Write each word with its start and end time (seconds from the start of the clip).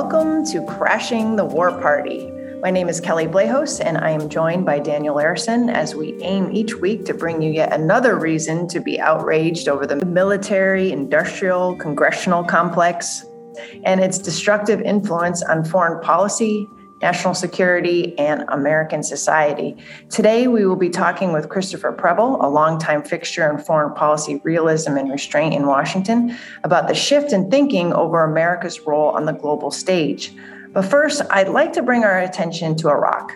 Welcome 0.00 0.46
to 0.52 0.64
Crashing 0.64 1.34
the 1.34 1.44
War 1.44 1.72
Party. 1.72 2.30
My 2.62 2.70
name 2.70 2.88
is 2.88 3.00
Kelley 3.00 3.26
Vlahos, 3.26 3.84
and 3.84 3.98
I 3.98 4.10
am 4.10 4.28
joined 4.28 4.64
by 4.64 4.78
Daniel 4.78 5.16
Larison 5.16 5.72
as 5.72 5.96
we 5.96 6.14
aim 6.22 6.52
each 6.52 6.76
week 6.76 7.04
to 7.06 7.14
bring 7.14 7.42
you 7.42 7.50
yet 7.50 7.72
another 7.72 8.16
reason 8.16 8.68
to 8.68 8.78
be 8.78 9.00
outraged 9.00 9.66
over 9.66 9.88
the 9.88 9.96
military, 10.06 10.92
industrial, 10.92 11.76
congressional 11.78 12.44
complex 12.44 13.26
and 13.82 14.00
its 14.00 14.18
destructive 14.18 14.80
influence 14.82 15.42
on 15.42 15.64
foreign 15.64 16.00
policy, 16.00 16.64
national 17.00 17.34
security, 17.34 18.18
and 18.18 18.44
American 18.48 19.02
society. 19.02 19.76
Today, 20.10 20.48
we 20.48 20.66
will 20.66 20.76
be 20.76 20.90
talking 20.90 21.32
with 21.32 21.48
Christopher 21.48 21.92
Preble, 21.92 22.44
a 22.44 22.48
longtime 22.48 23.04
fixture 23.04 23.48
in 23.50 23.58
foreign 23.58 23.94
policy 23.94 24.40
realism 24.44 24.96
and 24.96 25.10
restraint 25.10 25.54
in 25.54 25.66
Washington, 25.66 26.36
about 26.64 26.88
the 26.88 26.94
shift 26.94 27.32
in 27.32 27.50
thinking 27.50 27.92
over 27.92 28.24
America's 28.24 28.80
role 28.80 29.10
on 29.10 29.26
the 29.26 29.32
global 29.32 29.70
stage. 29.70 30.34
But 30.72 30.82
first, 30.82 31.22
I'd 31.30 31.48
like 31.48 31.72
to 31.74 31.82
bring 31.82 32.04
our 32.04 32.18
attention 32.18 32.76
to 32.76 32.88
Iraq. 32.88 33.32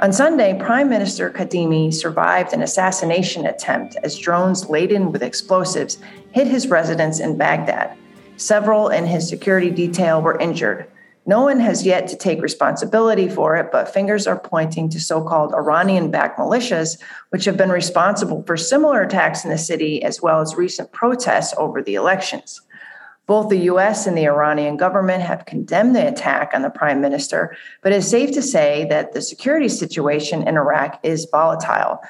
On 0.00 0.12
Sunday, 0.12 0.58
Prime 0.58 0.88
Minister 0.88 1.30
Kadhimi 1.30 1.92
survived 1.94 2.52
an 2.52 2.62
assassination 2.62 3.46
attempt 3.46 3.96
as 4.02 4.18
drones 4.18 4.68
laden 4.68 5.12
with 5.12 5.22
explosives 5.22 5.98
hit 6.32 6.48
his 6.48 6.66
residence 6.66 7.20
in 7.20 7.36
Baghdad. 7.38 7.96
Several 8.36 8.88
in 8.88 9.06
his 9.06 9.28
security 9.28 9.70
detail 9.70 10.20
were 10.20 10.38
injured. 10.40 10.86
No 11.26 11.40
one 11.40 11.58
has 11.60 11.86
yet 11.86 12.06
to 12.08 12.16
take 12.16 12.42
responsibility 12.42 13.28
for 13.28 13.56
it, 13.56 13.72
but 13.72 13.92
fingers 13.92 14.26
are 14.26 14.38
pointing 14.38 14.90
to 14.90 15.00
so 15.00 15.22
called 15.22 15.54
Iranian 15.54 16.10
backed 16.10 16.38
militias, 16.38 17.00
which 17.30 17.46
have 17.46 17.56
been 17.56 17.70
responsible 17.70 18.42
for 18.42 18.58
similar 18.58 19.00
attacks 19.00 19.42
in 19.42 19.50
the 19.50 19.56
city 19.56 20.02
as 20.02 20.20
well 20.20 20.42
as 20.42 20.54
recent 20.54 20.92
protests 20.92 21.54
over 21.56 21.80
the 21.80 21.94
elections. 21.94 22.60
Both 23.26 23.48
the 23.48 23.70
US 23.70 24.06
and 24.06 24.18
the 24.18 24.26
Iranian 24.26 24.76
government 24.76 25.22
have 25.22 25.46
condemned 25.46 25.96
the 25.96 26.06
attack 26.06 26.50
on 26.52 26.60
the 26.60 26.68
prime 26.68 27.00
minister, 27.00 27.56
but 27.80 27.92
it's 27.92 28.06
safe 28.06 28.32
to 28.32 28.42
say 28.42 28.86
that 28.90 29.14
the 29.14 29.22
security 29.22 29.70
situation 29.70 30.46
in 30.46 30.58
Iraq 30.58 31.00
is 31.02 31.26
volatile. 31.30 32.00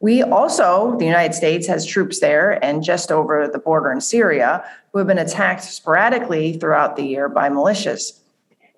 We 0.00 0.24
also, 0.24 0.96
the 0.98 1.04
United 1.04 1.34
States, 1.34 1.68
has 1.68 1.86
troops 1.86 2.18
there 2.18 2.62
and 2.64 2.82
just 2.82 3.12
over 3.12 3.46
the 3.46 3.60
border 3.60 3.92
in 3.92 4.00
Syria 4.00 4.64
who 4.92 4.98
have 4.98 5.06
been 5.06 5.18
attacked 5.18 5.62
sporadically 5.62 6.54
throughout 6.54 6.96
the 6.96 7.04
year 7.04 7.28
by 7.28 7.48
militias. 7.48 8.18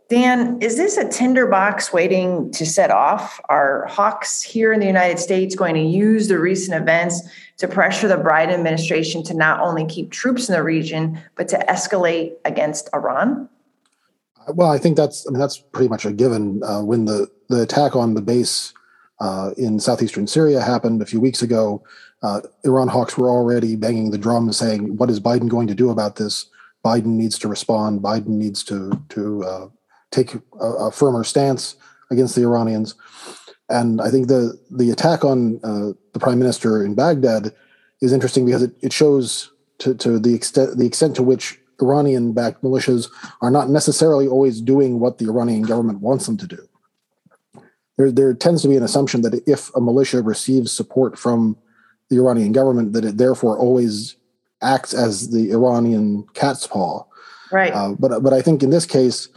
Dan, 0.09 0.59
is 0.63 0.79
this 0.79 0.97
a 0.97 1.07
tinderbox 1.07 1.93
waiting 1.93 2.51
to 2.53 2.65
set 2.65 2.91
off? 2.91 3.39
Are 3.51 3.85
hawks 3.87 4.43
here 4.43 4.73
in 4.73 4.81
the 4.81 4.87
United 4.87 5.19
States 5.19 5.55
going 5.55 5.75
to 5.75 5.83
use 5.83 6.29
the 6.29 6.39
recent 6.39 6.81
events 6.81 7.21
to 7.59 7.69
pressure 7.69 8.09
the 8.09 8.17
Biden 8.17 8.55
administration 8.55 9.23
to 9.25 9.35
not 9.35 9.61
only 9.61 9.85
keep 9.85 10.11
troops 10.11 10.49
in 10.49 10.55
the 10.55 10.63
region, 10.63 11.21
but 11.35 11.47
to 11.49 11.59
escalate 11.69 12.33
against 12.47 12.89
Iran? 12.95 13.51
Well, 14.55 14.71
I 14.71 14.79
think 14.79 14.97
that's 14.97 15.27
I 15.29 15.31
mean 15.31 15.41
that's 15.41 15.59
pretty 15.59 15.89
much 15.89 16.07
a 16.07 16.13
given. 16.13 16.63
Uh, 16.63 16.83
when 16.83 17.05
the 17.05 17.31
the 17.49 17.61
attack 17.61 17.95
on 17.95 18.15
the 18.15 18.23
base 18.23 18.73
uh, 19.21 19.51
in 19.59 19.79
southeastern 19.79 20.27
Syria 20.27 20.63
happened 20.63 21.03
a 21.03 21.07
few 21.07 21.21
weeks 21.21 21.43
ago, 21.43 21.83
uh, 22.23 22.41
Iran 22.65 22.89
hawks 22.89 23.19
were 23.19 23.29
already 23.29 23.77
banging 23.77 24.11
the 24.11 24.17
drum, 24.17 24.51
saying, 24.55 24.97
"What 24.97 25.11
is 25.11 25.21
Biden 25.21 25.51
going 25.51 25.67
to 25.67 25.75
do 25.75 25.91
about 25.91 26.17
this?" 26.17 26.47
Biden 26.83 27.17
needs 27.17 27.39
to 27.41 27.49
respond. 27.49 28.01
Biden 28.01 28.29
needs 28.29 28.65
to 28.65 28.99
to 29.11 29.45
uh, 29.45 29.69
take 30.11 30.35
a, 30.61 30.65
a, 30.65 30.91
firmer 30.91 31.25
stance 31.25 31.77
against 32.11 32.35
the 32.35 32.43
Iranians. 32.43 32.95
And 33.69 34.01
I 34.01 34.11
think 34.11 34.29
the 34.29 34.59
the 34.71 34.91
attack 34.91 35.25
on 35.25 35.61
uh, 35.63 35.93
the 36.13 36.21
prime 36.21 36.39
minister 36.39 36.85
in 36.85 36.95
Baghdad 36.95 37.55
is 38.01 38.13
interesting 38.13 38.47
because 38.47 38.63
it, 38.63 38.73
it 38.81 38.93
shows 38.93 39.51
to, 39.79 39.95
to 39.95 40.19
the 40.19 40.35
extent 40.35 40.79
the 40.79 40.87
extent 40.87 41.17
to 41.17 41.23
which 41.23 41.59
Iranian 41.81 42.33
backed 42.33 42.63
militias 42.63 43.09
are 43.41 43.51
not 43.51 43.69
necessarily 43.69 44.27
always 44.27 44.61
doing 44.61 45.01
what 45.01 45.19
the 45.19 45.27
Iranian 45.27 45.63
government 45.63 46.01
wants 46.01 46.27
them 46.27 46.37
to 46.39 46.47
do. 46.47 46.69
There, 47.97 48.11
there 48.11 48.35
tends 48.35 48.63
to 48.63 48.69
be 48.69 48.77
an 48.77 48.83
assumption 48.83 49.23
that 49.23 49.43
if 49.47 49.75
a 49.75 49.81
militia 49.81 50.23
receives 50.23 50.73
support 50.73 51.19
from 51.19 51.57
the 52.11 52.17
Iranian 52.17 52.53
government, 52.53 52.93
that 52.95 53.05
it 53.05 53.19
therefore 53.19 53.59
always 53.59 54.17
acts 54.63 54.95
as 54.95 55.31
the 55.31 55.51
Iranian 55.51 56.27
cat's 56.35 56.67
paw. 56.67 57.05
Right. 57.53 57.73
Uh, 57.73 57.95
but 57.99 58.23
but 58.23 58.33
I 58.33 58.43
think 58.43 58.63
in 58.63 58.71
this 58.71 58.87
case, 58.87 59.29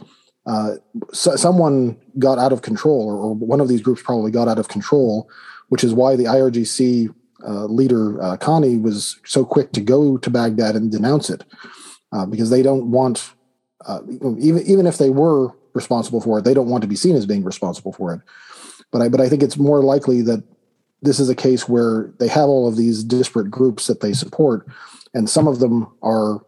uh, 0.46 0.74
so 1.12 1.36
someone 1.36 1.96
got 2.18 2.38
out 2.38 2.52
of 2.52 2.62
control, 2.62 3.08
or, 3.08 3.34
one 3.34 3.60
of 3.60 3.68
these 3.68 3.80
groups 3.80 4.02
probably 4.02 4.30
got 4.30 4.48
out 4.48 4.58
of 4.58 4.68
control, 4.68 5.30
which 5.68 5.84
is 5.84 5.94
why 5.94 6.16
the 6.16 6.24
IRGC 6.24 7.14
uh, 7.46 7.64
leader 7.66 8.20
uh, 8.22 8.36
was 8.80 9.20
so 9.24 9.44
quick 9.44 9.72
to 9.72 9.80
go 9.80 10.16
to 10.16 10.30
Baghdad 10.30 10.74
and 10.74 10.90
denounce 10.90 11.30
it, 11.30 11.44
uh, 12.12 12.26
because 12.26 12.50
they 12.50 12.62
don't 12.62 12.90
want, 12.90 13.32
uh, 13.86 14.00
even 14.38 14.62
even 14.66 14.86
if 14.86 14.98
they 14.98 15.10
were 15.10 15.52
responsible 15.74 16.20
for 16.20 16.38
it, 16.38 16.44
they 16.44 16.54
don't 16.54 16.68
want 16.68 16.82
to 16.82 16.88
be 16.88 16.96
seen 16.96 17.16
as 17.16 17.26
being 17.26 17.44
responsible 17.44 17.92
for 17.92 18.12
it. 18.14 18.20
But 18.90 19.02
I 19.02 19.08
but 19.08 19.20
I 19.20 19.28
think 19.28 19.42
it's 19.42 19.56
more 19.56 19.80
likely 19.82 20.22
that 20.22 20.42
this 21.02 21.18
is 21.18 21.28
a 21.28 21.34
case 21.34 21.68
where 21.68 22.12
they 22.18 22.28
have 22.28 22.48
all 22.48 22.68
of 22.68 22.76
these 22.76 23.02
disparate 23.02 23.50
groups 23.50 23.86
that 23.86 24.00
they 24.00 24.12
support, 24.12 24.66
and 25.14 25.30
some 25.30 25.46
of 25.46 25.60
them 25.60 25.86
are 26.02 26.42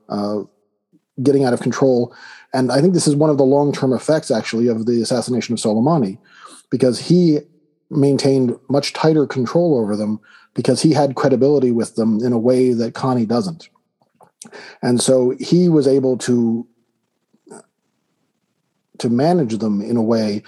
getting 1.22 1.44
out 1.44 1.52
of 1.52 1.60
control 1.60 2.14
and 2.54 2.70
I 2.70 2.80
think 2.80 2.94
this 2.94 3.08
is 3.08 3.16
one 3.16 3.30
of 3.30 3.36
the 3.36 3.44
long 3.44 3.72
term 3.72 3.92
effects, 3.92 4.30
actually, 4.30 4.68
of 4.68 4.86
the 4.86 5.02
assassination 5.02 5.52
of 5.52 5.58
Soleimani, 5.58 6.18
because 6.70 7.00
he 7.00 7.40
maintained 7.90 8.56
much 8.70 8.92
tighter 8.92 9.26
control 9.26 9.76
over 9.76 9.96
them 9.96 10.20
because 10.54 10.80
he 10.80 10.92
had 10.92 11.16
credibility 11.16 11.72
with 11.72 11.96
them 11.96 12.20
in 12.24 12.32
a 12.32 12.38
way 12.38 12.72
that 12.72 12.94
Qaani 12.94 13.26
doesn't. 13.26 13.68
And 14.82 15.00
so 15.00 15.34
he 15.40 15.68
was 15.68 15.88
able 15.88 16.16
to 16.18 16.66
to 18.98 19.08
manage 19.08 19.58
them 19.58 19.82
in 19.82 19.96
a 19.96 20.02
way 20.02 20.44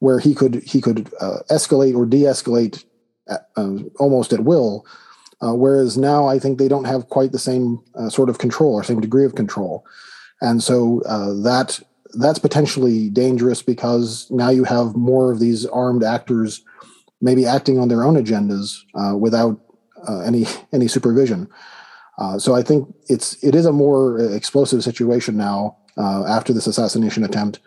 where 0.00 0.18
he 0.18 0.34
could 0.34 0.56
he 0.56 0.82
could 0.82 1.10
uh, 1.18 1.38
escalate 1.50 1.96
or 1.96 2.04
de-escalate 2.04 2.84
at, 3.26 3.48
uh, 3.56 3.78
almost 3.98 4.34
at 4.34 4.40
will. 4.40 4.84
Uh, 5.40 5.54
whereas 5.54 5.96
now 5.96 6.26
I 6.26 6.38
think 6.38 6.58
they 6.58 6.68
don't 6.68 6.84
have 6.84 7.08
quite 7.08 7.32
the 7.32 7.38
same 7.38 7.82
uh, 7.94 8.10
sort 8.10 8.28
of 8.28 8.38
control 8.38 8.74
or 8.74 8.84
same 8.84 9.00
degree 9.00 9.24
of 9.24 9.34
control 9.34 9.86
and 10.40 10.62
so 10.62 11.02
uh, 11.06 11.32
that 11.42 11.80
that's 12.14 12.38
potentially 12.38 13.10
dangerous 13.10 13.62
because 13.62 14.26
now 14.30 14.48
you 14.48 14.64
have 14.64 14.96
more 14.96 15.30
of 15.30 15.40
these 15.40 15.66
armed 15.66 16.02
actors 16.02 16.62
maybe 17.20 17.44
acting 17.44 17.78
on 17.78 17.88
their 17.88 18.04
own 18.04 18.14
agendas 18.14 18.78
uh, 18.94 19.16
without 19.16 19.60
uh, 20.08 20.20
any 20.20 20.46
any 20.72 20.88
supervision. 20.88 21.48
Uh, 22.18 22.38
so 22.38 22.54
I 22.54 22.62
think 22.62 22.92
it's 23.08 23.42
it 23.42 23.54
is 23.54 23.66
a 23.66 23.72
more 23.72 24.18
explosive 24.34 24.82
situation 24.82 25.36
now 25.36 25.76
uh, 25.96 26.24
after 26.26 26.52
this 26.52 26.66
assassination 26.66 27.24
attempt, 27.24 27.60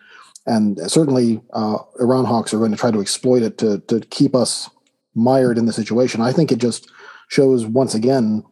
and 0.45 0.79
certainly 0.91 1.41
uh, 1.53 1.77
Iran 1.99 2.25
hawks 2.25 2.53
are 2.53 2.57
going 2.57 2.71
to 2.71 2.77
try 2.77 2.91
to 2.91 3.01
exploit 3.01 3.43
it 3.43 3.57
to 3.59 3.79
to 3.87 3.99
keep 4.01 4.35
us 4.35 4.69
mired 5.13 5.57
in 5.57 5.65
the 5.65 5.73
situation. 5.73 6.21
I 6.21 6.31
think 6.31 6.51
it 6.51 6.59
just 6.59 6.89
shows 7.27 7.65
once 7.65 7.95
again 7.95 8.43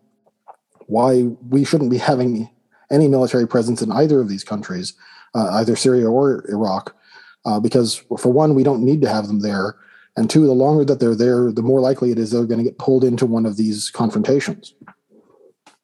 why 0.88 1.24
we 1.50 1.64
shouldn't 1.64 1.92
be 1.92 1.98
having 1.98 2.50
any 2.92 3.08
military 3.08 3.48
presence 3.48 3.82
in 3.82 3.92
either 3.92 4.20
of 4.20 4.30
these 4.30 4.44
countries, 4.44 4.94
uh, 5.36 5.50
either 5.54 5.76
Syria 5.76 6.10
or 6.10 6.46
Iraq, 6.50 6.96
uh, 7.46 7.60
because 7.60 8.04
for 8.18 8.32
one, 8.32 8.56
we 8.56 8.64
don't 8.64 8.84
need 8.84 9.02
to 9.02 9.10
have 9.10 9.28
them 9.28 9.40
there, 9.40 9.76
and 10.18 10.30
two, 10.30 10.46
the 10.46 10.54
longer 10.54 10.84
that 10.86 11.00
they're 11.00 11.16
there, 11.16 11.52
the 11.52 11.62
more 11.62 11.80
likely 11.80 12.12
it 12.12 12.20
is 12.20 12.32
they're 12.32 12.46
going 12.46 12.58
to 12.58 12.64
get 12.64 12.78
pulled 12.78 13.04
into 13.04 13.26
one 13.26 13.46
of 13.46 13.58
these 13.58 13.90
confrontations. 13.90 14.74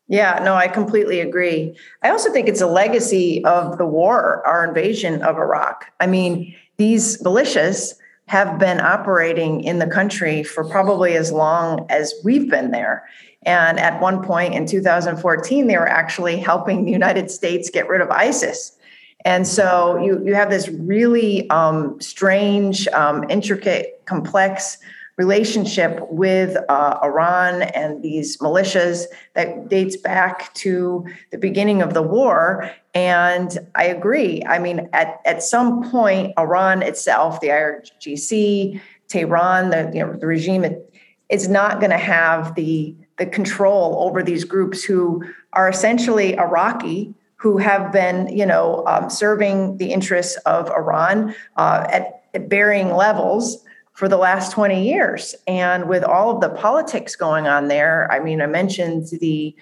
Yeah, 0.08 0.40
no, 0.44 0.56
I 0.56 0.68
completely 0.68 1.20
agree. 1.20 1.76
I 2.04 2.10
also 2.10 2.32
think 2.32 2.48
it's 2.48 2.62
a 2.62 2.68
legacy 2.68 3.44
of 3.46 3.78
the 3.78 3.86
war, 3.86 4.46
our 4.46 4.64
invasion 4.64 5.22
of 5.24 5.38
Iraq. 5.38 5.86
I 6.00 6.06
mean, 6.06 6.56
these 6.78 7.22
militias 7.24 7.96
have 8.28 8.58
been 8.58 8.80
operating 8.80 9.64
in 9.64 9.80
the 9.80 9.88
country 9.88 10.44
for 10.44 10.64
probably 10.64 11.16
as 11.16 11.32
long 11.32 11.86
as 11.90 12.14
we've 12.24 12.50
been 12.50 12.72
there. 12.72 13.08
And 13.44 13.80
at 13.80 14.02
one 14.02 14.24
point 14.24 14.56
in 14.56 14.66
2014, 14.66 15.68
they 15.68 15.78
were 15.78 15.88
actually 15.88 16.38
helping 16.38 16.86
the 16.86 16.92
United 16.92 17.30
States 17.30 17.70
get 17.70 17.88
rid 17.88 18.02
of 18.02 18.10
ISIS. 18.10 18.76
And 19.24 19.48
so 19.48 19.98
you, 19.98 20.24
you 20.24 20.36
have 20.36 20.50
this 20.50 20.70
really 20.70 21.50
um, 21.50 22.00
strange, 22.02 22.88
um, 22.90 23.26
intricate, 23.30 24.02
complex 24.06 24.78
relationship 25.18 26.00
with 26.10 26.58
uh, 26.68 27.00
Iran 27.02 27.62
and 27.62 28.04
these 28.04 28.38
militias 28.38 29.06
that 29.34 29.70
dates 29.70 29.96
back 29.96 30.54
to 30.56 31.06
the 31.32 31.38
beginning 31.38 31.82
of 31.82 31.94
the 31.94 32.02
war. 32.02 32.70
And 32.94 33.58
I 33.76 33.86
agree. 33.86 34.44
I 34.46 34.60
mean, 34.60 34.90
at, 34.92 35.22
at 35.26 35.42
some 35.42 35.90
point, 35.90 36.34
Iran 36.38 36.82
itself, 36.82 37.40
the 37.40 37.48
IRGC, 37.48 38.82
Tehran, 39.08 39.70
the, 39.70 39.92
you 39.94 40.06
know, 40.06 40.14
the 40.14 40.28
regime, 40.28 40.66
it, 40.66 40.94
is 41.30 41.48
not 41.48 41.80
going 41.80 41.92
to 41.92 41.98
have 41.98 42.56
the 42.56 42.96
the 43.18 43.26
control 43.26 43.98
over 44.02 44.22
these 44.22 44.44
groups 44.44 44.84
who 44.84 45.24
are 45.54 45.70
essentially 45.70 46.38
Iraqi, 46.38 47.14
who 47.38 47.58
have 47.58 47.92
been, 47.92 48.28
you 48.28 48.46
know, 48.46 48.84
um, 48.88 49.10
serving 49.10 49.78
the 49.78 49.92
interests 49.92 50.36
of 50.46 50.70
Iran 50.70 51.34
uh, 51.56 51.88
at, 51.90 52.24
at 52.34 52.50
varying 52.50 52.94
levels 52.94 53.65
for 53.96 54.08
the 54.08 54.18
last 54.18 54.52
20 54.52 54.88
years. 54.88 55.34
And 55.48 55.90
with 55.90 56.04
all 56.04 56.30
of 56.30 56.42
the 56.42 56.50
politics 56.50 57.16
going 57.16 57.48
on 57.48 57.70
there, 57.70 58.12
I 58.12 58.20
mean, 58.20 58.42
I 58.42 58.46
mentioned 58.46 59.08
the 59.20 59.56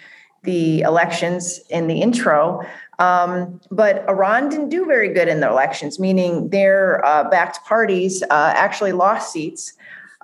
the 0.43 0.81
elections 0.81 1.61
in 1.69 1.87
the 1.87 2.01
intro. 2.01 2.61
Um, 2.99 3.61
but 3.71 4.03
Iran 4.09 4.49
didn't 4.49 4.69
do 4.69 4.85
very 4.85 5.07
good 5.13 5.29
in 5.29 5.39
the 5.39 5.47
elections, 5.47 6.01
meaning 6.01 6.49
their 6.49 7.03
uh, 7.05 7.29
backed 7.29 7.63
parties 7.65 8.21
uh, 8.23 8.53
actually 8.53 8.91
lost 8.91 9.31
seats. 9.31 9.71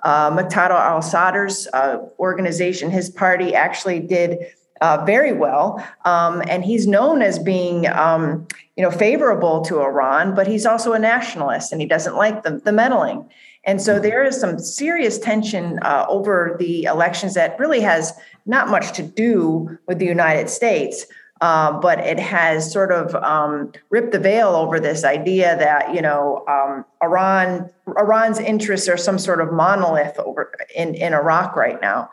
Uh, 0.02 0.30
Muqtada 0.30 0.72
al 0.72 1.00
Sadr's 1.00 1.66
uh, 1.72 1.98
organization, 2.18 2.90
his 2.90 3.08
party 3.08 3.54
actually 3.54 4.00
did 4.00 4.38
uh, 4.80 5.02
very 5.04 5.32
well, 5.32 5.84
um, 6.04 6.42
and 6.48 6.64
he's 6.64 6.86
known 6.86 7.22
as 7.22 7.38
being, 7.38 7.86
um, 7.88 8.46
you 8.76 8.82
know, 8.82 8.90
favorable 8.90 9.62
to 9.62 9.80
Iran. 9.80 10.34
But 10.34 10.46
he's 10.46 10.64
also 10.64 10.92
a 10.92 10.98
nationalist, 10.98 11.72
and 11.72 11.80
he 11.80 11.86
doesn't 11.86 12.16
like 12.16 12.42
the, 12.44 12.60
the 12.64 12.72
meddling. 12.72 13.28
And 13.64 13.80
so 13.80 13.98
there 13.98 14.24
is 14.24 14.40
some 14.40 14.58
serious 14.58 15.18
tension 15.18 15.78
uh, 15.82 16.06
over 16.08 16.56
the 16.58 16.84
elections 16.84 17.34
that 17.34 17.58
really 17.58 17.80
has 17.80 18.12
not 18.46 18.68
much 18.68 18.92
to 18.92 19.02
do 19.02 19.78
with 19.86 19.98
the 19.98 20.06
United 20.06 20.48
States. 20.48 21.06
Uh, 21.42 21.72
but 21.80 21.98
it 22.00 22.18
has 22.18 22.70
sort 22.70 22.92
of 22.92 23.14
um, 23.14 23.72
ripped 23.88 24.12
the 24.12 24.18
veil 24.18 24.48
over 24.48 24.78
this 24.78 25.04
idea 25.04 25.56
that 25.56 25.94
you 25.94 26.02
know 26.02 26.44
um, 26.46 26.84
Iran 27.02 27.70
Iran's 27.96 28.38
interests 28.38 28.88
are 28.90 28.98
some 28.98 29.18
sort 29.18 29.40
of 29.40 29.50
monolith 29.50 30.18
over 30.18 30.52
in, 30.76 30.94
in 30.94 31.14
Iraq 31.14 31.56
right 31.56 31.80
now. 31.80 32.10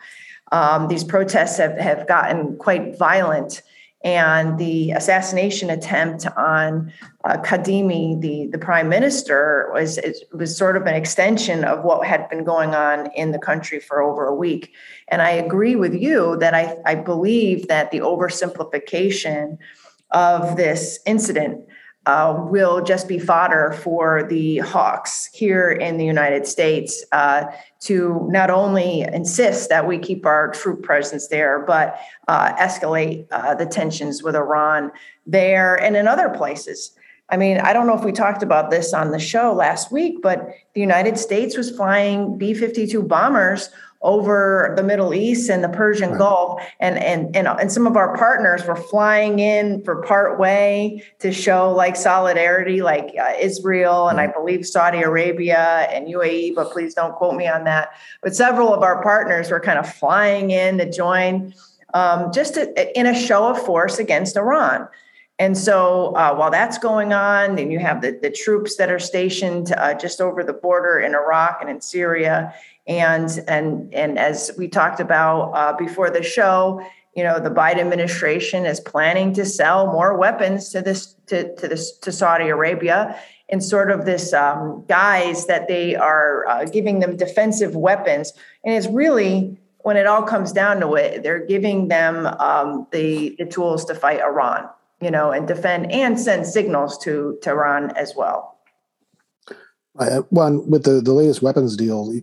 Um, 0.53 0.87
these 0.87 1.03
protests 1.03 1.57
have, 1.57 1.77
have 1.77 2.07
gotten 2.07 2.55
quite 2.55 2.97
violent 2.97 3.63
and 4.07 4.57
the 4.57 4.91
assassination 4.91 5.69
attempt 5.69 6.25
on 6.37 6.93
uh, 7.25 7.35
Kadhimi, 7.41 8.21
the, 8.21 8.47
the 8.47 8.57
prime 8.57 8.87
minister, 8.87 9.69
was 9.73 9.99
was 10.31 10.55
sort 10.55 10.77
of 10.77 10.83
an 10.83 10.95
extension 10.95 11.65
of 11.65 11.83
what 11.83 12.07
had 12.07 12.29
been 12.29 12.45
going 12.45 12.73
on 12.73 13.11
in 13.17 13.31
the 13.31 13.37
country 13.37 13.81
for 13.81 14.01
over 14.01 14.25
a 14.25 14.33
week. 14.33 14.73
And 15.09 15.21
I 15.21 15.31
agree 15.31 15.75
with 15.75 15.93
you 15.93 16.37
that 16.37 16.53
I, 16.53 16.77
I 16.85 16.95
believe 16.95 17.67
that 17.67 17.91
the 17.91 17.99
oversimplification 17.99 19.57
of 20.11 20.55
this 20.55 20.99
incident 21.05 21.67
uh, 22.07 22.33
will 22.49 22.81
just 22.81 23.05
be 23.05 23.19
fodder 23.19 23.77
for 23.83 24.23
the 24.23 24.59
hawks 24.59 25.29
here 25.33 25.69
in 25.69 25.97
the 25.97 26.05
United 26.05 26.47
States 26.47 27.03
uh, 27.11 27.43
to 27.81 28.25
not 28.31 28.49
only 28.49 29.01
insist 29.01 29.67
that 29.67 29.85
we 29.85 29.99
keep 29.99 30.25
our 30.25 30.49
troop 30.51 30.81
presence 30.81 31.27
there, 31.27 31.65
but 31.67 31.99
uh, 32.29 32.53
escalate 32.55 33.27
uh, 33.31 33.53
the 33.55 33.65
tensions 33.65 34.23
with 34.23 34.37
Iran 34.37 34.89
there 35.25 35.75
and 35.75 35.97
in 35.97 36.07
other 36.07 36.29
places. 36.29 36.91
I 37.29 37.35
mean, 37.35 37.57
I 37.57 37.73
don't 37.73 37.87
know 37.87 37.97
if 37.97 38.05
we 38.05 38.13
talked 38.13 38.41
about 38.41 38.71
this 38.71 38.93
on 38.93 39.11
the 39.11 39.19
show 39.19 39.51
last 39.51 39.91
week, 39.91 40.21
but 40.21 40.49
the 40.75 40.79
United 40.79 41.17
States 41.19 41.57
was 41.57 41.69
flying 41.69 42.37
B 42.37 42.53
52 42.53 43.03
bombers 43.03 43.69
over 44.01 44.73
the 44.75 44.83
Middle 44.83 45.13
East 45.13 45.49
and 45.49 45.63
the 45.63 45.69
Persian. 45.69 46.17
Gulf, 46.17 46.61
and 46.79 46.97
and 46.97 47.35
and 47.35 47.47
and 47.47 47.71
some 47.71 47.87
of 47.87 47.95
our 47.95 48.17
partners 48.17 48.65
were 48.65 48.75
flying 48.75 49.39
in 49.39 49.83
for 49.83 50.01
part 50.03 50.39
way 50.39 51.03
to 51.19 51.31
show 51.31 51.71
like 51.71 51.95
solidarity, 51.95 52.81
like 52.81 53.13
uh, 53.19 53.33
Israel 53.39 54.09
and 54.09 54.19
I 54.19 54.27
believe 54.27 54.65
Saudi 54.65 55.01
Arabia 55.01 55.87
and 55.91 56.07
UAE, 56.07 56.55
but 56.55 56.71
please 56.71 56.93
don't 56.93 57.15
quote 57.15 57.35
me 57.35 57.47
on 57.47 57.63
that. 57.65 57.89
But 58.21 58.35
several 58.35 58.73
of 58.73 58.83
our 58.83 59.01
partners 59.03 59.51
were 59.51 59.59
kind 59.59 59.79
of 59.79 59.91
flying 59.91 60.51
in 60.51 60.77
to 60.77 60.89
join, 60.89 61.53
um, 61.93 62.31
just 62.33 62.55
to, 62.55 62.99
in 62.99 63.05
a 63.05 63.15
show 63.15 63.47
of 63.49 63.63
force 63.63 63.99
against 63.99 64.37
Iran. 64.37 64.87
And 65.39 65.55
so 65.55 66.15
uh, 66.15 66.33
while 66.35 66.49
that's 66.49 66.79
going 66.79 67.13
on, 67.13 67.55
then 67.55 67.69
you 67.69 67.77
have 67.79 68.01
the, 68.01 68.17
the 68.19 68.31
troops 68.31 68.77
that 68.77 68.89
are 68.89 68.99
stationed 68.99 69.71
uh, 69.77 69.93
just 69.93 70.19
over 70.19 70.43
the 70.43 70.53
border 70.53 70.99
in 70.99 71.13
Iraq 71.13 71.59
and 71.61 71.69
in 71.69 71.79
Syria. 71.79 72.53
And, 72.87 73.29
and, 73.47 73.93
and 73.93 74.17
as 74.17 74.51
we 74.57 74.67
talked 74.67 74.99
about 74.99 75.51
uh, 75.51 75.73
before 75.77 76.09
the 76.09 76.23
show, 76.23 76.81
you 77.15 77.23
know, 77.23 77.39
the 77.39 77.49
Biden 77.49 77.79
administration 77.79 78.65
is 78.65 78.79
planning 78.79 79.33
to 79.33 79.45
sell 79.45 79.87
more 79.87 80.17
weapons 80.17 80.69
to 80.69 80.81
this 80.81 81.15
to, 81.27 81.53
to 81.55 81.67
this 81.67 81.97
to 81.99 82.11
Saudi 82.11 82.49
Arabia 82.49 83.19
in 83.49 83.59
sort 83.59 83.91
of 83.91 84.05
this 84.05 84.33
um, 84.33 84.85
guise 84.87 85.47
that 85.47 85.67
they 85.67 85.95
are 85.95 86.47
uh, 86.47 86.65
giving 86.65 86.99
them 86.99 87.17
defensive 87.17 87.75
weapons. 87.75 88.33
And 88.63 88.75
it's 88.75 88.87
really 88.87 89.57
when 89.79 89.97
it 89.97 90.05
all 90.05 90.21
comes 90.21 90.51
down 90.51 90.79
to 90.81 90.93
it, 90.95 91.23
they're 91.23 91.45
giving 91.45 91.87
them 91.87 92.27
um, 92.27 92.87
the, 92.91 93.35
the 93.39 93.45
tools 93.45 93.85
to 93.85 93.95
fight 93.95 94.21
Iran 94.21 94.69
you 95.01 95.11
know, 95.11 95.31
and 95.31 95.47
defend 95.47 95.91
and 95.91 96.19
send 96.19 96.45
signals 96.47 96.97
to 96.99 97.37
Tehran 97.41 97.91
as 97.95 98.15
well. 98.15 98.56
Uh, 99.97 100.21
well, 100.29 100.61
with 100.67 100.83
the, 100.83 101.01
the 101.01 101.13
latest 101.13 101.41
weapons 101.41 101.75
deal, 101.75 102.13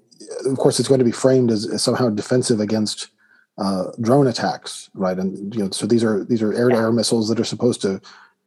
of 0.46 0.58
course, 0.58 0.78
it's 0.78 0.88
going 0.88 1.00
to 1.00 1.04
be 1.04 1.12
framed 1.12 1.50
as, 1.50 1.68
as 1.68 1.82
somehow 1.82 2.08
defensive 2.08 2.60
against 2.60 3.08
uh, 3.58 3.90
drone 4.00 4.26
attacks, 4.26 4.90
right? 4.94 5.18
And 5.18 5.54
you 5.54 5.64
know, 5.64 5.70
so 5.70 5.86
these 5.86 6.04
are 6.04 6.24
these 6.24 6.42
are 6.42 6.52
air-to-air 6.52 6.92
missiles 6.92 7.28
that 7.28 7.40
are 7.40 7.44
supposed 7.44 7.80
to 7.82 8.00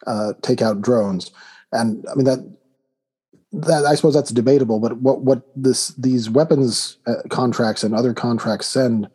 uh, 0.06 0.34
take 0.42 0.62
out 0.62 0.82
drones. 0.82 1.32
And 1.72 2.06
I 2.10 2.16
mean 2.16 2.26
that 2.26 2.40
that 3.54 3.86
I 3.86 3.96
suppose 3.96 4.14
that's 4.14 4.32
debatable. 4.32 4.80
But 4.80 4.98
what 4.98 5.22
what 5.22 5.44
this 5.56 5.90
these 5.90 6.30
weapons 6.30 6.98
uh, 7.06 7.24
contracts 7.30 7.84
and 7.84 7.96
other 7.96 8.14
contracts 8.14 8.68
send, 8.68 9.10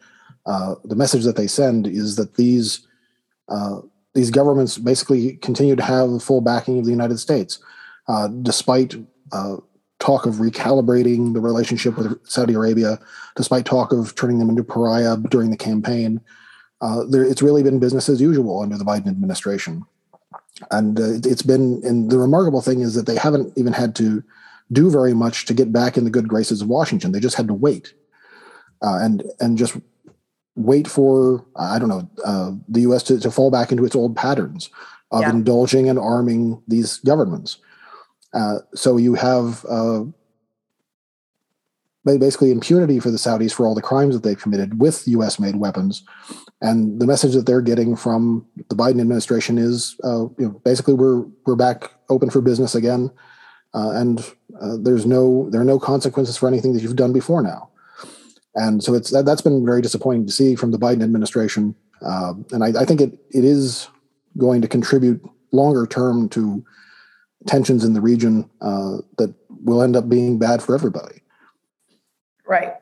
uh, 0.47 0.75
the 0.85 0.97
message 0.97 1.25
that 1.25 1.37
they 1.37 1.47
send 1.47 1.87
is 1.87 2.17
that 2.17 2.35
these 2.37 2.87
uh, 3.49 3.81
these 4.15 4.31
governments 4.31 4.79
basically 4.79 5.37
continue 5.37 5.77
to 5.77 5.83
have 5.83 6.11
the 6.11 6.21
full 6.21 6.41
backing 6.41 6.79
of 6.79 6.85
the 6.85 6.91
United 6.91 7.19
States, 7.19 7.59
uh, 8.09 8.29
despite 8.29 8.95
uh, 9.33 9.57
talk 10.03 10.27
of 10.27 10.35
recalibrating 10.35 11.33
the 11.33 11.41
relationship 11.41 11.97
with 11.97 12.19
Saudi 12.27 12.55
Arabia, 12.55 12.99
despite 13.37 13.65
talk 13.65 13.93
of 13.93 14.15
turning 14.17 14.41
them 14.41 14.51
into 14.51 14.65
pariah 14.65 15.17
during 15.17 15.51
the 15.51 15.57
campaign. 15.57 16.21
Uh, 16.81 17.05
there, 17.09 17.23
it's 17.23 17.41
really 17.41 17.63
been 17.63 17.79
business 17.79 18.09
as 18.09 18.21
usual 18.21 18.61
under 18.61 18.77
the 18.77 18.85
Biden 18.85 19.07
administration. 19.07 19.85
And 20.73 20.99
uh, 20.99 21.21
it's 21.25 21.43
been, 21.43 21.81
and 21.85 22.11
the 22.11 22.19
remarkable 22.19 22.61
thing 22.61 22.81
is 22.81 22.95
that 22.95 23.07
they 23.07 23.17
haven't 23.17 23.57
even 23.57 23.73
had 23.73 23.95
to 23.97 24.25
do 24.73 24.91
very 24.91 25.15
much 25.15 25.45
to 25.47 25.55
get 25.55 25.73
back 25.73 25.97
in 25.97 26.03
the 26.03 26.11
good 26.11 26.27
graces 26.27 26.63
of 26.63 26.69
Washington. 26.69 27.13
They 27.13 27.21
just 27.21 27.37
had 27.37 27.47
to 27.47 27.55
wait. 27.55 27.95
Uh, 28.83 28.99
and 29.01 29.23
and 29.39 29.57
just 29.57 29.77
wait 30.57 30.89
for 30.89 31.47
I 31.55 31.79
don't 31.79 31.89
know 31.89 32.11
uh, 32.25 32.51
the 32.69 32.81
U.S. 32.81 33.05
To, 33.05 33.21
to, 33.21 33.31
fall 33.31 33.53
back 33.53 33.71
into 33.71 33.85
its 33.85 33.95
old 33.95 34.17
patterns 34.17 34.71
of 35.13 35.21
yeah. 35.21 35.31
indulging 35.31 35.89
and 35.89 36.01
arming 36.01 36.61
these 36.67 36.99
governments. 36.99 37.59
Uh, 38.35 38.59
so 38.75 38.97
you 38.97 39.15
have 39.15 39.65
uh, 39.69 40.05
basically 42.05 42.51
impunity 42.51 42.99
for 42.99 43.11
the 43.11 43.19
Saudis 43.19 43.53
for 43.53 43.67
all 43.67 43.75
the 43.75 43.83
crimes 43.83 44.15
that 44.15 44.23
they've 44.23 44.41
committed 44.41 44.81
with 44.81 45.07
U.S.-made 45.07 45.57
weapons, 45.57 46.03
and 46.61 47.01
the 47.01 47.07
message 47.07 47.35
that 47.35 47.47
they're 47.47 47.61
getting 47.61 47.97
from 47.97 48.47
the 48.69 48.77
Biden 48.77 49.01
administration 49.01 49.59
is, 49.59 49.97
uh, 50.05 50.25
you 50.39 50.47
know, 50.47 50.61
basically 50.65 50.95
we're 50.95 51.25
we're 51.47 51.57
back 51.57 51.93
open 52.09 52.31
for 52.31 52.41
business 52.41 52.75
again, 52.75 53.11
uh, 53.75 53.91
and 53.91 54.21
uh, 54.61 54.77
there's 54.81 55.07
no 55.07 55.49
there 55.51 55.61
are 55.61 55.65
no 55.65 55.79
consequences 55.79 56.37
for 56.37 56.49
anything 56.49 56.73
that 56.73 56.83
you've 56.83 56.97
done 56.97 57.13
before 57.13 57.43
now 57.43 57.69
and 58.55 58.83
so 58.83 58.95
it's 58.95 59.11
that, 59.11 59.27
has 59.27 59.41
been 59.41 59.65
very 59.65 59.81
disappointing 59.81 60.27
to 60.27 60.33
see 60.33 60.55
from 60.55 60.71
the 60.71 60.79
Biden 60.79 61.03
administration. 61.03 61.75
Uh, 62.05 62.35
and 62.51 62.65
I, 62.65 62.81
I, 62.81 62.85
think 62.85 63.01
it 63.01 63.13
it 63.31 63.45
is 63.45 63.89
going 64.37 64.61
to 64.63 64.69
contribute 64.69 65.23
longer 65.53 65.87
term 65.87 66.29
to 66.31 66.65
tensions 67.47 67.85
in 67.85 67.93
the 67.93 68.01
region 68.01 68.49
uh, 68.61 68.99
that 69.19 69.35
will 69.65 69.83
end 69.83 69.97
up 69.97 70.09
being 70.09 70.39
bad 70.39 70.63
for 70.63 70.75
everybody. 70.75 71.23
Right. 72.47 72.75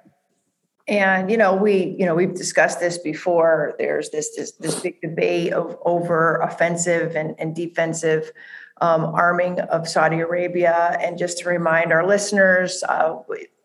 And 0.88 1.30
you 1.30 1.36
know 1.36 1.54
we 1.54 1.94
you 1.98 2.04
know 2.04 2.14
we've 2.16 2.34
discussed 2.34 2.80
this 2.80 2.98
before. 2.98 3.74
There's 3.78 4.10
this 4.10 4.34
this, 4.36 4.52
this 4.52 4.80
big 4.80 5.00
debate 5.00 5.52
of 5.52 5.78
over 5.84 6.36
offensive 6.38 7.14
and, 7.14 7.36
and 7.38 7.54
defensive 7.54 8.32
um, 8.80 9.04
arming 9.04 9.60
of 9.60 9.88
Saudi 9.88 10.20
Arabia. 10.20 10.96
And 11.00 11.18
just 11.18 11.38
to 11.38 11.48
remind 11.48 11.92
our 11.92 12.06
listeners, 12.06 12.82
uh, 12.88 13.16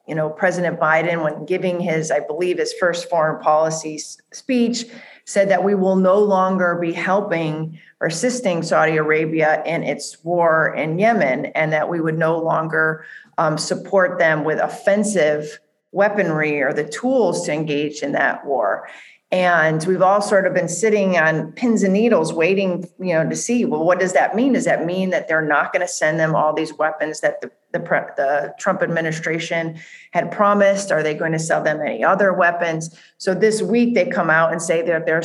you 0.07 0.15
know, 0.15 0.29
President 0.29 0.79
Biden, 0.79 1.23
when 1.23 1.45
giving 1.45 1.79
his, 1.79 2.11
I 2.11 2.19
believe, 2.19 2.57
his 2.57 2.73
first 2.73 3.09
foreign 3.09 3.41
policy 3.41 3.97
speech, 3.97 4.85
said 5.25 5.49
that 5.49 5.63
we 5.63 5.75
will 5.75 5.95
no 5.95 6.19
longer 6.19 6.75
be 6.75 6.93
helping 6.93 7.79
or 7.99 8.07
assisting 8.07 8.61
Saudi 8.61 8.97
Arabia 8.97 9.63
in 9.65 9.83
its 9.83 10.23
war 10.23 10.73
in 10.75 10.99
Yemen, 10.99 11.47
and 11.47 11.73
that 11.73 11.89
we 11.89 11.99
would 11.99 12.17
no 12.17 12.37
longer 12.37 13.05
um, 13.37 13.57
support 13.57 14.19
them 14.19 14.43
with 14.43 14.59
offensive 14.59 15.59
weaponry 15.91 16.61
or 16.61 16.73
the 16.73 16.87
tools 16.87 17.45
to 17.45 17.53
engage 17.53 18.01
in 18.01 18.11
that 18.11 18.45
war. 18.45 18.87
And 19.35 19.85
we've 19.85 20.01
all 20.01 20.21
sort 20.21 20.47
of 20.47 20.53
been 20.53 20.69
sitting 20.69 21.17
on 21.17 21.51
pins 21.51 21.83
and 21.83 21.91
needles 21.91 22.31
waiting, 22.31 22.87
you 23.01 23.13
know, 23.15 23.27
to 23.27 23.35
see, 23.35 23.65
well, 23.65 23.83
what 23.83 23.99
does 23.99 24.13
that 24.13 24.33
mean? 24.33 24.53
Does 24.53 24.63
that 24.63 24.85
mean 24.85 25.09
that 25.09 25.27
they're 25.27 25.41
not 25.41 25.73
going 25.73 25.81
to 25.81 25.91
send 25.91 26.21
them 26.21 26.33
all 26.33 26.53
these 26.53 26.73
weapons 26.75 27.19
that 27.19 27.41
the, 27.41 27.51
the, 27.73 27.79
the 27.79 28.55
Trump 28.57 28.81
administration 28.81 29.77
had 30.11 30.31
promised? 30.31 30.89
Are 30.89 31.03
they 31.03 31.13
going 31.13 31.33
to 31.33 31.39
sell 31.39 31.61
them 31.61 31.81
any 31.81 32.01
other 32.01 32.31
weapons? 32.31 32.97
So 33.17 33.33
this 33.33 33.61
week 33.61 33.93
they 33.93 34.05
come 34.05 34.29
out 34.29 34.53
and 34.53 34.61
say 34.61 34.81
that 34.83 35.05
they're 35.05 35.21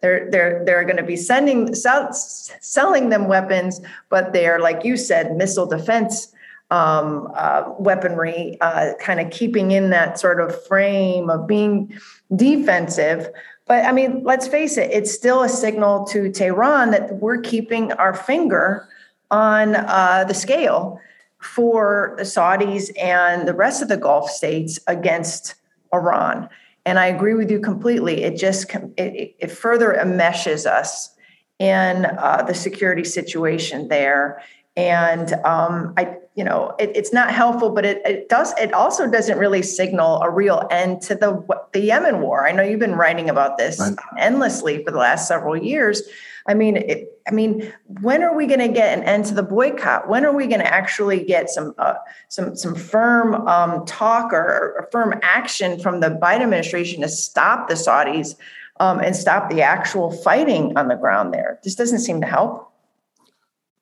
they're 0.00 0.28
they're 0.32 0.64
they're 0.64 0.84
going 0.84 0.96
to 0.96 1.04
be 1.04 1.14
sending 1.14 1.72
sell, 1.72 2.12
selling 2.12 3.10
them 3.10 3.28
weapons, 3.28 3.80
but 4.08 4.32
they're 4.32 4.58
like 4.58 4.84
you 4.84 4.96
said, 4.96 5.36
missile 5.36 5.66
defense 5.66 6.34
um, 6.72 7.30
uh, 7.36 7.64
weaponry, 7.78 8.56
uh, 8.62 8.94
kind 8.98 9.20
of 9.20 9.30
keeping 9.30 9.72
in 9.72 9.90
that 9.90 10.18
sort 10.18 10.40
of 10.40 10.66
frame 10.66 11.28
of 11.28 11.46
being 11.46 11.92
defensive. 12.34 13.28
But 13.66 13.84
I 13.84 13.92
mean, 13.92 14.22
let's 14.24 14.48
face 14.48 14.76
it, 14.76 14.90
it's 14.90 15.12
still 15.12 15.42
a 15.42 15.48
signal 15.48 16.04
to 16.06 16.30
Tehran 16.30 16.90
that 16.90 17.16
we're 17.16 17.40
keeping 17.40 17.92
our 17.92 18.14
finger 18.14 18.88
on 19.30 19.76
uh, 19.76 20.24
the 20.26 20.34
scale 20.34 21.00
for 21.40 22.14
the 22.18 22.24
Saudis 22.24 22.90
and 23.00 23.46
the 23.46 23.54
rest 23.54 23.82
of 23.82 23.88
the 23.88 23.96
Gulf 23.96 24.30
states 24.30 24.78
against 24.86 25.54
Iran. 25.92 26.48
And 26.84 26.98
I 26.98 27.06
agree 27.06 27.34
with 27.34 27.50
you 27.50 27.60
completely. 27.60 28.24
It 28.24 28.36
just 28.36 28.72
it, 28.96 29.34
it 29.38 29.50
further 29.50 29.94
enmeshes 29.94 30.66
us 30.66 31.10
in 31.58 32.06
uh, 32.06 32.44
the 32.46 32.54
security 32.54 33.04
situation 33.04 33.88
there. 33.88 34.42
And 34.76 35.32
um, 35.44 35.94
I, 35.96 36.16
you 36.34 36.44
know, 36.44 36.74
it, 36.78 36.90
it's 36.94 37.12
not 37.12 37.30
helpful, 37.30 37.70
but 37.70 37.84
it, 37.84 38.00
it 38.06 38.28
does. 38.28 38.54
It 38.58 38.72
also 38.72 39.10
doesn't 39.10 39.36
really 39.36 39.60
signal 39.60 40.22
a 40.22 40.30
real 40.30 40.66
end 40.70 41.02
to 41.02 41.14
the 41.14 41.44
the 41.72 41.80
Yemen 41.80 42.20
war. 42.20 42.46
I 42.46 42.52
know 42.52 42.62
you've 42.62 42.80
been 42.80 42.94
writing 42.94 43.28
about 43.28 43.58
this 43.58 43.78
right. 43.78 43.94
endlessly 44.18 44.82
for 44.82 44.90
the 44.90 44.98
last 44.98 45.28
several 45.28 45.56
years. 45.56 46.02
I 46.46 46.54
mean, 46.54 46.76
it, 46.78 47.20
I 47.28 47.32
mean, 47.32 47.72
when 48.00 48.22
are 48.22 48.34
we 48.34 48.46
going 48.46 48.60
to 48.60 48.68
get 48.68 48.96
an 48.98 49.04
end 49.04 49.26
to 49.26 49.34
the 49.34 49.42
boycott? 49.42 50.08
When 50.08 50.24
are 50.24 50.34
we 50.34 50.46
going 50.46 50.60
to 50.60 50.72
actually 50.72 51.22
get 51.22 51.50
some 51.50 51.74
uh, 51.78 51.94
some 52.28 52.56
some 52.56 52.74
firm 52.74 53.34
um, 53.46 53.84
talk 53.84 54.32
or, 54.32 54.74
or, 54.78 54.88
firm 54.90 55.14
action 55.22 55.78
from 55.78 56.00
the 56.00 56.08
Biden 56.08 56.40
administration 56.40 57.02
to 57.02 57.08
stop 57.08 57.68
the 57.68 57.74
Saudis 57.74 58.36
um, 58.80 59.00
and 59.00 59.14
stop 59.14 59.50
the 59.50 59.60
actual 59.60 60.10
fighting 60.10 60.76
on 60.78 60.88
the 60.88 60.96
ground 60.96 61.34
there? 61.34 61.60
This 61.62 61.74
doesn't 61.74 62.00
seem 62.00 62.22
to 62.22 62.26
help. 62.26 62.72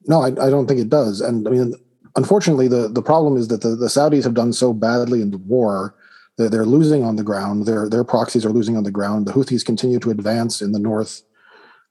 No, 0.07 0.23
I, 0.23 0.29
I 0.29 0.51
don't 0.51 0.67
think 0.67 0.81
it 0.81 0.89
does. 0.89 1.21
And 1.21 1.47
I 1.47 1.51
mean, 1.53 1.75
unfortunately, 2.17 2.69
the 2.69 2.89
the 2.89 3.03
problem 3.03 3.37
is 3.37 3.49
that 3.49 3.63
the, 3.63 3.77
the 3.77 3.87
Saudis 3.87 4.25
have 4.25 4.35
done 4.35 4.53
so 4.53 4.73
badly 4.73 5.23
in 5.23 5.31
the 5.31 5.39
war. 5.39 5.95
They're, 6.37 6.49
they're 6.49 6.67
losing 6.67 7.05
on 7.05 7.17
the 7.17 7.23
ground. 7.23 7.67
Their 7.67 7.89
their 7.89 8.05
proxies 8.05 8.45
are 8.45 8.51
losing 8.51 8.77
on 8.77 8.85
the 8.85 8.91
ground. 8.91 9.27
The 9.27 9.33
Houthis 9.33 9.65
continue 9.65 9.99
to 10.01 10.11
advance 10.11 10.63
in 10.63 10.73
the 10.73 10.79
north 10.79 11.23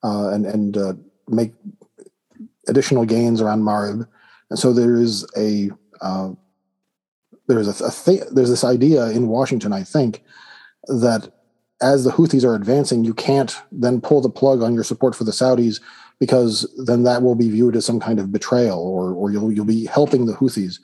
uh, 0.04 0.30
and 0.30 0.46
and 0.46 0.78
uh, 0.78 0.94
make 1.28 1.54
additional 2.68 3.06
gains 3.06 3.42
around 3.42 3.64
Marib. 3.64 4.08
And 4.50 4.60
so 4.60 4.74
there 4.74 4.96
is 4.96 5.26
a 5.38 5.70
uh, 6.02 6.32
there's 7.48 7.82
a, 7.82 7.86
a 7.86 7.92
th- 7.92 8.30
there's 8.32 8.50
this 8.50 8.64
idea 8.64 9.10
in 9.10 9.28
Washington, 9.28 9.74
I 9.74 9.84
think, 9.84 10.24
that 10.88 11.32
as 11.82 12.04
the 12.04 12.12
Houthis 12.12 12.44
are 12.44 12.56
advancing, 12.56 13.06
you 13.06 13.14
can't 13.14 13.56
then 13.72 14.02
pull 14.02 14.22
the 14.22 14.30
plug 14.30 14.62
on 14.62 14.74
your 14.74 14.84
support 14.84 15.16
for 15.16 15.24
the 15.24 15.32
Saudis 15.32 15.80
because 16.20 16.68
then 16.86 17.04
that 17.04 17.22
will 17.22 17.36
be 17.36 17.50
viewed 17.50 17.76
as 17.76 17.86
some 17.86 18.00
kind 18.00 18.20
of 18.20 18.32
betrayal, 18.32 18.80
or 18.80 19.14
or 19.14 19.32
you'll 19.32 19.52
you'll 19.52 19.66
be 19.66 19.86
helping 19.86 20.26
the 20.26 20.34
Houthis. 20.34 20.80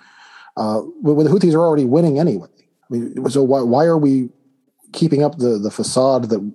Uh, 0.58 0.82
the 1.04 1.30
Houthis 1.30 1.54
are 1.54 1.66
already 1.66 1.86
winning 1.86 2.20
anyway. 2.20 2.48
I 2.58 2.94
mean, 2.94 3.30
so 3.30 3.44
why 3.44 3.62
why 3.62 3.86
are 3.86 3.98
we 3.98 4.30
keeping 4.94 5.24
up 5.24 5.38
the 5.38 5.58
the 5.58 5.72
facade 5.72 6.30
that 6.30 6.54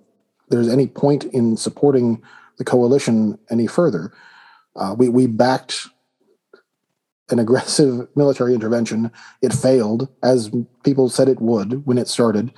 there's 0.50 0.68
any 0.68 0.86
point 0.86 1.24
in 1.24 1.56
supporting 1.56 2.22
the 2.58 2.64
coalition 2.64 3.38
any 3.50 3.66
further. 3.66 4.12
Uh, 4.76 4.94
we, 4.96 5.08
we 5.08 5.26
backed 5.26 5.88
an 7.30 7.38
aggressive 7.38 8.06
military 8.16 8.54
intervention. 8.54 9.10
It 9.40 9.52
failed, 9.52 10.08
as 10.22 10.50
people 10.84 11.08
said 11.08 11.28
it 11.28 11.40
would 11.40 11.86
when 11.86 11.96
it 11.96 12.06
started. 12.06 12.52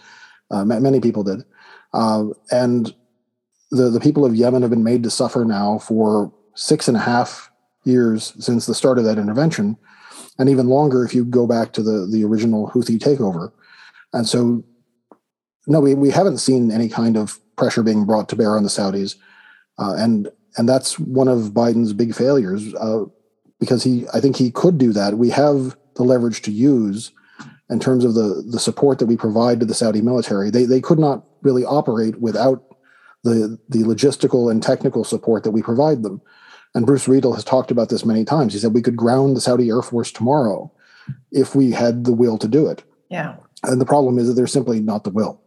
Uh, 0.51 0.65
many 0.65 1.01
people 1.01 1.23
did. 1.23 1.45
Uh, 1.95 2.27
and 2.51 2.95
the, 3.73 3.89
the 3.89 4.01
people 4.01 4.25
of 4.25 4.37
Yemen 4.37 4.63
have 4.63 4.71
been 4.71 4.85
made 4.85 5.03
to 5.03 5.11
suffer 5.11 5.45
now 5.45 5.79
for 5.79 6.33
six 6.55 6.87
and 6.87 6.97
a 6.97 7.01
half 7.01 7.51
years 7.85 8.35
since 8.39 8.67
the 8.67 8.75
start 8.75 8.99
of 8.99 9.05
that 9.05 9.19
intervention, 9.19 9.77
and 10.39 10.49
even 10.49 10.69
longer 10.69 11.05
if 11.05 11.15
you 11.15 11.25
go 11.25 11.47
back 11.47 11.73
to 11.73 11.83
the, 11.83 12.07
the 12.07 12.23
original 12.23 12.71
Houthi 12.71 12.99
takeover. 12.99 13.51
And 14.13 14.29
so, 14.29 14.63
no, 15.67 15.81
we, 15.81 15.95
we 15.95 16.11
haven't 16.11 16.39
seen 16.39 16.71
any 16.71 16.89
kind 16.89 17.17
of 17.17 17.41
pressure 17.57 17.83
being 17.83 18.05
brought 18.05 18.29
to 18.29 18.37
bear 18.37 18.57
on 18.57 18.63
the 18.63 18.69
Saudis. 18.69 19.17
Uh, 19.79 19.95
and 19.97 20.29
and 20.59 20.69
that's 20.69 20.99
one 20.99 21.29
of 21.29 21.53
Biden's 21.53 21.95
big 21.95 22.15
failures 22.15 22.75
uh, 22.75 23.05
because 23.59 23.83
he 23.83 24.07
I 24.13 24.21
think 24.21 24.37
he 24.37 24.51
could 24.51 24.77
do 24.77 24.93
that. 24.93 25.17
We 25.17 25.31
have 25.31 25.77
the 25.95 26.03
leverage 26.03 26.43
to 26.43 26.53
use 26.53 27.11
in 27.71 27.81
terms 27.81 28.05
of 28.05 28.13
the 28.13 28.45
the 28.47 28.61
support 28.61 28.99
that 28.99 29.07
we 29.07 29.17
provide 29.17 29.61
to 29.61 29.67
the 29.67 29.75
Saudi 29.75 30.03
military. 30.03 30.51
They 30.51 30.67
they 30.67 30.83
could 30.83 30.99
not 30.99 31.25
really 31.41 31.65
operate 31.65 32.21
without 32.21 32.72
the 33.25 33.59
the 33.69 33.81
logistical 33.81 34.51
and 34.51 34.63
technical 34.63 35.05
support 35.05 35.45
that 35.45 35.51
we 35.51 35.63
provide 35.63 36.03
them. 36.03 36.21
And 36.75 36.87
Bruce 36.87 37.07
Riedel 37.07 37.35
has 37.35 37.45
talked 37.45 37.71
about 37.71 37.91
this 37.91 38.05
many 38.05 38.25
times. 38.25 38.53
He 38.53 38.59
said 38.59 38.73
we 38.73 38.83
could 38.83 38.97
ground 38.97 39.37
the 39.37 39.41
Saudi 39.41 39.69
Air 39.69 39.83
Force 39.83 40.11
tomorrow 40.11 40.73
if 41.31 41.55
we 41.55 41.71
had 41.71 42.05
the 42.05 42.13
will 42.13 42.39
to 42.39 42.49
do 42.49 42.67
it. 42.67 42.83
Yeah. 43.11 43.37
And 43.63 43.81
the 43.81 43.87
problem 43.87 44.19
is 44.19 44.29
that 44.29 44.35
there's 44.35 44.53
simply 44.53 44.81
not 44.81 45.05
the 45.05 45.11
will. 45.11 45.41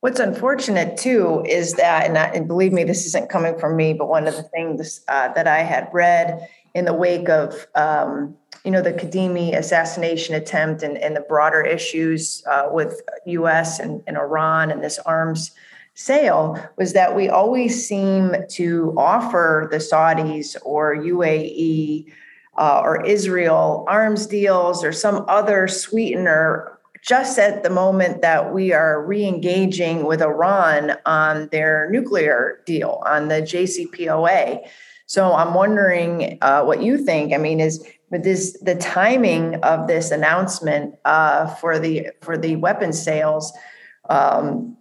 What's 0.00 0.20
unfortunate 0.20 0.98
too 0.98 1.42
is 1.48 1.74
that, 1.74 2.06
and, 2.06 2.18
I, 2.18 2.26
and, 2.26 2.46
believe 2.46 2.74
me, 2.74 2.84
this 2.84 3.06
isn't 3.06 3.30
coming 3.30 3.58
from 3.58 3.74
me, 3.74 3.94
but 3.94 4.06
one 4.06 4.26
of 4.26 4.36
the 4.36 4.42
things 4.42 5.00
uh, 5.08 5.32
that 5.32 5.46
I 5.46 5.60
had 5.60 5.88
read 5.94 6.46
in 6.74 6.84
the 6.84 6.92
wake 6.92 7.30
of, 7.30 7.66
um, 7.74 8.36
you 8.66 8.70
know, 8.70 8.82
the 8.82 8.92
Kadhimi 8.92 9.56
assassination 9.56 10.34
attempt 10.34 10.82
and, 10.82 10.98
and 10.98 11.16
the 11.16 11.22
broader 11.22 11.62
issues 11.62 12.44
uh, 12.50 12.68
with 12.70 13.00
U.S. 13.24 13.78
And, 13.78 14.02
and 14.06 14.18
Iran 14.18 14.70
and 14.70 14.84
this 14.84 14.98
arms 14.98 15.52
sale 15.94 16.58
was 16.76 16.92
that 16.92 17.14
we 17.14 17.28
always 17.28 17.86
seem 17.86 18.34
to 18.50 18.94
offer 18.96 19.68
the 19.70 19.78
Saudis 19.78 20.56
or 20.64 20.96
UAE 20.96 22.12
uh, 22.58 22.80
or 22.84 23.04
Israel 23.04 23.84
arms 23.88 24.26
deals 24.26 24.84
or 24.84 24.92
some 24.92 25.24
other 25.28 25.66
sweetener 25.68 26.78
just 27.00 27.38
at 27.38 27.62
the 27.62 27.70
moment 27.70 28.22
that 28.22 28.54
we 28.54 28.72
are 28.72 29.04
re-engaging 29.04 30.04
with 30.06 30.22
Iran 30.22 30.96
on 31.04 31.48
their 31.48 31.90
nuclear 31.90 32.60
deal 32.64 33.02
on 33.04 33.28
the 33.28 33.42
JCPOA. 33.42 34.66
So 35.06 35.34
I'm 35.34 35.52
wondering 35.52 36.38
uh, 36.40 36.62
what 36.64 36.82
you 36.82 36.96
think. 36.96 37.34
I 37.34 37.36
mean, 37.36 37.60
is 37.60 37.86
this 38.10 38.58
the 38.62 38.74
timing 38.76 39.56
of 39.56 39.86
this 39.86 40.10
announcement 40.10 40.94
uh, 41.04 41.46
for 41.46 41.78
the 41.78 42.08
for 42.22 42.38
the 42.38 42.56
weapons 42.56 43.02
sales? 43.02 43.52
Um, 44.08 44.76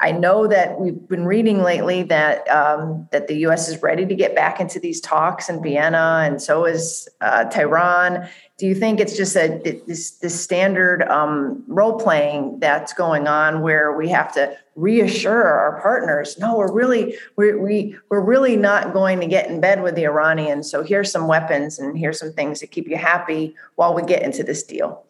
I 0.00 0.12
know 0.12 0.46
that 0.46 0.80
we've 0.80 1.08
been 1.08 1.24
reading 1.24 1.62
lately 1.62 2.04
that 2.04 2.48
um, 2.48 3.08
that 3.10 3.26
the 3.26 3.34
U.S. 3.38 3.68
is 3.68 3.82
ready 3.82 4.06
to 4.06 4.14
get 4.14 4.36
back 4.36 4.60
into 4.60 4.78
these 4.78 5.00
talks 5.00 5.48
in 5.48 5.60
Vienna, 5.60 6.22
and 6.24 6.40
so 6.40 6.64
is 6.64 7.08
uh, 7.20 7.44
Tehran. 7.46 8.28
Do 8.58 8.66
you 8.66 8.76
think 8.76 9.00
it's 9.00 9.16
just 9.16 9.34
a 9.36 9.60
this 9.86 10.12
this 10.12 10.40
standard 10.40 11.02
um, 11.02 11.64
role 11.66 11.98
playing 11.98 12.60
that's 12.60 12.92
going 12.92 13.26
on, 13.26 13.60
where 13.60 13.92
we 13.92 14.08
have 14.08 14.32
to 14.34 14.56
reassure 14.78 15.42
our 15.42 15.80
partners, 15.82 16.38
no, 16.38 16.56
we're 16.56 16.72
really 16.72 17.16
we're, 17.36 17.58
we 17.60 17.96
we're 18.08 18.20
really 18.20 18.56
not 18.56 18.92
going 18.92 19.18
to 19.20 19.26
get 19.26 19.50
in 19.50 19.60
bed 19.60 19.82
with 19.82 19.96
the 19.96 20.04
Iranians. 20.04 20.70
So 20.70 20.82
here's 20.82 21.10
some 21.10 21.26
weapons, 21.26 21.78
and 21.78 21.98
here's 21.98 22.18
some 22.18 22.32
things 22.32 22.60
to 22.60 22.66
keep 22.66 22.88
you 22.88 22.96
happy 22.96 23.54
while 23.74 23.92
we 23.92 24.02
get 24.02 24.22
into 24.22 24.44
this 24.44 24.62
deal. 24.62 25.04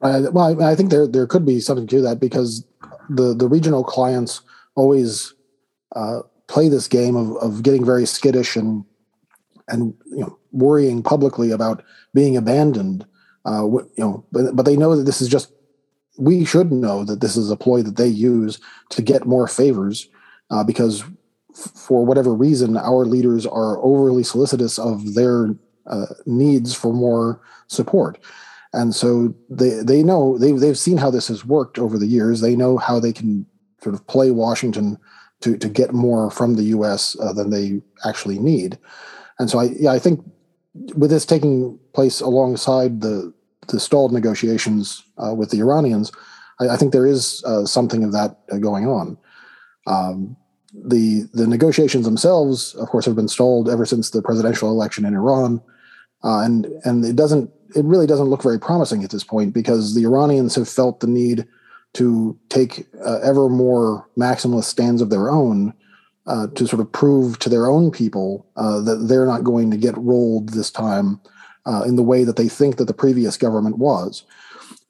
Uh, 0.00 0.22
well, 0.32 0.60
I 0.62 0.74
think 0.74 0.90
there 0.90 1.06
there 1.06 1.26
could 1.26 1.44
be 1.44 1.60
something 1.60 1.86
to 1.88 2.00
that 2.00 2.18
because 2.18 2.64
the 3.08 3.34
the 3.34 3.48
regional 3.48 3.84
clients 3.84 4.42
always 4.74 5.34
uh, 5.94 6.20
play 6.48 6.68
this 6.68 6.88
game 6.88 7.16
of 7.16 7.36
of 7.36 7.62
getting 7.62 7.84
very 7.84 8.06
skittish 8.06 8.56
and 8.56 8.84
and 9.68 9.94
you 10.06 10.20
know 10.20 10.38
worrying 10.52 11.02
publicly 11.02 11.50
about 11.50 11.82
being 12.14 12.36
abandoned. 12.36 13.06
Uh, 13.44 13.64
you 13.66 13.90
know, 13.98 14.24
but, 14.30 14.54
but 14.54 14.64
they 14.64 14.76
know 14.76 14.96
that 14.96 15.04
this 15.04 15.20
is 15.20 15.28
just. 15.28 15.52
We 16.18 16.44
should 16.44 16.70
know 16.70 17.04
that 17.04 17.22
this 17.22 17.36
is 17.38 17.50
a 17.50 17.56
ploy 17.56 17.80
that 17.82 17.96
they 17.96 18.06
use 18.06 18.60
to 18.90 19.00
get 19.00 19.24
more 19.24 19.48
favors, 19.48 20.08
uh, 20.50 20.62
because 20.62 21.02
f- 21.54 21.72
for 21.74 22.04
whatever 22.04 22.34
reason, 22.34 22.76
our 22.76 23.06
leaders 23.06 23.46
are 23.46 23.78
overly 23.82 24.22
solicitous 24.22 24.78
of 24.78 25.14
their 25.14 25.56
uh, 25.86 26.06
needs 26.26 26.74
for 26.74 26.92
more 26.92 27.40
support 27.66 28.18
and 28.72 28.94
so 28.94 29.34
they 29.50 29.82
they 29.82 30.02
know 30.02 30.38
they 30.38 30.52
they've 30.52 30.78
seen 30.78 30.96
how 30.96 31.10
this 31.10 31.28
has 31.28 31.44
worked 31.44 31.78
over 31.78 31.98
the 31.98 32.06
years. 32.06 32.40
They 32.40 32.56
know 32.56 32.78
how 32.78 32.98
they 32.98 33.12
can 33.12 33.46
sort 33.82 33.94
of 33.94 34.06
play 34.06 34.30
Washington 34.30 34.98
to 35.40 35.56
to 35.58 35.68
get 35.68 35.92
more 35.92 36.30
from 36.30 36.54
the 36.54 36.64
U.S. 36.64 37.16
Uh, 37.20 37.32
than 37.32 37.50
they 37.50 37.82
actually 38.06 38.38
need. 38.38 38.78
And 39.38 39.50
so 39.50 39.58
I 39.58 39.64
yeah 39.78 39.92
I 39.92 39.98
think 39.98 40.24
with 40.94 41.10
this 41.10 41.26
taking 41.26 41.78
place 41.92 42.20
alongside 42.20 43.00
the 43.00 43.32
the 43.68 43.78
stalled 43.78 44.12
negotiations 44.12 45.04
uh, 45.18 45.34
with 45.34 45.50
the 45.50 45.60
Iranians, 45.60 46.10
I, 46.60 46.70
I 46.70 46.76
think 46.76 46.92
there 46.92 47.06
is 47.06 47.42
uh, 47.44 47.64
something 47.64 48.02
of 48.02 48.12
that 48.12 48.38
uh, 48.50 48.56
going 48.56 48.86
on. 48.86 49.18
Um, 49.86 50.36
the 50.72 51.28
the 51.34 51.46
negotiations 51.46 52.04
themselves, 52.04 52.74
of 52.76 52.88
course, 52.88 53.04
have 53.04 53.16
been 53.16 53.28
stalled 53.28 53.68
ever 53.68 53.84
since 53.84 54.10
the 54.10 54.22
presidential 54.22 54.70
election 54.70 55.04
in 55.04 55.14
Iran, 55.14 55.60
uh, 56.24 56.40
and 56.40 56.66
and 56.84 57.04
it 57.04 57.16
doesn't 57.16 57.50
it 57.74 57.84
really 57.84 58.06
doesn't 58.06 58.26
look 58.26 58.42
very 58.42 58.58
promising 58.58 59.04
at 59.04 59.10
this 59.10 59.24
point 59.24 59.52
because 59.52 59.94
the 59.94 60.04
Iranians 60.04 60.54
have 60.54 60.68
felt 60.68 61.00
the 61.00 61.06
need 61.06 61.46
to 61.94 62.38
take 62.48 62.86
uh, 63.04 63.18
ever 63.22 63.48
more 63.48 64.08
maximalist 64.18 64.64
stands 64.64 65.02
of 65.02 65.10
their 65.10 65.30
own 65.30 65.74
uh, 66.26 66.46
to 66.48 66.66
sort 66.66 66.80
of 66.80 66.90
prove 66.92 67.38
to 67.40 67.48
their 67.48 67.66
own 67.66 67.90
people 67.90 68.46
uh, 68.56 68.80
that 68.80 68.96
they're 69.08 69.26
not 69.26 69.44
going 69.44 69.70
to 69.70 69.76
get 69.76 69.96
rolled 69.98 70.50
this 70.50 70.70
time 70.70 71.20
uh, 71.66 71.82
in 71.86 71.96
the 71.96 72.02
way 72.02 72.24
that 72.24 72.36
they 72.36 72.48
think 72.48 72.76
that 72.76 72.86
the 72.86 72.94
previous 72.94 73.36
government 73.36 73.78
was. 73.78 74.24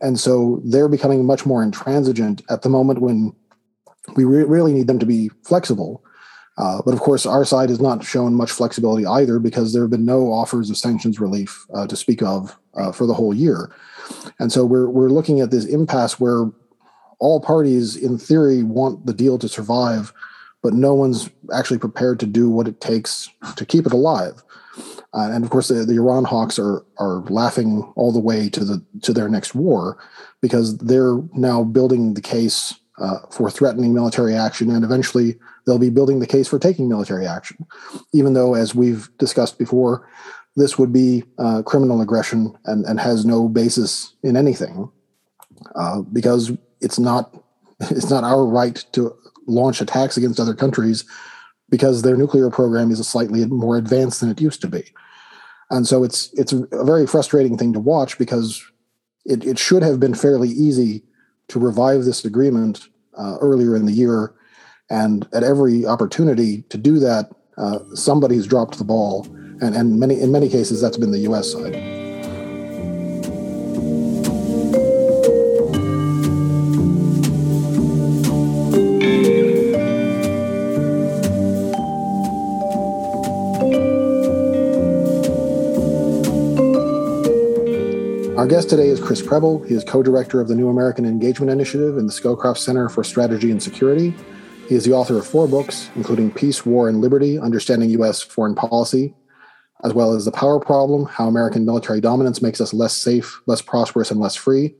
And 0.00 0.18
so 0.18 0.60
they're 0.64 0.88
becoming 0.88 1.24
much 1.24 1.46
more 1.46 1.62
intransigent 1.62 2.42
at 2.50 2.62
the 2.62 2.68
moment 2.68 3.00
when 3.00 3.34
we 4.16 4.24
re- 4.24 4.44
really 4.44 4.72
need 4.72 4.86
them 4.86 4.98
to 4.98 5.06
be 5.06 5.30
flexible. 5.44 6.04
Uh, 6.58 6.82
but 6.84 6.92
of 6.92 7.00
course, 7.00 7.24
our 7.24 7.44
side 7.44 7.70
has 7.70 7.80
not 7.80 8.04
shown 8.04 8.34
much 8.34 8.50
flexibility 8.50 9.06
either 9.06 9.38
because 9.38 9.72
there 9.72 9.82
have 9.82 9.90
been 9.90 10.04
no 10.04 10.32
offers 10.32 10.68
of 10.70 10.76
sanctions 10.76 11.18
relief 11.18 11.64
uh, 11.74 11.86
to 11.86 11.96
speak 11.96 12.22
of 12.22 12.58
uh, 12.74 12.92
for 12.92 13.06
the 13.06 13.14
whole 13.14 13.34
year. 13.34 13.74
And 14.38 14.52
so 14.52 14.64
we're, 14.64 14.88
we're 14.88 15.08
looking 15.08 15.40
at 15.40 15.50
this 15.50 15.64
impasse 15.64 16.18
where 16.18 16.50
all 17.18 17.40
parties, 17.40 17.96
in 17.96 18.18
theory, 18.18 18.62
want 18.62 19.06
the 19.06 19.14
deal 19.14 19.38
to 19.38 19.48
survive, 19.48 20.12
but 20.62 20.74
no 20.74 20.94
one's 20.94 21.30
actually 21.52 21.78
prepared 21.78 22.18
to 22.20 22.26
do 22.26 22.50
what 22.50 22.68
it 22.68 22.80
takes 22.80 23.28
to 23.56 23.64
keep 23.64 23.86
it 23.86 23.92
alive. 23.92 24.42
Uh, 25.14 25.30
and 25.30 25.44
of 25.44 25.50
course, 25.50 25.68
the, 25.68 25.84
the, 25.84 25.96
Iran 25.96 26.24
hawks 26.24 26.58
are 26.58 26.84
are 26.98 27.20
laughing 27.28 27.82
all 27.96 28.12
the 28.12 28.18
way 28.18 28.48
to 28.48 28.64
the 28.64 28.82
to 29.02 29.12
their 29.12 29.28
next 29.28 29.54
war 29.54 29.98
because 30.40 30.78
they're 30.78 31.18
now 31.34 31.62
building 31.62 32.14
the 32.14 32.22
case 32.22 32.74
uh, 32.98 33.18
for 33.30 33.50
threatening 33.50 33.92
military 33.92 34.34
action, 34.34 34.70
and 34.70 34.84
eventually 34.84 35.38
they'll 35.66 35.78
be 35.78 35.90
building 35.90 36.20
the 36.20 36.26
case 36.26 36.48
for 36.48 36.58
taking 36.58 36.88
military 36.88 37.26
action. 37.26 37.66
Even 38.12 38.32
though, 38.32 38.54
as 38.54 38.74
we've 38.74 39.10
discussed 39.18 39.58
before, 39.58 40.08
this 40.56 40.78
would 40.78 40.92
be 40.92 41.24
uh, 41.38 41.62
criminal 41.62 42.00
aggression 42.00 42.54
and, 42.66 42.84
and 42.84 43.00
has 43.00 43.24
no 43.24 43.48
basis 43.48 44.14
in 44.22 44.36
anything, 44.36 44.90
uh, 45.74 46.02
because 46.02 46.52
it's 46.80 46.98
not 46.98 47.34
it's 47.80 48.10
not 48.10 48.24
our 48.24 48.44
right 48.44 48.84
to 48.92 49.14
launch 49.46 49.80
attacks 49.80 50.16
against 50.16 50.38
other 50.38 50.54
countries 50.54 51.04
because 51.68 52.02
their 52.02 52.16
nuclear 52.16 52.50
program 52.50 52.90
is 52.90 53.06
slightly 53.06 53.46
more 53.46 53.76
advanced 53.76 54.20
than 54.20 54.30
it 54.30 54.40
used 54.40 54.60
to 54.60 54.68
be. 54.68 54.84
And 55.70 55.86
so 55.86 56.04
it's 56.04 56.30
it's 56.34 56.52
a 56.52 56.84
very 56.84 57.06
frustrating 57.06 57.56
thing 57.56 57.72
to 57.72 57.80
watch 57.80 58.18
because 58.18 58.62
it, 59.24 59.44
it 59.44 59.58
should 59.58 59.82
have 59.82 59.98
been 59.98 60.14
fairly 60.14 60.48
easy 60.48 61.02
to 61.48 61.58
revive 61.58 62.04
this 62.04 62.24
agreement 62.24 62.88
uh, 63.16 63.36
earlier 63.40 63.74
in 63.74 63.86
the 63.86 63.92
year. 63.92 64.34
And 64.90 65.26
at 65.32 65.42
every 65.42 65.86
opportunity 65.86 66.62
to 66.68 66.76
do 66.76 66.98
that, 66.98 67.30
uh, 67.56 67.78
somebody's 67.94 68.46
dropped 68.46 68.78
the 68.78 68.84
ball. 68.84 69.26
And, 69.62 69.76
and 69.76 69.96
many 69.96 70.20
in 70.20 70.32
many 70.32 70.48
cases, 70.48 70.80
that's 70.80 70.96
been 70.96 71.12
the 71.12 71.20
US 71.20 71.52
side. 71.52 71.76
Our 88.36 88.48
guest 88.48 88.68
today 88.68 88.88
is 88.88 88.98
Chris 88.98 89.22
Preble. 89.22 89.62
He 89.62 89.74
is 89.74 89.84
co 89.84 90.02
director 90.02 90.40
of 90.40 90.48
the 90.48 90.56
New 90.56 90.70
American 90.70 91.04
Engagement 91.04 91.52
Initiative 91.52 91.96
in 91.98 92.06
the 92.06 92.12
Scowcroft 92.12 92.58
Center 92.58 92.88
for 92.88 93.04
Strategy 93.04 93.52
and 93.52 93.62
Security. 93.62 94.12
He 94.68 94.74
is 94.74 94.84
the 94.84 94.92
author 94.92 95.18
of 95.18 95.24
four 95.24 95.46
books, 95.46 95.88
including 95.94 96.32
Peace, 96.32 96.66
War, 96.66 96.88
and 96.88 97.00
Liberty 97.00 97.38
Understanding 97.38 97.90
U.S. 97.90 98.22
Foreign 98.22 98.56
Policy, 98.56 99.14
as 99.84 99.92
well 99.92 100.12
as 100.12 100.24
The 100.24 100.32
Power 100.32 100.60
Problem 100.60 101.06
How 101.06 101.28
American 101.28 101.64
Military 101.64 102.00
Dominance 102.00 102.42
Makes 102.42 102.60
Us 102.60 102.72
Less 102.72 102.96
Safe, 102.96 103.40
Less 103.46 103.62
Prosperous, 103.62 104.10
and 104.10 104.20
Less 104.20 104.36
Free. 104.36 104.74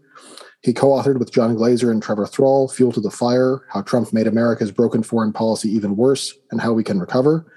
He 0.61 0.73
co 0.73 0.88
authored 0.88 1.18
with 1.18 1.32
John 1.32 1.54
Glaser 1.56 1.90
and 1.90 2.02
Trevor 2.02 2.26
Thrall 2.26 2.68
Fuel 2.68 2.92
to 2.92 3.00
the 3.00 3.11
Fire 3.11 3.66
How 3.68 3.82
Trump 3.82 4.12
Made 4.12 4.26
America's 4.26 4.71
Broken 4.71 5.02
Foreign 5.02 5.32
Policy 5.32 5.71
Even 5.71 5.97
Worse 5.97 6.35
and 6.50 6.61
How 6.61 6.73
We 6.73 6.85
Can 6.85 7.00
Recover. 7.00 7.52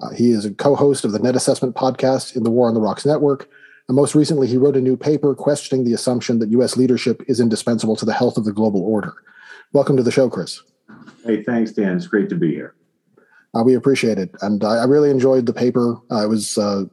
Uh, 0.00 0.10
he 0.10 0.30
is 0.30 0.44
a 0.44 0.52
co 0.52 0.74
host 0.74 1.04
of 1.04 1.12
the 1.12 1.18
Net 1.18 1.36
Assessment 1.36 1.74
podcast 1.74 2.36
in 2.36 2.42
the 2.42 2.50
War 2.50 2.68
on 2.68 2.74
the 2.74 2.80
Rocks 2.80 3.06
Network 3.06 3.48
and 3.88 3.94
most 3.94 4.14
recently, 4.14 4.48
he 4.48 4.56
wrote 4.56 4.76
a 4.76 4.80
new 4.80 4.96
paper 4.96 5.34
questioning 5.34 5.84
the 5.84 5.92
assumption 5.92 6.40
that 6.40 6.50
U.S. 6.50 6.76
leadership 6.76 7.22
is 7.28 7.38
indispensable 7.38 7.94
to 7.96 8.04
the 8.04 8.12
health 8.12 8.36
of 8.36 8.44
the 8.44 8.52
global 8.52 8.82
order. 8.82 9.14
Welcome 9.72 9.96
to 9.96 10.02
the 10.02 10.10
show, 10.10 10.28
Chris. 10.28 10.60
Hey, 11.24 11.42
thanks, 11.44 11.72
Dan. 11.72 11.96
It's 11.96 12.06
great 12.06 12.28
to 12.30 12.34
be 12.34 12.52
here. 12.52 12.74
Uh, 13.56 13.62
we 13.62 13.74
appreciate 13.74 14.18
it, 14.18 14.30
and 14.42 14.64
I, 14.64 14.78
I 14.78 14.84
really 14.84 15.10
enjoyed 15.10 15.46
the 15.46 15.52
paper. 15.52 15.96
Uh, 16.10 16.24
it 16.24 16.28
was 16.28 16.58
uh, 16.58 16.84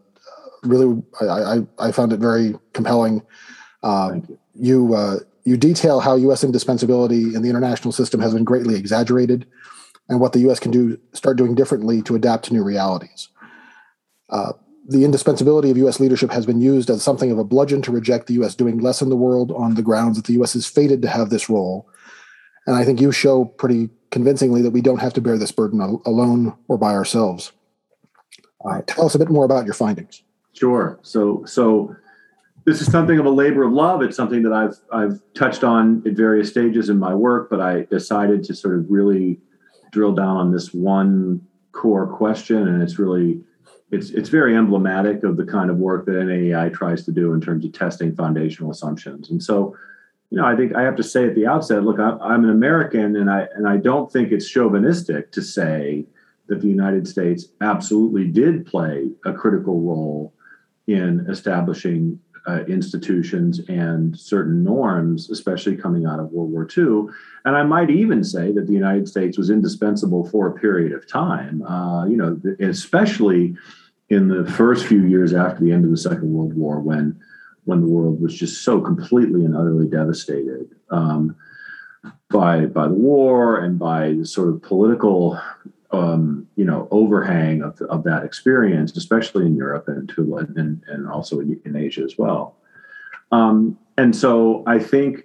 really 0.63 1.02
I, 1.19 1.26
I, 1.26 1.58
I, 1.80 1.91
found 1.91 2.13
it 2.13 2.19
very 2.19 2.56
compelling. 2.73 3.21
Uh, 3.82 4.12
Thank 4.12 4.30
you. 4.30 4.39
You, 4.56 4.93
uh, 4.93 5.19
you 5.43 5.58
detail 5.58 5.99
how 5.99 6.15
U.S. 6.15 6.43
indispensability 6.43 7.36
in 7.36 7.41
the 7.41 7.49
international 7.49 7.91
system 7.91 8.21
has 8.21 8.34
been 8.34 8.43
greatly 8.43 8.76
exaggerated, 8.76 9.45
and 10.08 10.19
what 10.19 10.32
the 10.32 10.39
U.S. 10.41 10.60
can 10.60 10.71
do 10.71 10.97
start 11.12 11.38
doing 11.38 11.56
differently 11.56 12.02
to 12.04 12.15
adapt 12.15 12.45
to 12.45 12.54
new 12.54 12.63
realities. 12.63 13.30
Uh, 14.30 14.54
the 14.88 15.04
indispensability 15.04 15.69
of 15.69 15.78
U.S. 15.78 15.99
leadership 15.99 16.32
has 16.32 16.45
been 16.45 16.62
used 16.62 16.89
as 16.89 17.04
something 17.04 17.32
of 17.32 17.39
a 17.39 17.43
bludgeon 17.43 17.82
to 17.82 17.91
reject 17.91 18.28
the 18.28 18.36
U.S. 18.36 18.56
doing 18.56 18.78
less 18.78 19.02
in 19.02 19.10
the 19.10 19.15
world 19.17 19.52
on 19.52 19.76
the 19.76 19.82
grounds 19.82 20.17
that 20.17 20.26
the 20.26 20.34
U.S. 20.34 20.56
is 20.56 20.67
fated 20.67 21.02
to 21.02 21.10
have 21.10 21.30
this 21.30 21.49
role. 21.49 21.89
And 22.65 22.76
I 22.76 22.86
think 22.86 23.02
you 23.02 23.12
show 23.12 23.45
pretty 23.45 23.89
convincingly 24.12 24.62
that 24.62 24.71
we 24.71 24.82
don't 24.82 24.99
have 24.99 25.13
to 25.13 25.21
bear 25.21 25.38
this 25.38 25.52
burden 25.52 25.80
alone 26.06 26.56
or 26.67 26.78
by 26.78 26.93
ourselves. 26.93 27.52
Uh, 28.63 28.82
tell 28.88 29.06
us 29.06 29.15
a 29.15 29.19
bit 29.19 29.30
more 29.30 29.43
about 29.43 29.65
your 29.65 29.73
findings. 29.73 30.23
Sure. 30.54 30.99
So, 31.02 31.43
so 31.45 31.95
this 32.65 32.82
is 32.82 32.91
something 32.91 33.19
of 33.19 33.26
a 33.26 33.30
labor 33.30 33.63
of 33.63 33.73
love. 33.73 34.02
It's 34.02 34.15
something 34.15 34.43
that 34.43 34.54
I've 34.54 34.78
I've 34.91 35.19
touched 35.34 35.63
on 35.63 36.02
at 36.06 36.13
various 36.13 36.49
stages 36.49 36.89
in 36.89 36.97
my 36.97 37.13
work, 37.13 37.49
but 37.49 37.60
I 37.60 37.84
decided 37.84 38.43
to 38.45 38.56
sort 38.56 38.76
of 38.76 38.86
really 38.89 39.39
drill 39.91 40.13
down 40.13 40.38
on 40.38 40.52
this 40.52 40.73
one 40.73 41.41
core 41.71 42.08
question, 42.08 42.67
and 42.67 42.82
it's 42.82 42.97
really 42.97 43.41
it's 43.91 44.12
it's 44.12 44.30
very 44.30 44.56
emblematic 44.56 45.23
of 45.23 45.38
the 45.38 45.45
kind 45.45 45.69
of 45.69 45.78
work 45.78 46.06
that 46.06 46.13
NAEI 46.13 46.73
tries 46.73 47.04
to 47.06 47.12
do 47.12 47.34
in 47.34 47.41
terms 47.41 47.65
of 47.65 47.73
testing 47.73 48.15
foundational 48.15 48.71
assumptions. 48.71 49.30
And 49.30 49.43
so, 49.43 49.76
you 50.34 50.39
know, 50.39 50.48
I 50.48 50.56
think 50.56 50.76
I 50.76 50.82
have 50.82 50.96
to 50.96 51.04
say 51.04 51.28
at 51.28 51.36
the 51.36 51.46
outset, 51.46 51.84
look, 51.84 52.00
I, 52.00 52.34
am 52.34 52.43
an 52.43 52.50
American, 52.50 53.15
and 53.17 53.30
I 53.30 53.46
and 53.54 53.67
I 53.67 53.78
don't 53.78 54.12
think 54.12 54.32
it's 54.32 54.48
chauvinistic 54.48 55.32
to 55.34 55.43
say 55.43 56.08
that 56.48 56.60
the 56.60 56.67
United 56.67 57.08
States 57.08 57.50
absolutely 57.62 58.26
did 58.26 58.65
play 58.65 59.12
a 59.26 59.34
critical 59.34 59.80
role 59.80 60.34
in 60.88 61.28
establishing 61.30 62.19
uh, 62.48 62.63
institutions 62.65 63.62
and 63.69 64.19
certain 64.19 64.63
norms, 64.63 65.30
especially 65.30 65.76
coming 65.76 66.08
out 66.08 66.19
of 66.19 66.32
World 66.32 66.50
War 66.50 66.67
II. 66.76 67.13
And 67.46 67.56
I 67.56 67.62
might 67.62 67.91
even 67.91 68.24
say 68.24 68.52
that 68.54 68.65
the 68.65 68.74
United 68.74 69.08
States 69.08 69.38
was 69.38 69.52
indispensable 69.52 70.28
for 70.28 70.48
a 70.48 70.60
period 70.60 70.93
of 70.93 71.08
time. 71.08 71.62
Uh, 71.62 72.08
you 72.08 72.17
know, 72.17 72.41
especially 72.60 73.56
in 74.10 74.30
the 74.30 74.52
first 74.54 74.88
few 74.88 75.06
years 75.06 75.32
after 75.32 75.63
the 75.63 75.72
end 75.72 75.86
of 75.86 75.91
the 75.91 75.98
Second 75.98 76.34
World 76.34 76.56
War, 76.56 76.80
when 76.80 77.22
when 77.65 77.82
the 77.82 77.88
world 77.88 78.21
was 78.21 78.36
just 78.36 78.63
so 78.63 78.82
completely 78.82 79.45
and 79.45 79.56
utterly 79.56 79.88
devastated 79.88 80.69
um, 80.89 81.36
by 82.30 82.65
by 82.65 82.88
the 82.88 82.93
war 82.93 83.60
and 83.60 83.80
by 83.80 84.13
the 84.13 84.26
sort 84.26 84.49
of 84.49 84.62
political 84.62 85.39
um, 85.91 86.47
you 86.56 86.65
know 86.65 86.88
overhang 86.91 87.62
of, 87.62 87.80
of 87.84 88.04
that 88.04 88.23
experience, 88.23 88.95
especially 88.97 89.45
in 89.45 89.56
Europe 89.56 89.88
and 89.88 90.10
to 90.10 90.38
and, 90.38 90.84
and 90.88 91.08
also 91.08 91.39
in, 91.39 91.60
in 91.65 91.76
Asia 91.76 92.04
as 92.04 92.17
well. 92.17 92.56
Um, 93.32 93.78
and 93.97 94.15
so 94.15 94.63
I 94.67 94.80
think 94.80 95.23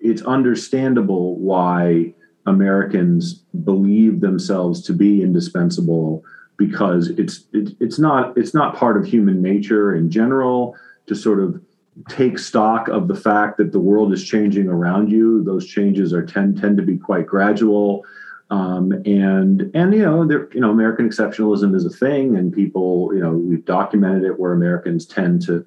it's 0.00 0.22
understandable 0.22 1.38
why 1.38 2.14
Americans 2.46 3.34
believe 3.64 4.20
themselves 4.20 4.82
to 4.82 4.92
be 4.92 5.22
indispensable 5.22 6.24
because 6.56 7.08
it's 7.10 7.44
it, 7.52 7.76
it's 7.80 7.98
not 7.98 8.36
it's 8.38 8.54
not 8.54 8.76
part 8.76 8.96
of 8.96 9.04
human 9.04 9.42
nature 9.42 9.94
in 9.94 10.10
general 10.10 10.74
to 11.06 11.14
sort 11.14 11.40
of 11.40 11.60
take 12.08 12.38
stock 12.38 12.88
of 12.88 13.08
the 13.08 13.14
fact 13.14 13.56
that 13.58 13.72
the 13.72 13.80
world 13.80 14.12
is 14.12 14.24
changing 14.24 14.68
around 14.68 15.10
you. 15.10 15.42
Those 15.42 15.66
changes 15.66 16.12
are 16.12 16.24
tend 16.24 16.60
tend 16.60 16.76
to 16.76 16.82
be 16.82 16.96
quite 16.96 17.26
gradual, 17.26 18.04
um, 18.50 18.92
and 19.04 19.70
and 19.74 19.94
you 19.94 20.02
know 20.02 20.26
there 20.26 20.48
you 20.52 20.60
know 20.60 20.70
American 20.70 21.08
exceptionalism 21.08 21.74
is 21.74 21.84
a 21.84 21.90
thing, 21.90 22.36
and 22.36 22.52
people 22.52 23.10
you 23.14 23.20
know 23.20 23.32
we've 23.32 23.64
documented 23.64 24.24
it 24.24 24.38
where 24.38 24.52
Americans 24.52 25.06
tend 25.06 25.42
to 25.46 25.64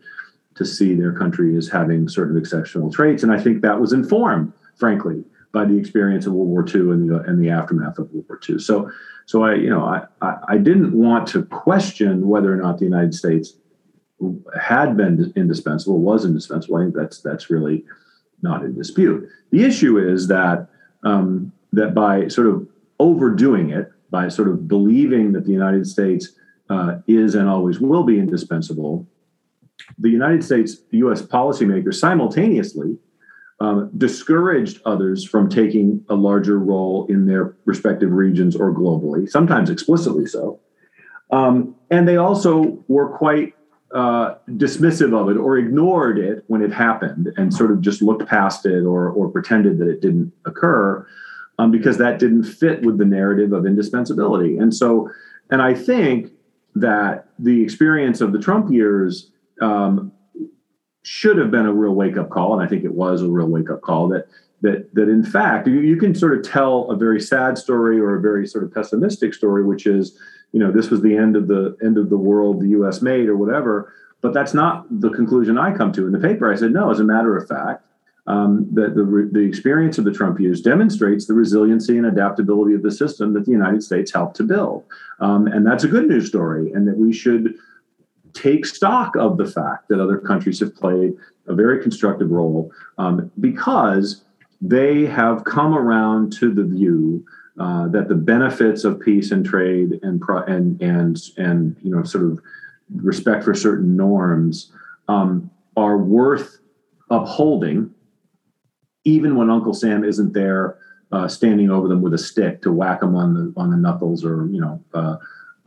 to 0.56 0.66
see 0.66 0.94
their 0.94 1.14
country 1.14 1.56
as 1.56 1.70
having 1.70 2.08
certain 2.08 2.38
exceptional 2.38 2.92
traits, 2.92 3.24
and 3.24 3.32
I 3.32 3.40
think 3.40 3.62
that 3.62 3.80
was 3.80 3.94
informed, 3.94 4.54
frankly, 4.76 5.24
by 5.52 5.66
the 5.66 5.78
experience 5.78 6.26
of 6.26 6.34
World 6.34 6.50
War 6.50 6.66
II 6.68 6.92
and 6.92 7.10
the 7.10 7.22
and 7.22 7.44
the 7.44 7.50
aftermath 7.50 7.98
of 7.98 8.12
World 8.12 8.26
War 8.30 8.40
II. 8.48 8.60
So 8.60 8.92
so 9.26 9.44
I, 9.44 9.56
you 9.56 9.70
know, 9.70 9.86
I, 9.86 10.06
I, 10.22 10.38
I 10.50 10.58
didn't 10.58 10.92
want 10.92 11.28
to 11.30 11.44
question 11.46 12.28
whether 12.28 12.52
or 12.52 12.56
not 12.56 12.80
the 12.80 12.86
United 12.86 13.14
States 13.14 13.54
had 14.60 14.98
been 14.98 15.32
indispensable, 15.36 16.00
was 16.00 16.26
indispensable. 16.26 16.78
I 16.78 16.84
think 16.84 16.96
that's 16.96 17.22
that's 17.22 17.50
really 17.50 17.86
not 18.42 18.64
in 18.64 18.76
dispute. 18.76 19.30
The 19.52 19.64
issue 19.64 19.98
is 19.98 20.28
that 20.28 20.68
um, 21.04 21.52
that 21.74 21.94
by 21.94 22.28
sort 22.28 22.48
of 22.48 22.68
overdoing 23.00 23.70
it, 23.70 23.92
by 24.10 24.28
sort 24.28 24.48
of 24.48 24.68
believing 24.68 25.34
that 25.34 25.46
the 25.46 25.52
United 25.52 25.88
States 25.88 26.30
uh, 26.70 26.98
is 27.08 27.36
and 27.36 27.48
always 27.48 27.80
will 27.80 28.04
be 28.04 28.20
indispensable, 28.20 29.08
the 29.98 30.10
United 30.10 30.44
States, 30.44 30.78
the 30.92 30.98
U.S. 31.00 31.22
policymakers 31.22 31.96
simultaneously 31.96 32.98
um, 33.60 33.90
discouraged 33.98 34.82
others 34.86 35.26
from 35.26 35.50
taking 35.50 36.04
a 36.10 36.16
larger 36.16 36.60
role 36.60 37.06
in 37.08 37.26
their 37.26 37.56
respective 37.66 38.12
regions 38.12 38.56
or 38.56 38.74
globally, 38.74 39.30
sometimes 39.30 39.70
explicitly 39.70 40.26
so. 40.26 40.60
Um, 41.32 41.76
and 41.92 42.08
they 42.08 42.18
also 42.18 42.84
were 42.88 43.10
quite 43.10 43.54
uh, 43.94 44.36
dismissive 44.50 45.20
of 45.20 45.30
it 45.30 45.38
or 45.38 45.58
ignored 45.58 46.20
it 46.20 46.44
when 46.48 46.62
it 46.62 46.72
happened 46.72 47.32
and 47.38 47.54
sort 47.54 47.72
of 47.72 47.82
just 47.82 48.02
looked 48.02 48.28
past 48.28 48.66
it 48.66 48.84
or, 48.84 49.10
or 49.10 49.30
pretended 49.30 49.80
that 49.80 49.88
it 49.88 50.00
didn't 50.02 50.32
occur. 50.46 51.06
um, 51.60 51.72
because 51.72 51.98
that 51.98 52.20
didn't 52.20 52.46
fit 52.46 52.82
with 52.84 52.98
the 52.98 53.06
narrative 53.06 53.52
of 53.52 53.66
indispensability. 53.66 54.58
And 54.58 54.74
so, 54.74 55.12
and 55.52 55.62
I 55.62 55.74
think 55.74 56.32
that 56.76 57.28
the 57.38 57.62
experience 57.62 58.22
of 58.22 58.32
the 58.32 58.40
Trump 58.40 58.72
years 58.72 59.30
um, 59.62 60.14
should 61.04 61.38
have 61.38 61.52
been 61.52 61.66
a 61.66 61.74
real 61.74 61.94
wake 61.94 62.16
up 62.16 62.30
call, 62.30 62.54
and 62.54 62.66
I 62.66 62.68
think 62.68 62.86
it 62.86 62.94
was 62.94 63.22
a 63.22 63.28
real 63.28 63.48
wake 63.48 63.70
up 63.70 63.82
call 63.82 64.08
that 64.08 64.28
that 64.62 64.94
that 64.94 65.10
in 65.10 65.24
fact 65.24 65.68
you, 65.68 65.80
you 65.80 65.98
can 65.98 66.14
sort 66.14 66.38
of 66.38 66.44
tell 66.44 66.90
a 66.92 66.96
very 66.96 67.20
sad 67.20 67.58
story 67.58 68.00
or 68.00 68.16
a 68.16 68.22
very 68.22 68.46
sort 68.48 68.64
of 68.64 68.74
pessimistic 68.74 69.34
story, 69.34 69.64
which 69.64 69.86
is 69.86 70.18
you 70.52 70.60
know 70.60 70.72
this 70.72 70.90
was 70.90 71.02
the 71.02 71.16
end 71.16 71.36
of 71.36 71.48
the 71.48 71.76
end 71.84 71.98
of 71.98 72.10
the 72.10 72.18
world 72.18 72.62
the 72.62 72.70
U.S. 72.70 73.02
made 73.02 73.28
or 73.28 73.38
whatever. 73.38 73.94
But 74.22 74.34
that's 74.34 74.54
not 74.54 74.86
the 75.00 75.10
conclusion 75.10 75.58
I 75.58 75.74
come 75.74 75.94
to 75.94 76.06
in 76.06 76.12
the 76.12 76.20
paper. 76.20 76.52
I 76.52 76.56
said 76.56 76.74
no. 76.74 76.92
As 76.92 77.00
a 77.00 77.06
matter 77.06 77.38
of 77.38 77.48
fact, 77.48 77.86
um, 78.28 78.68
that 78.74 78.96
the, 78.96 79.30
the 79.32 79.40
experience 79.40 79.98
of 79.98 80.04
the 80.04 80.12
Trump 80.12 80.40
years 80.40 80.62
demonstrates 80.62 81.26
the 81.26 81.34
resiliency 81.34 81.98
and 81.98 82.06
adaptability 82.06 82.76
of 82.76 82.84
the 82.84 82.92
system 82.92 83.34
that 83.34 83.46
the 83.46 83.52
United 83.52 83.82
States 83.82 84.14
helped 84.14 84.36
to 84.38 84.44
build. 84.44 84.84
Um, 85.20 85.48
and 85.48 85.66
that's 85.66 85.84
a 85.84 85.88
good 85.88 86.08
news 86.08 86.28
story, 86.28 86.72
and 86.74 86.88
that 86.88 86.98
we 86.98 87.14
should 87.14 87.56
take 88.34 88.66
stock 88.66 89.16
of 89.16 89.38
the 89.38 89.48
fact 89.48 89.88
that 89.90 90.00
other 90.00 90.18
countries 90.18 90.60
have 90.60 90.76
played 90.76 91.14
a 91.48 91.56
very 91.56 91.82
constructive 91.82 92.30
role 92.30 92.72
um, 93.00 93.32
because 93.40 94.24
they 94.62 95.06
have 95.06 95.44
come 95.44 95.74
around 95.74 96.34
to 96.34 96.54
the 96.54 96.64
view 96.64 97.26
uh, 97.60 97.88
that 97.90 98.08
the 98.08 98.16
benefits 98.16 98.84
of 98.84 99.00
peace 99.00 99.32
and 99.32 99.46
trade 99.46 100.00
and 100.02 100.22
and 100.48 100.82
and 100.82 101.22
and 101.38 101.76
you 101.82 101.94
know 101.94 102.04
sort 102.04 102.26
of 102.26 102.40
respect 102.96 103.44
for 103.44 103.54
certain 103.54 103.96
norms 103.96 104.72
um, 105.08 105.50
are 105.76 105.98
worth 105.98 106.60
upholding, 107.10 107.94
even 109.04 109.36
when 109.36 109.50
Uncle 109.50 109.74
Sam 109.74 110.04
isn't 110.04 110.34
there 110.34 110.78
uh, 111.12 111.28
standing 111.28 111.70
over 111.70 111.88
them 111.88 112.02
with 112.02 112.14
a 112.14 112.18
stick 112.18 112.62
to 112.62 112.72
whack 112.72 113.02
them 113.02 113.16
on 113.16 113.34
the 113.34 113.54
on 113.58 113.72
the 113.72 113.78
knuckles 113.78 114.24
or 114.24 114.48
you 114.48 114.62
know. 114.62 114.84
Uh, 114.94 115.18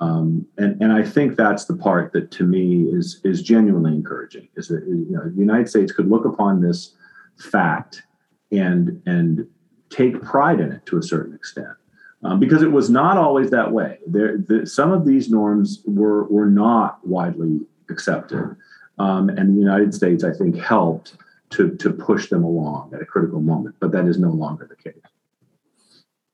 um, 0.00 0.44
and, 0.58 0.82
and 0.82 0.92
I 0.92 1.04
think 1.04 1.36
that's 1.36 1.66
the 1.66 1.76
part 1.76 2.12
that 2.12 2.30
to 2.32 2.44
me 2.44 2.88
is 2.88 3.20
is 3.22 3.42
genuinely 3.42 3.92
encouraging. 3.92 4.48
Is 4.56 4.68
that 4.68 4.82
you 4.86 5.06
know 5.10 5.24
the 5.24 5.40
United 5.40 5.68
States 5.68 5.92
could 5.92 6.08
look 6.08 6.24
upon 6.24 6.60
this 6.60 6.94
fact 7.38 8.02
and 8.52 9.02
and 9.06 9.46
take 9.90 10.22
pride 10.22 10.60
in 10.60 10.72
it 10.72 10.86
to 10.86 10.98
a 10.98 11.02
certain 11.02 11.34
extent 11.34 11.76
um, 12.24 12.38
because 12.38 12.62
it 12.62 12.70
was 12.70 12.90
not 12.90 13.16
always 13.16 13.50
that 13.50 13.72
way. 13.72 13.98
There, 14.06 14.38
the, 14.38 14.66
some 14.66 14.92
of 14.92 15.04
these 15.04 15.30
norms 15.30 15.82
were 15.86 16.24
were 16.24 16.46
not 16.46 17.06
widely 17.06 17.60
accepted, 17.90 18.56
um, 18.98 19.28
and 19.28 19.56
the 19.56 19.60
United 19.60 19.94
States, 19.94 20.24
I 20.24 20.32
think, 20.32 20.56
helped 20.58 21.16
to 21.50 21.74
to 21.76 21.90
push 21.90 22.28
them 22.28 22.44
along 22.44 22.92
at 22.94 23.02
a 23.02 23.06
critical 23.06 23.40
moment. 23.40 23.76
But 23.80 23.92
that 23.92 24.06
is 24.06 24.18
no 24.18 24.30
longer 24.30 24.66
the 24.68 24.76
case. 24.76 25.02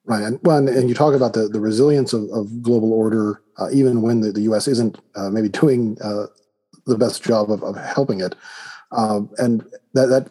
Right, 0.04 0.22
and 0.22 0.38
well, 0.42 0.59
and, 0.59 0.68
and 0.68 0.88
you 0.88 0.94
talk 0.94 1.14
about 1.14 1.35
the, 1.35 1.48
the 1.48 1.61
resilience 1.61 2.12
of, 2.14 2.31
of 2.31 2.62
global 2.62 2.94
order, 2.94 3.42
uh, 3.59 3.68
even 3.72 4.00
when 4.00 4.20
the, 4.20 4.33
the 4.33 4.42
U.S. 4.42 4.66
isn't 4.66 4.98
uh, 5.14 5.28
maybe 5.28 5.48
doing 5.48 5.98
uh, 6.02 6.26
the 6.87 6.96
best 6.96 7.22
job 7.22 7.50
of, 7.50 7.62
of 7.62 7.76
helping 7.76 8.20
it, 8.20 8.35
um, 8.92 9.31
and 9.38 9.64
that 9.94 10.07
that 10.07 10.31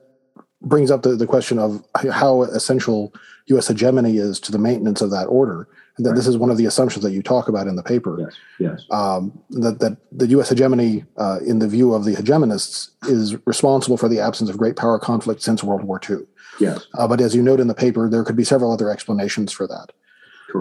brings 0.62 0.92
up 0.92 1.04
the, 1.04 1.16
the 1.16 1.28
question 1.28 1.60
of 1.60 1.86
how 2.12 2.44
essential 2.44 3.14
U.S. 3.48 3.68
hegemony 3.68 4.18
is 4.18 4.40
to 4.42 4.52
the 4.52 4.58
maintenance 4.58 5.02
of 5.02 5.12
that 5.12 5.26
order, 5.26 5.68
and 5.96 6.06
that 6.06 6.12
right. 6.12 6.16
this 6.16 6.28
is 6.28 6.38
one 6.38 6.50
of 6.50 6.58
the 6.58 6.66
assumptions 6.66 7.04
that 7.04 7.12
you 7.12 7.22
talk 7.22 7.48
about 7.48 7.68
in 7.68 7.76
the 7.76 7.84
paper. 7.84 8.18
Yes, 8.20 8.36
yes. 8.60 8.86
Um, 8.92 9.40
that 9.52 9.80
that 9.80 9.98
the 10.12 10.28
U.S. 10.28 10.50
hegemony, 10.50 11.06
uh, 11.18 11.40
in 11.46 11.60
the 11.60 11.68
view 11.68 11.94
of 11.94 12.06
the 12.06 12.16
hegemonists, 12.16 12.90
is 13.04 13.36
responsible 13.46 13.98
for 13.98 14.10
the 14.10 14.20
absence 14.20 14.50
of 14.50 14.58
great 14.58 14.76
power 14.76 15.00
conflict 15.00 15.42
since 15.42 15.64
World 15.64 15.84
War 15.84 16.02
II. 16.08 16.18
Yes. 16.60 16.88
Uh, 16.96 17.08
but 17.08 17.22
as 17.22 17.36
you 17.36 17.42
note 17.42 17.60
in 17.60 17.68
the 17.68 17.76
paper, 17.76 18.10
there 18.10 18.24
could 18.24 18.36
be 18.36 18.44
several 18.44 18.72
other 18.72 18.90
explanations 18.90 19.52
for 19.52 19.68
that. 19.68 19.92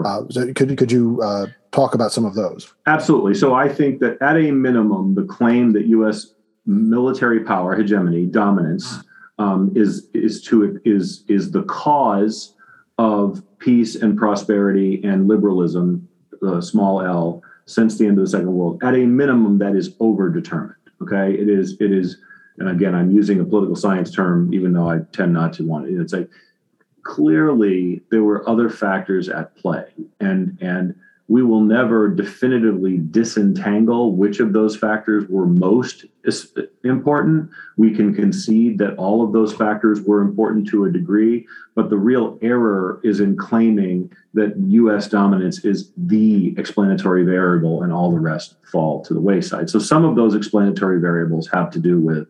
Uh, 0.05 0.23
so 0.29 0.53
could 0.53 0.77
could 0.77 0.91
you 0.91 1.19
uh, 1.21 1.47
talk 1.71 1.95
about 1.95 2.11
some 2.11 2.25
of 2.25 2.35
those? 2.35 2.73
Absolutely. 2.85 3.33
So 3.33 3.53
I 3.53 3.69
think 3.69 3.99
that 3.99 4.21
at 4.21 4.35
a 4.35 4.51
minimum, 4.51 5.15
the 5.15 5.23
claim 5.23 5.73
that 5.73 5.85
U.S. 5.87 6.33
military 6.65 7.43
power, 7.43 7.75
hegemony, 7.75 8.25
dominance, 8.25 8.97
um, 9.39 9.71
is 9.75 10.07
is 10.13 10.41
to 10.43 10.79
is 10.85 11.23
is 11.27 11.51
the 11.51 11.63
cause 11.63 12.53
of 12.97 13.43
peace 13.59 13.95
and 13.95 14.17
prosperity 14.17 15.01
and 15.03 15.27
liberalism, 15.27 16.07
uh, 16.41 16.61
small 16.61 17.01
L, 17.01 17.43
since 17.65 17.97
the 17.97 18.05
end 18.05 18.17
of 18.17 18.25
the 18.25 18.29
Second 18.29 18.53
World. 18.53 18.81
At 18.83 18.95
a 18.95 19.05
minimum, 19.05 19.59
that 19.59 19.75
is 19.75 19.93
overdetermined. 19.95 20.75
Okay, 21.01 21.33
it 21.33 21.49
is 21.49 21.77
it 21.79 21.91
is 21.91 22.17
and 22.57 22.69
again, 22.69 22.95
I'm 22.95 23.11
using 23.11 23.39
a 23.39 23.45
political 23.45 23.75
science 23.75 24.11
term, 24.11 24.53
even 24.53 24.73
though 24.73 24.89
I 24.89 24.99
tend 25.11 25.33
not 25.33 25.53
to 25.53 25.63
want 25.63 25.87
it. 25.87 25.99
It's 25.99 26.13
like 26.13 26.29
clearly 27.03 28.01
there 28.09 28.23
were 28.23 28.47
other 28.49 28.69
factors 28.69 29.29
at 29.29 29.55
play, 29.55 29.85
and 30.19 30.57
and 30.61 30.95
we 31.29 31.43
will 31.43 31.61
never 31.61 32.07
definitively 32.07 32.99
disentangle 33.11 34.15
which 34.15 34.39
of 34.39 34.53
those 34.53 34.77
factors 34.77 35.25
were 35.27 35.45
most 35.45 36.05
important. 36.85 37.49
We 37.75 37.93
can 37.93 38.13
concede 38.13 38.77
that 38.77 38.95
all 38.95 39.23
of 39.25 39.33
those 39.33 39.53
factors 39.53 40.01
were 40.01 40.21
important 40.21 40.67
to 40.69 40.85
a 40.85 40.91
degree, 40.91 41.45
but 41.75 41.89
the 41.89 41.97
real 41.97 42.39
error 42.41 43.01
is 43.03 43.19
in 43.19 43.35
claiming 43.35 44.11
that 44.35 44.55
US 44.57 45.09
dominance 45.09 45.65
is 45.65 45.91
the 45.97 46.55
explanatory 46.57 47.23
variable 47.23 47.83
and 47.83 47.91
all 47.91 48.11
the 48.11 48.19
rest 48.19 48.55
fall 48.63 49.03
to 49.03 49.13
the 49.13 49.21
wayside. 49.21 49.69
So 49.69 49.79
some 49.79 50.05
of 50.05 50.15
those 50.15 50.33
explanatory 50.33 51.01
variables 51.01 51.49
have 51.49 51.69
to 51.71 51.79
do 51.79 51.99
with 51.99 52.27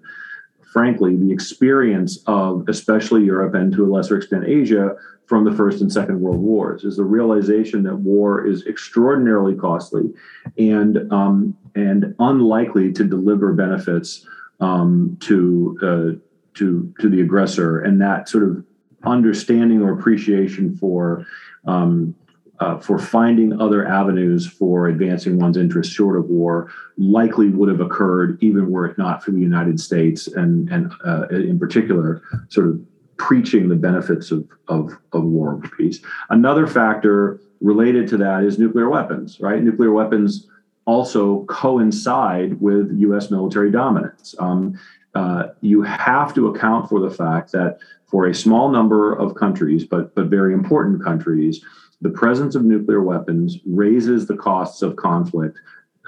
frankly, 0.77 1.15
the 1.15 1.31
experience 1.31 2.19
of 2.27 2.69
especially 2.69 3.23
Europe 3.23 3.55
and 3.55 3.73
to 3.73 3.83
a 3.83 3.89
lesser 3.91 4.15
extent 4.15 4.43
Asia 4.45 4.95
from 5.25 5.43
the 5.43 5.51
First 5.51 5.81
and 5.81 5.91
Second 5.91 6.21
World 6.21 6.37
Wars 6.37 6.83
is 6.83 6.97
the 6.97 7.03
realization 7.03 7.81
that 7.81 7.95
war 7.95 8.45
is 8.45 8.63
extraordinarily 8.67 9.55
costly 9.55 10.13
and 10.59 11.11
um, 11.11 11.57
and 11.73 12.13
unlikely 12.19 12.93
to 12.93 13.03
deliver 13.03 13.53
benefits 13.53 14.27
um, 14.59 15.17
to 15.21 15.79
uh, 15.81 16.19
to 16.59 16.93
to 16.99 17.09
the 17.09 17.21
aggressor, 17.21 17.79
and 17.79 17.99
that 17.99 18.29
sort 18.29 18.43
of 18.43 18.63
understanding 19.03 19.81
or 19.81 19.97
appreciation 19.97 20.77
for 20.77 21.25
um, 21.65 22.13
uh, 22.59 22.79
for 22.79 22.97
finding 22.97 23.59
other 23.61 23.87
avenues 23.87 24.47
for 24.47 24.87
advancing 24.87 25.39
one's 25.39 25.57
interests 25.57 25.93
short 25.93 26.17
of 26.17 26.25
war 26.25 26.71
likely 26.97 27.49
would 27.49 27.69
have 27.69 27.81
occurred 27.81 28.37
even 28.41 28.71
were 28.71 28.85
it 28.85 28.97
not 28.97 29.23
for 29.23 29.31
the 29.31 29.39
United 29.39 29.79
States 29.79 30.27
and 30.27 30.69
and 30.69 30.91
uh, 31.05 31.27
in 31.29 31.59
particular 31.59 32.21
sort 32.49 32.67
of 32.67 32.81
preaching 33.17 33.67
the 33.67 33.75
benefits 33.75 34.31
of, 34.31 34.47
of, 34.67 34.97
of 35.11 35.23
war 35.23 35.53
and 35.53 35.71
peace. 35.73 35.99
Another 36.29 36.67
factor 36.67 37.41
related 37.61 38.07
to 38.07 38.17
that 38.17 38.43
is 38.43 38.59
nuclear 38.59 38.89
weapons, 38.89 39.39
right? 39.39 39.61
Nuclear 39.61 39.91
weapons 39.91 40.47
also 40.85 41.43
coincide 41.45 42.59
with 42.61 42.91
U.S. 42.99 43.29
military 43.29 43.71
dominance. 43.71 44.35
Um, 44.39 44.79
uh, 45.15 45.47
you 45.61 45.81
have 45.81 46.33
to 46.35 46.47
account 46.47 46.87
for 46.87 46.99
the 46.99 47.09
fact 47.09 47.51
that 47.51 47.79
for 48.05 48.27
a 48.27 48.33
small 48.33 48.69
number 48.69 49.13
of 49.13 49.35
countries, 49.35 49.83
but 49.83 50.13
but 50.15 50.27
very 50.27 50.53
important 50.53 51.03
countries, 51.03 51.63
the 52.01 52.09
presence 52.09 52.55
of 52.55 52.63
nuclear 52.63 53.01
weapons 53.01 53.57
raises 53.65 54.27
the 54.27 54.37
costs 54.37 54.81
of 54.81 54.95
conflict 54.95 55.59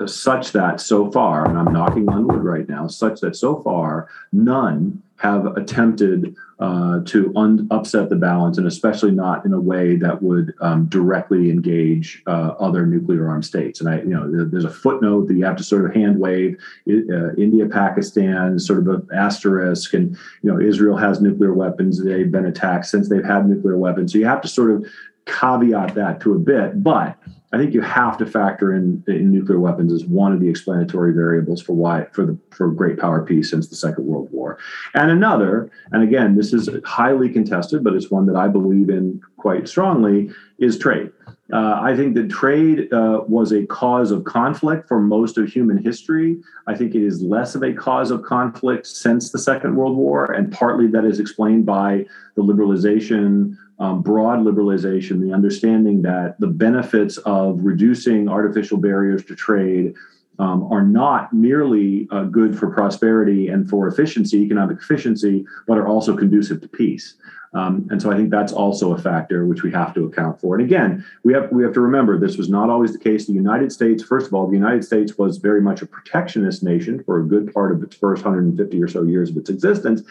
such 0.08 0.52
that 0.54 0.80
so 0.80 1.12
far, 1.12 1.47
and 1.47 1.58
I'm 1.58 1.73
knocking 1.73 2.08
on 2.10 2.28
wood 2.28 2.43
right 2.43 2.67
now, 2.67 2.88
such 2.88 3.19
that 3.21 3.36
so 3.36 3.62
far 3.62 4.08
none 4.32 5.02
have 5.17 5.45
attempted 5.58 6.34
uh, 6.60 7.02
to 7.04 7.34
un- 7.36 7.67
upset 7.71 8.10
the 8.10 8.15
balance, 8.15 8.58
and 8.58 8.65
especially 8.65 9.12
not 9.12 9.45
in 9.45 9.52
a 9.52 9.60
way 9.60 9.97
that 9.97 10.21
would 10.21 10.54
um, 10.62 10.86
directly 10.86 11.49
engage 11.49 12.23
uh, 12.28 12.54
other 12.60 12.86
nuclear 12.86 13.28
armed 13.28 13.43
states. 13.43 13.82
And 13.82 13.89
I, 13.89 13.97
you 13.97 14.10
know, 14.10 14.45
there's 14.45 14.63
a 14.63 14.69
footnote 14.69 15.28
that 15.28 15.36
you 15.36 15.43
have 15.43 15.58
to 15.58 15.63
sort 15.63 15.86
of 15.86 15.93
hand 15.93 16.19
wave. 16.19 16.58
Uh, 16.88 17.34
India, 17.36 17.65
Pakistan, 17.67 18.58
sort 18.60 18.80
of 18.80 18.88
an 18.88 19.08
asterisk, 19.13 19.93
and 19.93 20.17
you 20.41 20.52
know, 20.52 20.60
Israel 20.60 20.95
has 20.95 21.21
nuclear 21.21 21.54
weapons. 21.54 22.02
They've 22.02 22.32
been 22.32 22.45
attacked 22.45 22.86
since 22.86 23.10
they've 23.10 23.25
had 23.25 23.49
nuclear 23.49 23.78
weapons. 23.78 24.13
So 24.13 24.19
you 24.19 24.25
have 24.25 24.41
to 24.41 24.47
sort 24.47 24.71
of 24.71 24.86
caveat 25.30 25.96
that 25.96 26.20
to 26.22 26.34
a 26.34 26.39
bit, 26.39 26.84
but 26.84 27.18
I 27.52 27.58
think 27.58 27.74
you 27.74 27.82
have 27.82 28.18
to 28.18 28.26
factor 28.26 28.76
in, 28.76 29.04
in 29.08 29.32
nuclear 29.32 29.60
weapons 29.60 29.92
as 29.92 30.06
one 30.06 30.34
of 30.34 30.39
the 30.39 30.48
explanatory 30.48 31.13
variables 31.13 31.62
for 31.62 31.74
why 31.74 32.06
for 32.12 32.26
the 32.26 32.38
for 32.52 32.70
great 32.70 33.00
power 33.00 33.24
peace 33.26 33.50
since 33.50 33.68
the 33.68 33.76
Second 33.76 34.06
World 34.06 34.30
War. 34.32 34.60
And 34.94 35.10
another, 35.10 35.72
and 35.92 36.04
again, 36.04 36.36
this 36.36 36.54
is 36.54 36.70
highly 36.86 37.30
contested, 37.30 37.84
but 37.84 37.94
it's 37.94 38.12
one 38.12 38.28
that 38.28 38.36
I 38.36 38.48
believe 38.48 38.89
in 38.89 39.22
quite 39.39 39.67
strongly, 39.67 40.30
is 40.60 40.78
trade. 40.78 41.12
Uh, 41.52 41.80
I 41.82 41.95
think 41.95 42.13
that 42.13 42.30
trade 42.30 42.93
uh, 42.93 43.21
was 43.28 43.52
a 43.52 43.65
cause 43.65 44.12
of 44.12 44.23
conflict 44.23 44.88
for 44.88 44.99
most 44.99 45.38
of 45.38 45.47
human 45.47 45.78
history. 45.78 46.38
I 46.67 46.75
think 46.75 46.93
it 46.93 47.04
is 47.04 47.23
less 47.23 47.56
of 47.56 47.63
a 47.63 47.73
cause 47.73 48.12
of 48.12 48.21
conflict 48.21 48.86
since 48.86 49.32
the 49.32 49.39
Second 49.39 49.75
World 49.75 49.97
War, 49.97 50.32
and 50.32 50.52
partly 50.52 50.88
that 50.88 51.06
is 51.06 51.19
explained 51.19 51.65
by 51.65 52.06
the 52.36 52.43
liberalization 52.43 53.58
um, 53.80 54.02
broad 54.02 54.39
liberalization, 54.39 55.21
the 55.21 55.34
understanding 55.34 56.02
that 56.02 56.36
the 56.39 56.47
benefits 56.47 57.17
of 57.19 57.60
reducing 57.62 58.28
artificial 58.28 58.78
barriers 58.78 59.23
to 59.25 59.36
trade 59.36 59.95
um, 60.39 60.71
are 60.71 60.84
not 60.84 61.34
merely 61.34 62.08
uh, 62.12 62.23
good 62.23 62.58
for 62.58 62.71
prosperity 62.71 63.49
and 63.49 63.69
for 63.69 63.88
efficiency, 63.88 64.38
economic 64.38 64.78
efficiency, 64.78 65.45
but 65.67 65.78
are 65.78 65.88
also 65.88 66.15
conducive 66.15 66.62
to 66.62 66.67
peace. 66.67 67.15
Um, 67.54 67.88
and 67.89 67.99
so 68.02 68.12
I 68.12 68.15
think 68.15 68.30
that's 68.30 68.54
also 68.54 68.93
a 68.93 68.97
factor 68.97 69.45
which 69.45 69.63
we 69.63 69.71
have 69.71 69.93
to 69.95 70.06
account 70.06 70.39
for. 70.39 70.56
And 70.56 70.63
again, 70.63 71.04
we 71.23 71.34
have 71.34 71.52
we 71.52 71.63
have 71.63 71.73
to 71.73 71.82
remember 71.82 72.19
this 72.19 72.38
was 72.38 72.47
not 72.47 72.69
always 72.69 72.93
the 72.93 72.99
case. 72.99 73.25
The 73.25 73.34
United 73.34 73.71
States, 73.71 74.04
first 74.04 74.28
of 74.28 74.34
all, 74.34 74.47
the 74.47 74.54
United 74.54 74.84
States 74.84 75.17
was 75.17 75.38
very 75.38 75.62
much 75.62 75.82
a 75.82 75.88
protectionist 75.88 76.62
nation 76.62 77.04
for 77.04 77.19
a 77.19 77.23
good 77.23 77.52
part 77.52 77.71
of 77.71 77.82
its 77.82 77.95
first 77.95 78.23
150 78.23 78.82
or 78.82 78.88
so 78.88 79.02
years 79.04 79.32
of 79.32 79.38
its 79.38 79.49
existence. 79.49 80.04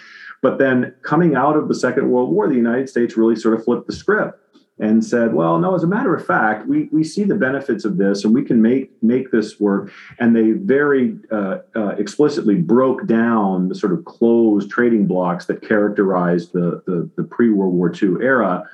But 0.43 0.59
then 0.59 0.95
coming 1.03 1.37
out 1.37 1.57
of 1.57 1.69
the 1.69 1.75
Second 1.75 2.11
World 2.11 2.31
War, 2.33 2.49
the 2.49 2.55
United 2.55 2.89
States 2.89 3.17
really 3.17 3.37
sort 3.37 3.55
of 3.55 3.65
flipped 3.65 3.87
the 3.87 3.93
script 3.93 4.41
and 4.81 5.05
said, 5.05 5.35
well, 5.35 5.59
no, 5.59 5.75
as 5.75 5.83
a 5.83 5.87
matter 5.87 6.15
of 6.15 6.25
fact, 6.25 6.67
we, 6.67 6.89
we 6.93 7.03
see 7.03 7.25
the 7.25 7.35
benefits 7.35 7.85
of 7.85 7.97
this 7.97 8.25
and 8.25 8.33
we 8.33 8.45
can 8.45 8.63
make, 8.63 8.91
make 9.03 9.31
this 9.31 9.59
work. 9.59 9.93
And 10.19 10.37
they 10.37 10.53
very 10.53 11.19
uh, 11.33 11.59
uh, 11.75 11.89
explicitly 11.99 12.55
broke 12.55 13.07
down 13.07 13.69
the 13.69 13.75
sort 13.75 13.93
of 13.93 14.05
closed 14.05 14.71
trading 14.71 15.07
blocks 15.07 15.47
that 15.47 15.63
characterized 15.63 16.53
the, 16.53 16.83
the, 16.87 17.11
the 17.17 17.25
pre 17.25 17.51
World 17.51 17.75
War 17.75 17.93
II 17.93 18.23
era. 18.23 18.69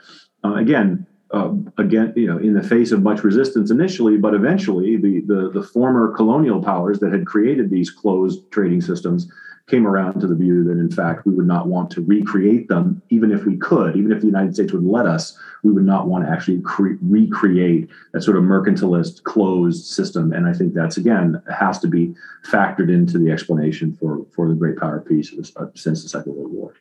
Uh, 0.44 0.54
again, 0.54 1.06
uh, 1.30 1.52
again, 1.78 2.12
you 2.16 2.26
know, 2.26 2.38
in 2.38 2.54
the 2.54 2.62
face 2.62 2.92
of 2.92 3.02
much 3.02 3.24
resistance 3.24 3.70
initially, 3.70 4.16
but 4.16 4.34
eventually 4.34 4.96
the, 4.96 5.20
the, 5.26 5.50
the 5.52 5.62
former 5.62 6.14
colonial 6.14 6.62
powers 6.62 7.00
that 7.00 7.12
had 7.12 7.26
created 7.26 7.70
these 7.70 7.90
closed 7.90 8.50
trading 8.52 8.80
systems 8.80 9.30
came 9.68 9.86
around 9.86 10.20
to 10.20 10.26
the 10.26 10.34
view 10.34 10.62
that 10.64 10.72
in 10.72 10.90
fact 10.90 11.24
we 11.24 11.32
would 11.32 11.46
not 11.46 11.68
want 11.68 11.90
to 11.90 12.02
recreate 12.02 12.68
them. 12.68 13.00
Even 13.08 13.32
if 13.32 13.44
we 13.44 13.56
could 13.56 13.96
even 13.96 14.12
if 14.12 14.20
the 14.20 14.26
united 14.26 14.54
states 14.54 14.72
would 14.72 14.84
let 14.84 15.06
us 15.06 15.38
we 15.62 15.72
would 15.72 15.84
not 15.84 16.06
want 16.06 16.24
to 16.24 16.30
actually 16.30 16.60
cre- 16.60 16.98
recreate 17.00 17.88
that 18.12 18.22
sort 18.22 18.36
of 18.36 18.42
mercantilist 18.42 19.22
closed 19.22 19.86
system. 19.86 20.32
And 20.32 20.46
i 20.46 20.52
think 20.52 20.74
that's 20.74 20.98
again 20.98 21.42
has 21.50 21.78
to 21.80 21.88
be 21.88 22.14
factored 22.44 22.92
into 22.92 23.18
the 23.18 23.30
explanation 23.30 23.94
for 23.94 24.26
for 24.34 24.48
the 24.48 24.54
great 24.54 24.76
power 24.78 25.00
peace 25.00 25.32
uh, 25.56 25.66
since 25.74 26.02
the 26.02 26.08
second 26.08 26.34
world 26.34 26.52
war. 26.52 26.74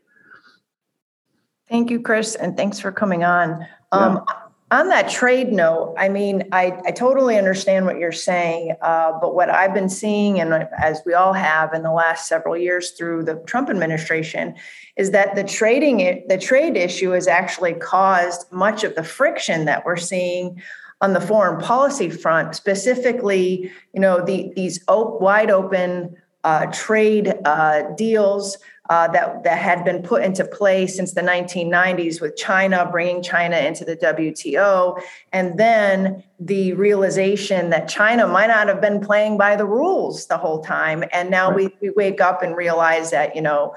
Thank 1.69 1.89
you 1.89 2.01
chris 2.01 2.35
and 2.35 2.57
thanks 2.57 2.79
for 2.79 2.91
coming 2.91 3.23
on. 3.23 3.65
Um, 3.93 4.23
yeah 4.27 4.42
on 4.73 4.89
that 4.89 5.07
trade 5.07 5.53
note, 5.53 5.93
I 5.99 6.09
mean, 6.09 6.49
I, 6.51 6.79
I 6.83 6.91
totally 6.91 7.37
understand 7.37 7.85
what 7.85 7.99
you're 7.99 8.11
saying, 8.11 8.75
uh, 8.81 9.11
but 9.21 9.35
what 9.35 9.51
I've 9.51 9.73
been 9.73 9.87
seeing, 9.87 10.39
and 10.39 10.67
as 10.81 11.01
we 11.05 11.13
all 11.13 11.33
have 11.33 11.75
in 11.75 11.83
the 11.83 11.91
last 11.91 12.27
several 12.27 12.57
years 12.57 12.91
through 12.91 13.23
the 13.25 13.35
Trump 13.45 13.69
administration, 13.69 14.55
is 14.97 15.11
that 15.11 15.35
the 15.35 15.43
trading 15.43 16.25
the 16.27 16.39
trade 16.39 16.75
issue 16.75 17.11
has 17.11 17.27
actually 17.27 17.75
caused 17.75 18.51
much 18.51 18.83
of 18.83 18.95
the 18.95 19.03
friction 19.03 19.65
that 19.65 19.85
we're 19.85 19.95
seeing 19.95 20.59
on 21.01 21.13
the 21.13 21.21
foreign 21.21 21.61
policy 21.61 22.09
front. 22.09 22.55
Specifically, 22.55 23.71
you 23.93 24.01
know, 24.01 24.25
the, 24.25 24.51
these 24.55 24.83
op- 24.87 25.21
wide 25.21 25.51
open 25.51 26.15
uh, 26.43 26.65
trade 26.71 27.35
uh, 27.45 27.83
deals 27.95 28.57
uh, 28.89 29.07
that, 29.09 29.43
that 29.43 29.57
had 29.57 29.85
been 29.85 30.01
put 30.01 30.23
into 30.23 30.43
place 30.43 30.95
since 30.95 31.13
the 31.13 31.21
1990s 31.21 32.19
with 32.19 32.35
China, 32.35 32.87
bringing 32.91 33.23
China 33.23 33.57
into 33.57 33.85
the 33.85 33.95
WTO, 33.95 35.01
and 35.31 35.57
then 35.57 36.21
the 36.39 36.73
realization 36.73 37.69
that 37.69 37.87
China 37.87 38.27
might 38.27 38.47
not 38.47 38.67
have 38.67 38.81
been 38.81 38.99
playing 38.99 39.37
by 39.37 39.55
the 39.55 39.65
rules 39.65 40.27
the 40.27 40.37
whole 40.37 40.61
time. 40.61 41.03
And 41.13 41.29
now 41.29 41.49
right. 41.49 41.71
we, 41.81 41.89
we 41.89 41.93
wake 41.95 42.19
up 42.19 42.43
and 42.43 42.57
realize 42.57 43.11
that, 43.11 43.35
you 43.35 43.41
know, 43.41 43.73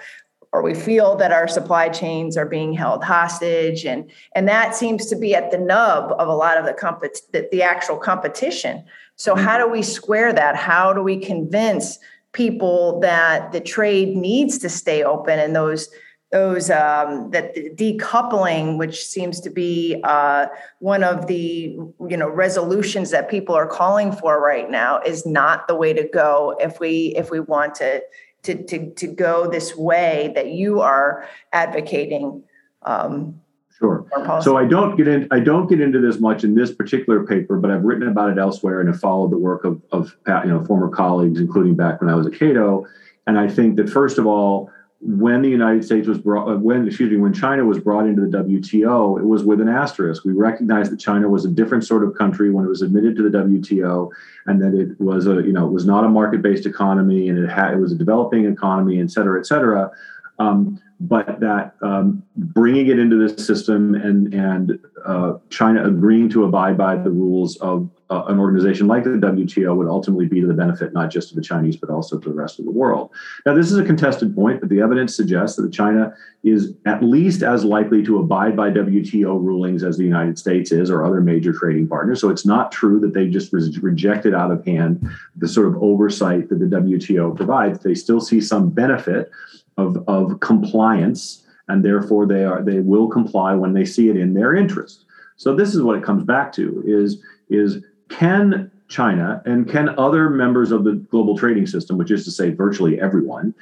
or 0.52 0.62
we 0.62 0.74
feel 0.74 1.16
that 1.16 1.32
our 1.32 1.46
supply 1.46 1.88
chains 1.88 2.36
are 2.36 2.46
being 2.46 2.72
held 2.72 3.04
hostage 3.04 3.84
and 3.84 4.10
and 4.34 4.48
that 4.48 4.74
seems 4.74 5.04
to 5.06 5.16
be 5.16 5.34
at 5.34 5.50
the 5.50 5.58
nub 5.58 6.12
of 6.18 6.28
a 6.28 6.34
lot 6.34 6.56
of 6.56 6.64
the 6.64 6.72
comp- 6.72 7.02
the, 7.32 7.46
the 7.52 7.62
actual 7.62 7.98
competition 7.98 8.82
so 9.16 9.34
mm-hmm. 9.34 9.44
how 9.44 9.58
do 9.58 9.68
we 9.68 9.82
square 9.82 10.32
that 10.32 10.56
how 10.56 10.94
do 10.94 11.02
we 11.02 11.18
convince 11.18 11.98
people 12.36 13.00
that 13.00 13.50
the 13.50 13.60
trade 13.60 14.14
needs 14.14 14.58
to 14.58 14.68
stay 14.68 15.02
open 15.02 15.38
and 15.38 15.56
those 15.56 15.88
those 16.32 16.70
um, 16.70 17.30
that 17.30 17.54
decoupling, 17.76 18.78
which 18.78 19.06
seems 19.06 19.40
to 19.40 19.48
be 19.48 20.00
uh, 20.04 20.46
one 20.80 21.02
of 21.02 21.28
the 21.28 21.78
you 22.10 22.16
know 22.16 22.28
resolutions 22.28 23.10
that 23.10 23.30
people 23.30 23.54
are 23.54 23.66
calling 23.66 24.12
for 24.12 24.42
right 24.42 24.70
now, 24.70 25.00
is 25.00 25.24
not 25.24 25.66
the 25.66 25.74
way 25.74 25.92
to 25.94 26.06
go 26.12 26.56
if 26.60 26.78
we 26.78 27.14
if 27.16 27.30
we 27.30 27.40
want 27.40 27.76
to 27.76 28.02
to 28.42 28.62
to, 28.64 28.90
to 28.90 29.06
go 29.06 29.48
this 29.48 29.74
way 29.74 30.32
that 30.34 30.48
you 30.48 30.80
are 30.80 31.26
advocating. 31.52 32.42
Um, 32.82 33.40
Sure. 33.78 34.06
So 34.40 34.56
I 34.56 34.64
don't 34.64 34.96
get 34.96 35.06
in. 35.06 35.28
I 35.30 35.38
don't 35.38 35.66
get 35.66 35.80
into 35.80 36.00
this 36.00 36.18
much 36.18 36.44
in 36.44 36.54
this 36.54 36.72
particular 36.72 37.26
paper, 37.26 37.58
but 37.58 37.70
I've 37.70 37.84
written 37.84 38.08
about 38.08 38.30
it 38.30 38.38
elsewhere 38.38 38.80
and 38.80 38.88
have 38.88 38.98
followed 38.98 39.30
the 39.30 39.36
work 39.36 39.64
of, 39.64 39.82
of 39.92 40.16
you 40.26 40.50
know 40.50 40.64
former 40.64 40.88
colleagues, 40.88 41.40
including 41.40 41.74
back 41.74 42.00
when 42.00 42.08
I 42.08 42.14
was 42.14 42.26
at 42.26 42.32
Cato. 42.32 42.86
And 43.26 43.38
I 43.38 43.48
think 43.48 43.76
that 43.76 43.90
first 43.90 44.16
of 44.16 44.26
all, 44.26 44.70
when 45.00 45.42
the 45.42 45.48
United 45.48 45.84
States 45.84 46.08
was 46.08 46.16
brought, 46.16 46.48
uh, 46.48 46.56
when 46.56 46.86
excuse 46.86 47.10
me, 47.10 47.18
when 47.18 47.34
China 47.34 47.66
was 47.66 47.78
brought 47.78 48.06
into 48.06 48.22
the 48.22 48.38
WTO, 48.38 49.20
it 49.20 49.24
was 49.24 49.44
with 49.44 49.60
an 49.60 49.68
asterisk. 49.68 50.24
We 50.24 50.32
recognized 50.32 50.90
that 50.90 50.98
China 50.98 51.28
was 51.28 51.44
a 51.44 51.50
different 51.50 51.84
sort 51.84 52.02
of 52.02 52.16
country 52.16 52.50
when 52.50 52.64
it 52.64 52.68
was 52.68 52.80
admitted 52.80 53.14
to 53.16 53.28
the 53.28 53.38
WTO, 53.38 54.10
and 54.46 54.62
that 54.62 54.72
it 54.72 54.98
was 54.98 55.26
a 55.26 55.34
you 55.34 55.52
know 55.52 55.66
it 55.66 55.72
was 55.72 55.84
not 55.84 56.04
a 56.04 56.08
market-based 56.08 56.64
economy, 56.64 57.28
and 57.28 57.38
it 57.38 57.48
had 57.50 57.74
it 57.74 57.78
was 57.78 57.92
a 57.92 57.94
developing 57.94 58.46
economy, 58.46 59.00
et 59.00 59.10
cetera, 59.10 59.38
et 59.38 59.44
cetera. 59.44 59.90
Um, 60.38 60.80
but 60.98 61.40
that 61.40 61.74
um, 61.82 62.22
bringing 62.36 62.86
it 62.86 62.98
into 62.98 63.16
this 63.16 63.46
system 63.46 63.94
and 63.94 64.32
and 64.32 64.78
uh, 65.04 65.34
China 65.50 65.86
agreeing 65.86 66.28
to 66.30 66.44
abide 66.44 66.78
by 66.78 66.96
the 66.96 67.10
rules 67.10 67.56
of 67.58 67.90
uh, 68.08 68.24
an 68.28 68.38
organization 68.38 68.86
like 68.86 69.04
the 69.04 69.10
WTO 69.10 69.76
would 69.76 69.88
ultimately 69.88 70.26
be 70.26 70.40
to 70.40 70.46
the 70.46 70.54
benefit 70.54 70.92
not 70.92 71.10
just 71.10 71.30
of 71.30 71.36
the 71.36 71.42
Chinese 71.42 71.76
but 71.76 71.90
also 71.90 72.18
to 72.18 72.28
the 72.28 72.34
rest 72.34 72.58
of 72.58 72.64
the 72.64 72.70
world. 72.70 73.10
Now, 73.44 73.54
this 73.54 73.70
is 73.70 73.78
a 73.78 73.84
contested 73.84 74.34
point, 74.34 74.60
but 74.60 74.68
the 74.68 74.80
evidence 74.80 75.14
suggests 75.14 75.56
that 75.56 75.72
China 75.72 76.14
is 76.44 76.72
at 76.86 77.02
least 77.02 77.42
as 77.42 77.64
likely 77.64 78.02
to 78.04 78.18
abide 78.18 78.56
by 78.56 78.70
WTO 78.70 79.42
rulings 79.42 79.82
as 79.82 79.98
the 79.98 80.04
United 80.04 80.38
States 80.38 80.72
is 80.72 80.88
or 80.88 81.04
other 81.04 81.20
major 81.20 81.52
trading 81.52 81.88
partners. 81.88 82.20
So 82.20 82.30
it's 82.30 82.46
not 82.46 82.72
true 82.72 83.00
that 83.00 83.12
they 83.12 83.28
just 83.28 83.52
rejected 83.52 84.34
out 84.34 84.50
of 84.50 84.64
hand 84.64 85.10
the 85.36 85.48
sort 85.48 85.66
of 85.66 85.76
oversight 85.82 86.48
that 86.48 86.58
the 86.58 86.66
WTO 86.66 87.36
provides. 87.36 87.80
They 87.80 87.94
still 87.94 88.20
see 88.20 88.40
some 88.40 88.70
benefit 88.70 89.30
of, 89.76 90.02
of 90.08 90.40
compliance, 90.40 91.44
and 91.68 91.84
therefore 91.84 92.26
they 92.26 92.44
are 92.44 92.62
they 92.62 92.80
will 92.80 93.08
comply 93.08 93.54
when 93.54 93.72
they 93.72 93.84
see 93.84 94.08
it 94.08 94.16
in 94.16 94.34
their 94.34 94.54
interest. 94.54 95.04
So 95.36 95.54
this 95.54 95.74
is 95.74 95.82
what 95.82 95.96
it 95.96 96.04
comes 96.04 96.24
back 96.24 96.52
to: 96.52 96.82
is 96.86 97.22
is 97.48 97.84
can 98.08 98.70
China 98.88 99.42
and 99.44 99.68
can 99.68 99.98
other 99.98 100.30
members 100.30 100.70
of 100.72 100.84
the 100.84 100.92
global 100.92 101.36
trading 101.36 101.66
system, 101.66 101.98
which 101.98 102.10
is 102.10 102.24
to 102.24 102.30
say 102.30 102.50
virtually 102.50 103.00
everyone, 103.00 103.54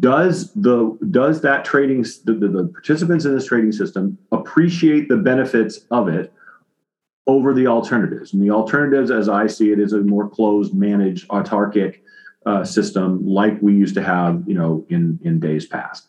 does 0.00 0.52
the 0.54 0.98
does 1.10 1.40
that 1.42 1.64
trading 1.64 2.02
the, 2.24 2.34
the, 2.34 2.48
the 2.48 2.66
participants 2.66 3.24
in 3.24 3.34
this 3.34 3.46
trading 3.46 3.72
system 3.72 4.18
appreciate 4.32 5.08
the 5.08 5.16
benefits 5.16 5.80
of 5.90 6.08
it 6.08 6.32
over 7.26 7.54
the 7.54 7.66
alternatives? 7.66 8.32
And 8.32 8.42
the 8.42 8.50
alternatives, 8.50 9.10
as 9.10 9.28
I 9.28 9.46
see 9.46 9.70
it, 9.72 9.78
is 9.78 9.92
a 9.92 10.00
more 10.00 10.28
closed, 10.28 10.74
managed, 10.74 11.28
autarkic 11.28 12.00
uh, 12.46 12.64
system 12.64 13.24
like 13.26 13.60
we 13.62 13.74
used 13.74 13.94
to 13.94 14.02
have, 14.02 14.42
you 14.46 14.54
know, 14.54 14.84
in 14.88 15.18
in 15.22 15.40
days 15.40 15.66
past. 15.66 16.06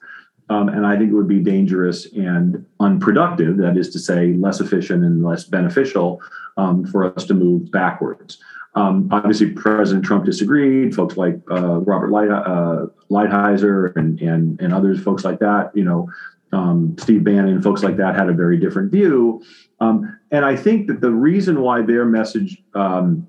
Um, 0.50 0.70
and 0.70 0.86
I 0.86 0.96
think 0.98 1.12
it 1.12 1.16
would 1.16 1.28
be 1.28 1.40
dangerous 1.40 2.06
and 2.14 2.66
unproductive, 2.80 3.58
that 3.58 3.78
is 3.78 3.90
to 3.92 4.00
say, 4.00 4.34
less 4.34 4.60
efficient 4.62 5.04
and 5.04 5.24
less 5.24 5.46
beneficial 5.46 6.22
um, 6.58 6.86
for 6.86 7.16
us 7.16 7.26
to 7.26 7.34
move 7.34 7.72
backwards. 7.72 8.38
Um, 8.76 9.08
obviously, 9.12 9.52
President 9.52 10.06
Trump 10.06 10.26
disagreed. 10.26 10.94
Folks 10.94 11.18
like 11.18 11.40
uh, 11.50 11.80
Robert 11.80 12.12
Light, 12.12 12.30
uh, 12.30 12.88
Lighthizer 13.10 13.96
and, 13.96 14.22
and, 14.22 14.62
and 14.62 14.74
others, 14.74 15.02
folks 15.02 15.24
like 15.24 15.40
that, 15.40 15.72
you 15.74 15.84
know, 15.84 16.10
um, 16.52 16.96
Steve 17.00 17.24
Bannon, 17.24 17.62
folks 17.62 17.84
like 17.84 17.98
that 17.98 18.16
had 18.16 18.30
a 18.30 18.34
very 18.34 18.60
different 18.60 18.92
view. 18.92 19.42
Um, 19.80 20.20
and 20.32 20.46
I 20.46 20.56
think 20.56 20.88
that 20.88 21.02
the 21.02 21.12
reason 21.12 21.62
why 21.62 21.82
their 21.82 22.06
message 22.06 22.62
um, 22.76 23.28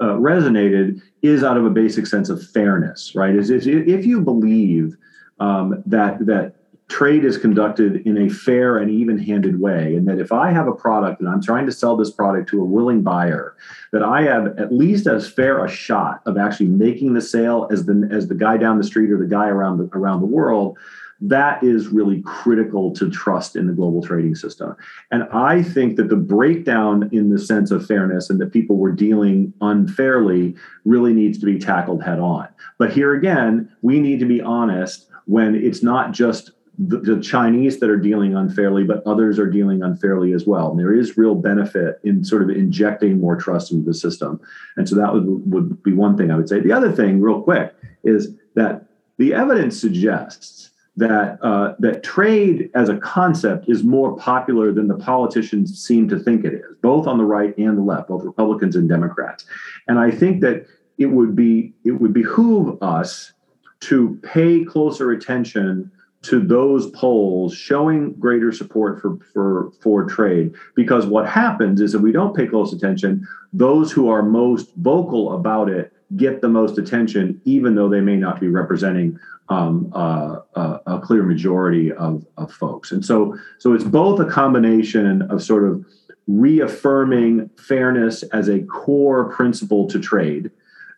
uh, 0.00 0.14
resonated 0.14 1.00
is 1.22 1.44
out 1.44 1.56
of 1.56 1.64
a 1.64 1.70
basic 1.70 2.06
sense 2.06 2.28
of 2.28 2.42
fairness, 2.42 3.14
right? 3.14 3.34
Is 3.34 3.50
if, 3.50 3.66
you 4.06 4.20
believe 4.20 4.96
um, 5.38 5.82
that 5.86 6.24
that 6.26 6.54
trade 6.88 7.24
is 7.24 7.38
conducted 7.38 8.04
in 8.06 8.18
a 8.18 8.28
fair 8.28 8.78
and 8.78 8.90
even-handed 8.90 9.60
way, 9.60 9.94
and 9.94 10.08
that 10.08 10.18
if 10.18 10.32
I 10.32 10.50
have 10.50 10.66
a 10.66 10.72
product 10.72 11.20
and 11.20 11.28
I'm 11.28 11.42
trying 11.42 11.66
to 11.66 11.72
sell 11.72 11.96
this 11.96 12.10
product 12.10 12.48
to 12.50 12.60
a 12.60 12.64
willing 12.64 13.02
buyer, 13.02 13.56
that 13.92 14.02
I 14.02 14.22
have 14.22 14.58
at 14.58 14.72
least 14.72 15.06
as 15.06 15.30
fair 15.30 15.64
a 15.64 15.68
shot 15.68 16.22
of 16.26 16.36
actually 16.36 16.66
making 16.66 17.14
the 17.14 17.20
sale 17.20 17.68
as 17.70 17.84
the 17.84 18.08
as 18.10 18.26
the 18.28 18.34
guy 18.34 18.56
down 18.56 18.78
the 18.78 18.84
street 18.84 19.10
or 19.10 19.18
the 19.18 19.26
guy 19.26 19.48
around 19.48 19.78
the 19.78 19.88
around 19.96 20.20
the 20.20 20.26
world 20.26 20.78
that 21.20 21.62
is 21.62 21.88
really 21.88 22.22
critical 22.22 22.92
to 22.94 23.10
trust 23.10 23.54
in 23.54 23.66
the 23.66 23.72
global 23.72 24.02
trading 24.02 24.34
system. 24.34 24.74
And 25.10 25.24
I 25.32 25.62
think 25.62 25.96
that 25.96 26.08
the 26.08 26.16
breakdown 26.16 27.10
in 27.12 27.28
the 27.28 27.38
sense 27.38 27.70
of 27.70 27.86
fairness 27.86 28.30
and 28.30 28.40
that 28.40 28.52
people 28.52 28.76
were 28.76 28.92
dealing 28.92 29.52
unfairly 29.60 30.56
really 30.84 31.12
needs 31.12 31.38
to 31.38 31.46
be 31.46 31.58
tackled 31.58 32.02
head 32.02 32.18
on. 32.18 32.48
But 32.78 32.92
here 32.92 33.14
again, 33.14 33.70
we 33.82 34.00
need 34.00 34.18
to 34.20 34.26
be 34.26 34.40
honest 34.40 35.08
when 35.26 35.54
it's 35.54 35.82
not 35.82 36.12
just 36.12 36.52
the, 36.78 36.96
the, 36.96 37.20
Chinese 37.20 37.78
that 37.80 37.90
are 37.90 37.98
dealing 37.98 38.34
unfairly, 38.34 38.84
but 38.84 39.06
others 39.06 39.38
are 39.38 39.50
dealing 39.50 39.82
unfairly 39.82 40.32
as 40.32 40.46
well. 40.46 40.70
And 40.70 40.80
there 40.80 40.94
is 40.94 41.18
real 41.18 41.34
benefit 41.34 42.00
in 42.04 42.24
sort 42.24 42.42
of 42.42 42.48
injecting 42.48 43.20
more 43.20 43.36
trust 43.36 43.70
into 43.70 43.84
the 43.84 43.92
system. 43.92 44.40
And 44.78 44.88
so 44.88 44.96
that 44.96 45.12
would, 45.12 45.26
would 45.26 45.82
be 45.82 45.92
one 45.92 46.16
thing 46.16 46.30
I 46.30 46.36
would 46.36 46.48
say. 46.48 46.60
The 46.60 46.72
other 46.72 46.90
thing, 46.90 47.20
real 47.20 47.42
quick, 47.42 47.74
is 48.02 48.34
that 48.54 48.86
the 49.18 49.34
evidence 49.34 49.78
suggests 49.78 50.69
that 50.96 51.38
uh, 51.42 51.74
that 51.78 52.02
trade 52.02 52.70
as 52.74 52.88
a 52.88 52.96
concept 52.98 53.68
is 53.68 53.84
more 53.84 54.16
popular 54.16 54.72
than 54.72 54.88
the 54.88 54.96
politicians 54.96 55.82
seem 55.82 56.08
to 56.08 56.18
think 56.18 56.44
it 56.44 56.52
is, 56.52 56.76
both 56.82 57.06
on 57.06 57.18
the 57.18 57.24
right 57.24 57.56
and 57.56 57.78
the 57.78 57.82
left, 57.82 58.08
both 58.08 58.24
Republicans 58.24 58.76
and 58.76 58.88
Democrats. 58.88 59.44
And 59.88 59.98
I 59.98 60.10
think 60.10 60.40
that 60.42 60.66
it 60.98 61.06
would 61.06 61.34
be 61.34 61.72
it 61.84 61.92
would 61.92 62.12
behoove 62.12 62.82
us 62.82 63.32
to 63.80 64.18
pay 64.22 64.64
closer 64.64 65.10
attention 65.12 65.90
to 66.22 66.40
those 66.40 66.90
polls 66.90 67.54
showing 67.54 68.12
greater 68.14 68.52
support 68.52 69.00
for, 69.00 69.18
for, 69.32 69.72
for 69.80 70.04
trade. 70.04 70.52
Because 70.74 71.06
what 71.06 71.26
happens 71.26 71.80
is 71.80 71.94
if 71.94 72.02
we 72.02 72.12
don't 72.12 72.36
pay 72.36 72.46
close 72.46 72.74
attention, 72.74 73.26
those 73.54 73.90
who 73.90 74.10
are 74.10 74.22
most 74.22 74.74
vocal 74.76 75.32
about 75.34 75.70
it 75.70 75.92
get 76.16 76.40
the 76.40 76.48
most 76.48 76.78
attention, 76.78 77.40
even 77.44 77.74
though 77.74 77.88
they 77.88 78.00
may 78.00 78.16
not 78.16 78.40
be 78.40 78.48
representing 78.48 79.18
um, 79.48 79.90
uh, 79.94 80.40
uh, 80.54 80.78
a 80.86 81.00
clear 81.00 81.22
majority 81.22 81.92
of, 81.92 82.24
of 82.36 82.52
folks. 82.52 82.92
And 82.92 83.04
so, 83.04 83.36
so 83.58 83.74
it's 83.74 83.84
both 83.84 84.20
a 84.20 84.24
combination 84.24 85.22
of 85.22 85.42
sort 85.42 85.64
of 85.64 85.84
reaffirming 86.26 87.50
fairness 87.56 88.22
as 88.24 88.48
a 88.48 88.60
core 88.62 89.30
principle 89.30 89.88
to 89.88 89.98
trade, 89.98 90.50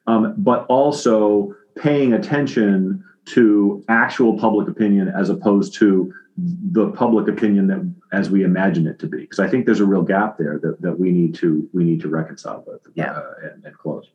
um, 0.07 0.35
but 0.37 0.67
also 0.67 1.55
paying 1.77 2.13
attention 2.13 3.05
to 3.25 3.85
actual 3.89 4.39
public 4.39 4.69
opinion 4.69 5.09
as 5.09 5.31
opposed 5.31 5.75
to 5.75 6.13
the 6.37 6.91
public 6.93 7.29
opinion 7.29 7.67
that 7.67 7.95
as 8.13 8.31
we 8.31 8.43
imagine 8.43 8.87
it 8.87 8.99
to 8.99 9.07
be 9.07 9.19
because 9.19 9.39
i 9.39 9.47
think 9.47 9.67
there's 9.67 9.81
a 9.81 9.85
real 9.85 10.03
gap 10.03 10.39
there 10.39 10.59
that, 10.59 10.81
that 10.81 10.99
we 10.99 11.13
need 11.13 11.35
to 11.35 11.69
we 11.75 11.85
need 11.85 12.01
to 12.01 12.09
reconcile 12.09 12.65
with 12.67 12.81
yeah. 12.95 13.13
uh, 13.13 13.35
and, 13.43 13.65
and, 13.65 13.77
close 13.77 14.09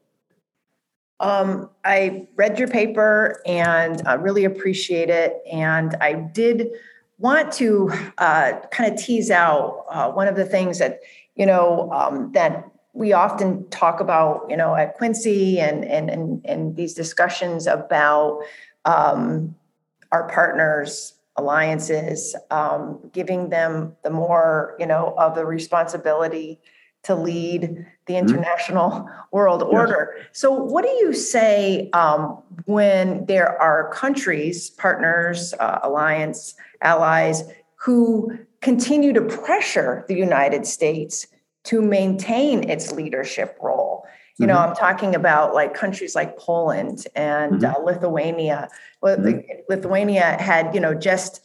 um, 1.20 1.70
i 1.84 2.28
read 2.36 2.60
your 2.60 2.68
paper 2.68 3.42
and 3.46 4.02
i 4.08 4.14
really 4.14 4.46
appreciate 4.46 5.10
it. 5.10 5.42
And 5.52 5.96
i 6.02 6.14
did 6.14 6.70
want 7.20 7.52
to 7.52 7.92
uh, 8.20 8.60
kind 8.72 8.92
of 8.92 9.00
tease 9.00 9.32
out 9.32 9.86
uh, 9.90 10.12
one 10.12 10.28
of 10.28 10.36
the 10.36 10.46
things 10.46 10.80
that 10.80 11.00
you 11.36 11.46
know 11.46 11.92
um, 11.92 12.32
that 12.34 12.70
we 12.98 13.14
often 13.14 13.70
talk 13.70 14.00
about, 14.00 14.48
you 14.50 14.58
know, 14.58 14.76
at 14.76 14.96
Quincy 14.96 15.60
and 15.60 15.86
and 15.86 16.10
and, 16.10 16.46
and 16.46 16.76
these 16.76 16.96
discussions 16.96 17.68
about 17.68 18.40
um, 18.86 19.56
our 20.12 20.28
partners, 20.30 21.14
alliances, 21.36 22.36
um, 22.50 23.00
giving 23.14 23.50
them 23.50 23.96
the 24.04 24.10
more, 24.10 24.76
you 24.80 24.88
know, 24.88 25.14
of 25.18 25.36
the 25.36 25.46
responsibility 25.46 26.60
to 27.04 27.14
lead 27.16 27.86
the 28.08 28.14
mm-hmm. 28.14 28.28
international 28.30 28.92
mm-hmm. 28.92 29.12
world 29.32 29.64
order. 29.64 30.16
Yes. 30.18 30.28
So, 30.34 30.52
what 30.52 30.84
do 30.84 30.90
you 30.90 31.14
say 31.14 31.90
um, 31.92 32.42
when 32.66 33.26
there 33.26 33.62
are 33.62 33.90
countries, 33.92 34.70
partners, 34.72 35.54
uh, 35.60 35.80
alliance, 35.84 36.56
allies 36.82 37.44
who 37.76 38.38
continue 38.62 39.14
to 39.14 39.22
pressure 39.22 40.06
the 40.08 40.16
United 40.16 40.66
States? 40.66 41.28
to 41.68 41.82
maintain 41.82 42.70
its 42.70 42.94
leadership 42.94 43.58
role. 43.62 44.06
You 44.38 44.48
mm-hmm. 44.48 44.56
know, 44.56 44.62
I'm 44.62 44.76
talking 44.76 45.16
about 45.16 45.54
like 45.54 45.74
countries 45.74 46.16
like 46.16 46.38
Poland 46.38 47.06
and 47.14 47.62
mm-hmm. 47.62 47.66
uh, 47.66 47.84
Lithuania. 47.84 48.70
Well, 49.02 49.18
mm-hmm. 49.18 49.40
Lithuania 49.68 50.38
had, 50.40 50.74
you 50.74 50.80
know, 50.80 50.94
just 50.94 51.42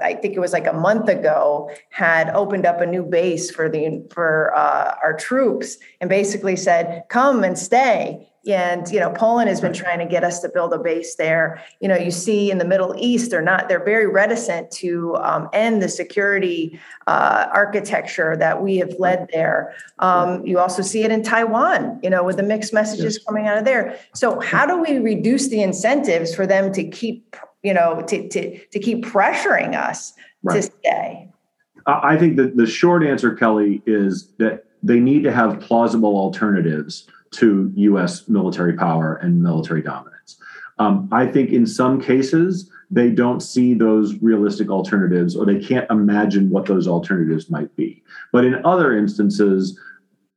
I 0.00 0.14
think 0.14 0.34
it 0.34 0.40
was 0.40 0.52
like 0.52 0.66
a 0.66 0.72
month 0.72 1.08
ago, 1.08 1.70
had 1.90 2.30
opened 2.30 2.66
up 2.66 2.80
a 2.80 2.86
new 2.86 3.02
base 3.02 3.50
for 3.50 3.68
the 3.68 4.06
for 4.10 4.54
uh, 4.56 4.96
our 5.02 5.16
troops 5.16 5.76
and 6.00 6.08
basically 6.08 6.56
said, 6.56 7.04
"Come 7.08 7.44
and 7.44 7.58
stay." 7.58 8.28
and 8.46 8.90
you 8.90 9.00
know 9.00 9.10
poland 9.10 9.48
has 9.48 9.60
been 9.60 9.72
trying 9.72 9.98
to 9.98 10.04
get 10.04 10.22
us 10.22 10.40
to 10.40 10.48
build 10.48 10.72
a 10.72 10.78
base 10.78 11.16
there. 11.16 11.62
You 11.80 11.88
know 11.88 11.96
you 11.96 12.10
see 12.10 12.50
in 12.50 12.58
the 12.58 12.64
middle 12.64 12.94
east 12.98 13.30
they're 13.30 13.42
not 13.42 13.68
they're 13.68 13.84
very 13.84 14.06
reticent 14.06 14.70
to 14.72 15.16
um, 15.16 15.48
end 15.52 15.82
the 15.82 15.88
security 15.88 16.78
uh, 17.06 17.46
architecture 17.52 18.36
that 18.36 18.62
we 18.62 18.76
have 18.78 18.94
led 18.98 19.28
there. 19.32 19.74
Um, 19.98 20.44
you 20.46 20.58
also 20.58 20.82
see 20.82 21.02
it 21.04 21.10
in 21.10 21.22
taiwan 21.22 22.00
you 22.02 22.10
know 22.10 22.22
with 22.22 22.36
the 22.36 22.42
mixed 22.42 22.72
messages 22.72 23.18
coming 23.18 23.46
out 23.46 23.58
of 23.58 23.64
there. 23.64 23.98
So 24.14 24.40
how 24.40 24.66
do 24.66 24.80
we 24.80 24.98
reduce 24.98 25.48
the 25.48 25.62
incentives 25.62 26.34
for 26.34 26.46
them 26.46 26.72
to 26.72 26.88
keep 26.88 27.36
you 27.64 27.74
know 27.74 28.02
to, 28.06 28.28
to, 28.28 28.58
to 28.66 28.78
keep 28.78 29.04
pressuring 29.04 29.76
us 29.76 30.12
right. 30.42 30.56
to 30.56 30.62
stay 30.62 31.28
i 31.86 32.16
think 32.16 32.36
that 32.36 32.56
the 32.56 32.66
short 32.66 33.04
answer 33.04 33.34
Kelley 33.34 33.82
is 33.86 34.32
that 34.38 34.64
they 34.84 35.00
need 35.00 35.24
to 35.24 35.32
have 35.32 35.60
plausible 35.60 36.16
alternatives 36.16 37.08
to 37.32 37.72
US 37.74 38.28
military 38.28 38.74
power 38.74 39.16
and 39.16 39.42
military 39.42 39.82
dominance. 39.82 40.36
Um, 40.78 41.08
I 41.12 41.26
think 41.26 41.50
in 41.50 41.66
some 41.66 42.00
cases, 42.00 42.70
they 42.90 43.10
don't 43.10 43.40
see 43.40 43.74
those 43.74 44.14
realistic 44.22 44.70
alternatives 44.70 45.34
or 45.34 45.46
they 45.46 45.58
can't 45.58 45.90
imagine 45.90 46.50
what 46.50 46.66
those 46.66 46.86
alternatives 46.86 47.50
might 47.50 47.74
be. 47.76 48.02
But 48.32 48.44
in 48.44 48.64
other 48.64 48.96
instances, 48.96 49.78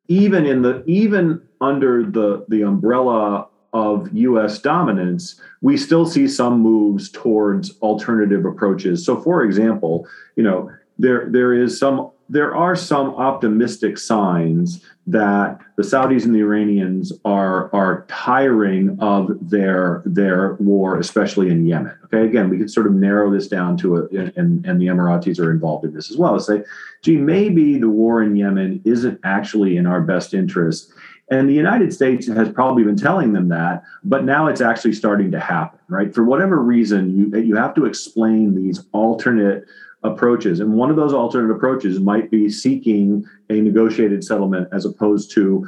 even 0.08 0.46
in 0.46 0.62
the 0.62 0.84
even 0.86 1.42
under 1.60 2.04
the, 2.04 2.46
the 2.48 2.62
umbrella 2.62 3.47
of 3.74 4.12
US 4.14 4.60
dominance, 4.60 5.40
we 5.62 5.78
still 5.78 6.06
see 6.06 6.28
some 6.28 6.60
moves 6.60 7.10
towards 7.10 7.78
alternative 7.82 8.46
approaches. 8.46 9.06
So 9.06 9.20
for 9.20 9.44
example, 9.44 10.08
you 10.36 10.44
know, 10.44 10.72
there 11.00 11.28
there 11.30 11.54
is 11.54 11.78
some 11.78 12.12
there 12.30 12.56
are 12.56 12.76
some 12.76 13.16
optimistic 13.16 13.98
signs 13.98 14.84
that 15.06 15.60
the 15.78 15.84
Saudis 15.84 16.26
and 16.26 16.36
the 16.36 16.40
Iranians 16.40 17.14
are 17.24 17.74
are 17.74 18.06
tiring 18.10 18.98
of 19.00 19.30
their 19.50 20.04
their 20.06 20.56
war, 20.56 21.00
especially 21.00 21.50
in 21.50 21.66
Yemen. 21.66 21.98
Okay, 22.06 22.26
again, 22.26 22.50
we 22.50 22.58
could 22.58 22.70
sort 22.70 22.88
of 22.88 22.94
narrow 22.94 23.32
this 23.32 23.48
down 23.48 23.78
to 23.78 23.98
a, 23.98 24.08
and 24.36 24.66
and 24.66 24.82
the 24.82 24.88
Emiratis 24.88 25.40
are 25.40 25.52
involved 25.52 25.86
in 25.86 25.94
this 25.94 26.12
as 26.12 26.18
well. 26.18 26.38
Say, 26.40 26.64
gee, 27.02 27.18
maybe 27.18 27.78
the 27.78 27.90
war 27.90 28.22
in 28.22 28.36
Yemen 28.36 28.82
isn't 28.84 29.20
actually 29.24 29.78
in 29.78 29.86
our 29.88 30.02
best 30.02 30.34
interest. 30.34 30.92
And 31.30 31.50
the 31.50 31.54
United 31.54 31.94
States 31.94 32.28
has 32.28 32.50
probably 32.50 32.84
been 32.84 32.96
telling 32.96 33.34
them 33.34 33.50
that, 33.50 33.84
but 34.04 34.24
now 34.24 34.48
it's 34.48 34.62
actually 34.62 34.94
starting 34.94 35.30
to 35.32 35.40
happen, 35.40 35.80
right? 35.90 36.14
For 36.14 36.24
whatever 36.24 36.62
reason, 36.62 37.18
you, 37.18 37.40
you 37.40 37.56
have 37.56 37.76
to 37.76 37.86
explain 37.86 38.56
these 38.56 38.86
alternate 38.94 39.66
approaches. 40.04 40.60
And 40.60 40.74
one 40.74 40.90
of 40.90 40.96
those 40.96 41.14
alternate 41.14 41.54
approaches 41.54 42.00
might 42.00 42.32
be 42.32 42.50
seeking 42.50 43.26
a 43.50 43.60
negotiated 43.60 44.24
settlement 44.24 44.70
as 44.72 44.86
opposed 44.86 45.32
to 45.32 45.68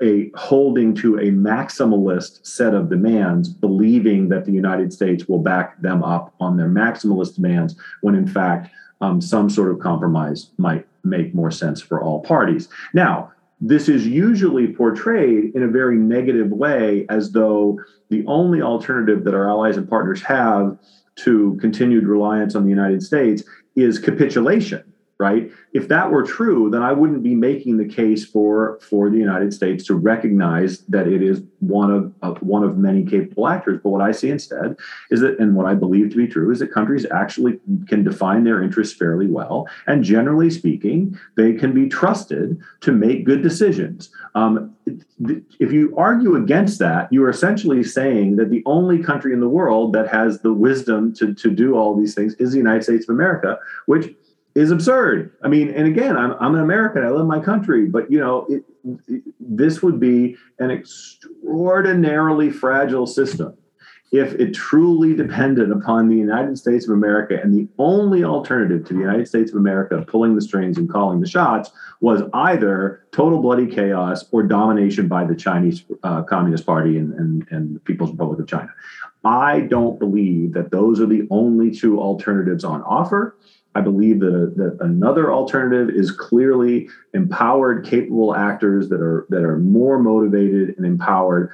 a 0.00 0.30
holding 0.36 0.94
to 0.96 1.18
a 1.18 1.30
maximalist 1.30 2.46
set 2.46 2.74
of 2.74 2.88
demands, 2.88 3.48
believing 3.48 4.28
that 4.28 4.44
the 4.44 4.52
United 4.52 4.92
States 4.92 5.26
will 5.26 5.38
back 5.38 5.80
them 5.80 6.04
up 6.04 6.34
on 6.38 6.56
their 6.56 6.68
maximalist 6.68 7.36
demands, 7.36 7.74
when 8.02 8.14
in 8.14 8.26
fact, 8.26 8.70
um, 9.00 9.20
some 9.20 9.50
sort 9.50 9.72
of 9.72 9.80
compromise 9.80 10.50
might 10.58 10.86
make 11.02 11.34
more 11.34 11.50
sense 11.50 11.80
for 11.80 12.00
all 12.00 12.20
parties. 12.20 12.68
Now, 12.94 13.32
this 13.64 13.88
is 13.88 14.04
usually 14.06 14.66
portrayed 14.66 15.54
in 15.54 15.62
a 15.62 15.68
very 15.68 15.96
negative 15.96 16.50
way 16.50 17.06
as 17.08 17.30
though 17.30 17.78
the 18.10 18.24
only 18.26 18.60
alternative 18.60 19.22
that 19.22 19.34
our 19.34 19.48
allies 19.48 19.76
and 19.76 19.88
partners 19.88 20.20
have 20.20 20.76
to 21.14 21.56
continued 21.60 22.08
reliance 22.08 22.56
on 22.56 22.64
the 22.64 22.70
United 22.70 23.04
States 23.04 23.44
is 23.76 24.00
capitulation 24.00 24.91
right? 25.22 25.50
If 25.72 25.88
that 25.88 26.10
were 26.10 26.24
true 26.24 26.62
then 26.72 26.82
i 26.82 26.92
wouldn't 26.92 27.22
be 27.22 27.34
making 27.34 27.76
the 27.76 27.88
case 28.00 28.24
for 28.24 28.78
for 28.80 29.10
the 29.10 29.18
united 29.18 29.52
states 29.54 29.84
to 29.86 29.94
recognize 29.94 30.80
that 30.94 31.06
it 31.06 31.22
is 31.22 31.42
one 31.60 31.90
of, 31.90 32.12
of, 32.22 32.42
one 32.42 32.64
of 32.64 32.76
many 32.76 33.04
capable 33.04 33.46
actors. 33.46 33.78
But 33.82 33.90
what 33.90 34.02
i 34.02 34.12
see 34.12 34.30
instead 34.30 34.76
is 35.10 35.20
that 35.20 35.38
and 35.38 35.54
what 35.54 35.66
i 35.66 35.74
believe 35.74 36.10
to 36.10 36.16
be 36.16 36.26
true 36.26 36.50
is 36.50 36.58
that 36.58 36.72
countries 36.72 37.06
actually 37.22 37.60
can 37.86 38.02
define 38.02 38.44
their 38.44 38.62
interests 38.62 38.96
fairly 38.96 39.28
well. 39.28 39.68
And 39.86 40.02
generally 40.02 40.50
speaking 40.50 41.18
they 41.36 41.52
can 41.52 41.72
be 41.72 41.88
trusted 41.88 42.60
to 42.80 42.92
make 42.92 43.24
good 43.24 43.42
decisions. 43.42 44.10
Um, 44.34 44.74
if 45.60 45.70
you 45.72 45.94
argue 45.96 46.34
against 46.36 46.78
that 46.80 47.12
you 47.12 47.22
are 47.24 47.30
essentially 47.30 47.82
saying 47.84 48.36
that 48.36 48.50
the 48.50 48.62
only 48.66 48.98
country 49.10 49.32
in 49.32 49.40
the 49.40 49.48
world 49.48 49.92
that 49.92 50.08
has 50.08 50.40
the 50.40 50.52
wisdom 50.52 51.14
to, 51.14 51.32
to 51.34 51.50
do 51.50 51.76
all 51.76 51.96
these 51.96 52.14
things 52.14 52.34
is 52.34 52.50
the 52.50 52.58
united 52.58 52.82
states 52.82 53.04
of 53.08 53.14
america 53.14 53.58
which 53.86 54.06
is 54.54 54.70
absurd. 54.70 55.32
I 55.42 55.48
mean, 55.48 55.70
and 55.70 55.86
again, 55.86 56.16
I'm, 56.16 56.32
I'm 56.40 56.54
an 56.54 56.60
American. 56.60 57.04
I 57.04 57.08
love 57.08 57.26
my 57.26 57.40
country, 57.40 57.86
but 57.86 58.10
you 58.10 58.18
know, 58.18 58.46
it, 58.48 58.64
it, 59.08 59.22
this 59.40 59.82
would 59.82 59.98
be 59.98 60.36
an 60.58 60.70
extraordinarily 60.70 62.50
fragile 62.50 63.06
system 63.06 63.56
if 64.12 64.34
it 64.34 64.52
truly 64.52 65.14
depended 65.14 65.70
upon 65.70 66.06
the 66.06 66.14
United 66.14 66.58
States 66.58 66.86
of 66.86 66.92
America, 66.92 67.40
and 67.42 67.54
the 67.54 67.66
only 67.78 68.22
alternative 68.22 68.84
to 68.86 68.92
the 68.92 69.00
United 69.00 69.26
States 69.26 69.50
of 69.50 69.56
America 69.56 70.04
pulling 70.06 70.34
the 70.34 70.42
strings 70.42 70.76
and 70.76 70.90
calling 70.90 71.18
the 71.20 71.26
shots 71.26 71.70
was 72.02 72.22
either 72.34 73.06
total 73.10 73.40
bloody 73.40 73.66
chaos 73.66 74.26
or 74.30 74.42
domination 74.42 75.08
by 75.08 75.24
the 75.24 75.34
Chinese 75.34 75.84
uh, 76.02 76.22
Communist 76.24 76.66
Party 76.66 76.98
and, 76.98 77.14
and, 77.14 77.46
and 77.50 77.76
the 77.76 77.80
People's 77.80 78.10
Republic 78.10 78.38
of 78.38 78.46
China. 78.46 78.68
I 79.24 79.60
don't 79.60 79.98
believe 79.98 80.52
that 80.52 80.70
those 80.70 81.00
are 81.00 81.06
the 81.06 81.26
only 81.30 81.70
two 81.70 81.98
alternatives 81.98 82.64
on 82.64 82.82
offer. 82.82 83.36
I 83.74 83.80
believe 83.80 84.20
that, 84.20 84.54
that 84.56 84.76
another 84.80 85.32
alternative 85.32 85.94
is 85.94 86.10
clearly 86.10 86.88
empowered, 87.14 87.86
capable 87.86 88.34
actors 88.34 88.88
that 88.90 89.00
are 89.00 89.26
that 89.30 89.42
are 89.42 89.58
more 89.58 89.98
motivated 89.98 90.76
and 90.76 90.84
empowered. 90.84 91.50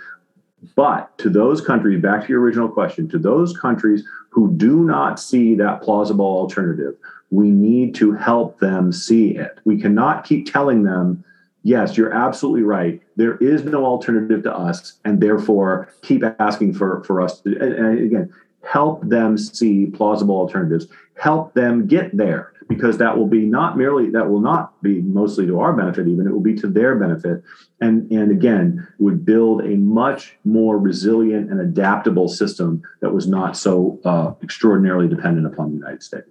But 0.75 1.17
to 1.19 1.31
those 1.31 1.61
countries, 1.61 2.03
back 2.03 2.23
to 2.23 2.29
your 2.29 2.41
original 2.41 2.69
question, 2.69 3.09
to 3.11 3.19
those 3.19 3.57
countries 3.57 4.05
who 4.31 4.53
do 4.57 4.83
not 4.83 5.21
see 5.21 5.55
that 5.55 5.83
plausible 5.83 6.25
alternative, 6.25 6.97
we 7.31 7.51
need 7.51 7.95
to 7.97 8.13
help 8.13 8.59
them 8.59 8.93
see 8.93 9.31
it. 9.31 9.59
We 9.65 9.81
cannot 9.81 10.25
keep 10.25 10.51
telling 10.51 10.83
them, 10.83 11.25
yes, 11.63 11.97
you're 11.97 12.13
absolutely 12.13 12.63
right. 12.63 13.01
There 13.17 13.37
is 13.37 13.65
no 13.65 13.85
alternative 13.85 14.43
to 14.45 14.55
us, 14.55 14.95
and 15.05 15.21
therefore 15.21 15.93
keep 16.03 16.25
asking 16.41 16.75
for, 16.75 17.05
for 17.05 17.21
us 17.21 17.41
to, 17.43 17.57
and 17.61 18.01
again, 18.01 18.33
help 18.63 19.07
them 19.09 19.39
see 19.39 19.87
plausible 19.87 20.37
alternatives, 20.37 20.87
help 21.15 21.55
them 21.55 21.87
get 21.87 22.17
there, 22.17 22.53
because 22.69 22.99
that 22.99 23.17
will 23.17 23.27
be 23.27 23.41
not 23.47 23.79
merely, 23.79 24.11
that 24.11 24.29
will 24.29 24.41
not 24.41 24.81
be 24.83 25.01
mostly 25.01 25.47
to 25.47 25.59
our 25.61 25.73
benefit, 25.73 26.07
even, 26.07 26.27
it 26.27 26.33
will 26.33 26.41
be 26.41 26.55
to 26.55 26.67
their 26.67 26.95
benefit. 26.97 27.43
And, 27.81 28.11
and 28.11 28.31
again, 28.31 28.87
would 28.99 29.25
build 29.25 29.63
a 29.65 29.77
much 29.77 30.37
more 30.45 30.79
resilient 30.79 31.51
and 31.51 31.61
adaptable 31.61 32.29
system 32.29 32.83
that 33.01 33.13
was 33.13 33.27
not 33.27 33.57
so 33.57 33.99
uh, 34.05 34.33
extraordinarily 34.43 35.09
dependent 35.09 35.47
upon 35.47 35.71
the 35.71 35.77
United 35.77 36.03
States. 36.03 36.29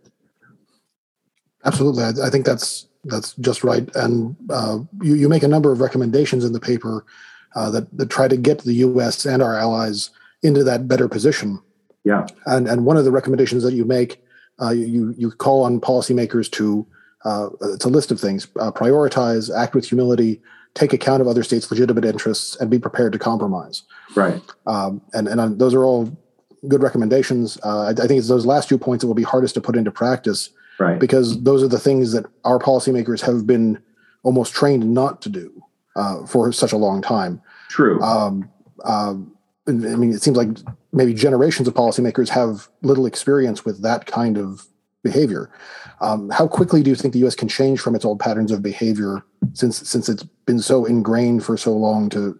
Absolutely, 1.65 2.03
I, 2.23 2.29
think 2.29 2.45
that's 2.45 2.87
that's 3.03 3.33
just 3.35 3.63
right. 3.63 3.93
And 3.95 4.37
uh, 4.49 4.79
you 5.01 5.15
you 5.15 5.27
make 5.27 5.43
a 5.43 5.47
number 5.47 5.71
of 5.71 5.81
recommendations 5.81 6.45
in 6.45 6.53
the 6.53 6.59
paper 6.59 7.03
uh, 7.55 7.71
that 7.71 7.97
that 7.97 8.09
try 8.09 8.27
to 8.27 8.37
get 8.37 8.59
the 8.59 8.73
U.S. 8.75 9.25
and 9.25 9.41
our 9.41 9.55
allies 9.55 10.11
into 10.43 10.63
that 10.63 10.87
better 10.87 11.09
position. 11.09 11.59
Yeah. 12.07 12.25
And 12.45 12.67
and 12.67 12.85
one 12.85 12.97
of 12.97 13.05
the 13.05 13.11
recommendations 13.11 13.63
that 13.63 13.73
you 13.73 13.85
make, 13.85 14.23
uh, 14.61 14.71
you 14.71 15.13
you 15.17 15.31
call 15.31 15.63
on 15.63 15.81
policymakers 15.81 16.49
to 16.51 16.85
uh, 17.25 17.49
it's 17.73 17.85
a 17.85 17.89
list 17.89 18.11
of 18.11 18.19
things: 18.19 18.47
uh, 18.59 18.71
prioritize, 18.71 19.53
act 19.55 19.75
with 19.75 19.85
humility, 19.85 20.41
take 20.73 20.93
account 20.93 21.21
of 21.21 21.27
other 21.27 21.43
states' 21.43 21.69
legitimate 21.69 22.05
interests, 22.05 22.55
and 22.59 22.69
be 22.69 22.79
prepared 22.79 23.11
to 23.13 23.19
compromise. 23.19 23.83
Right. 24.15 24.41
Um, 24.65 25.01
and 25.13 25.27
and 25.27 25.41
uh, 25.41 25.49
those 25.49 25.73
are 25.73 25.83
all 25.83 26.15
good 26.67 26.81
recommendations. 26.81 27.59
I, 27.63 27.89
I 27.89 27.93
think 27.93 28.19
it's 28.19 28.29
those 28.29 28.45
last 28.45 28.69
two 28.69 28.77
points 28.77 29.01
that 29.01 29.07
will 29.07 29.13
be 29.13 29.23
hardest 29.23 29.55
to 29.55 29.61
put 29.61 29.75
into 29.75 29.91
practice 29.91 30.49
right 30.79 30.99
because 30.99 31.41
those 31.43 31.63
are 31.63 31.67
the 31.67 31.79
things 31.79 32.11
that 32.11 32.25
our 32.43 32.59
policymakers 32.59 33.21
have 33.21 33.45
been 33.45 33.81
almost 34.23 34.53
trained 34.53 34.93
not 34.93 35.21
to 35.21 35.29
do 35.29 35.63
uh, 35.95 36.25
for 36.25 36.51
such 36.51 36.71
a 36.71 36.77
long 36.77 37.01
time 37.01 37.41
true 37.69 38.01
um, 38.01 38.49
um, 38.85 39.36
i 39.67 39.71
mean 39.71 40.11
it 40.11 40.21
seems 40.21 40.37
like 40.37 40.49
maybe 40.93 41.13
generations 41.13 41.67
of 41.67 41.73
policymakers 41.73 42.29
have 42.29 42.67
little 42.81 43.05
experience 43.05 43.65
with 43.65 43.81
that 43.81 44.05
kind 44.05 44.37
of 44.37 44.67
behavior. 45.03 45.49
Um, 46.01 46.29
how 46.29 46.47
quickly 46.47 46.83
do 46.83 46.89
you 46.89 46.95
think 46.95 47.13
the 47.13 47.25
us 47.25 47.35
can 47.35 47.47
change 47.47 47.79
from 47.79 47.95
its 47.95 48.05
old 48.05 48.19
patterns 48.19 48.51
of 48.51 48.61
behavior 48.61 49.23
since 49.53 49.77
since 49.87 50.09
it's 50.09 50.23
been 50.45 50.59
so 50.59 50.85
ingrained 50.85 51.43
for 51.43 51.57
so 51.57 51.73
long 51.73 52.09
to 52.09 52.39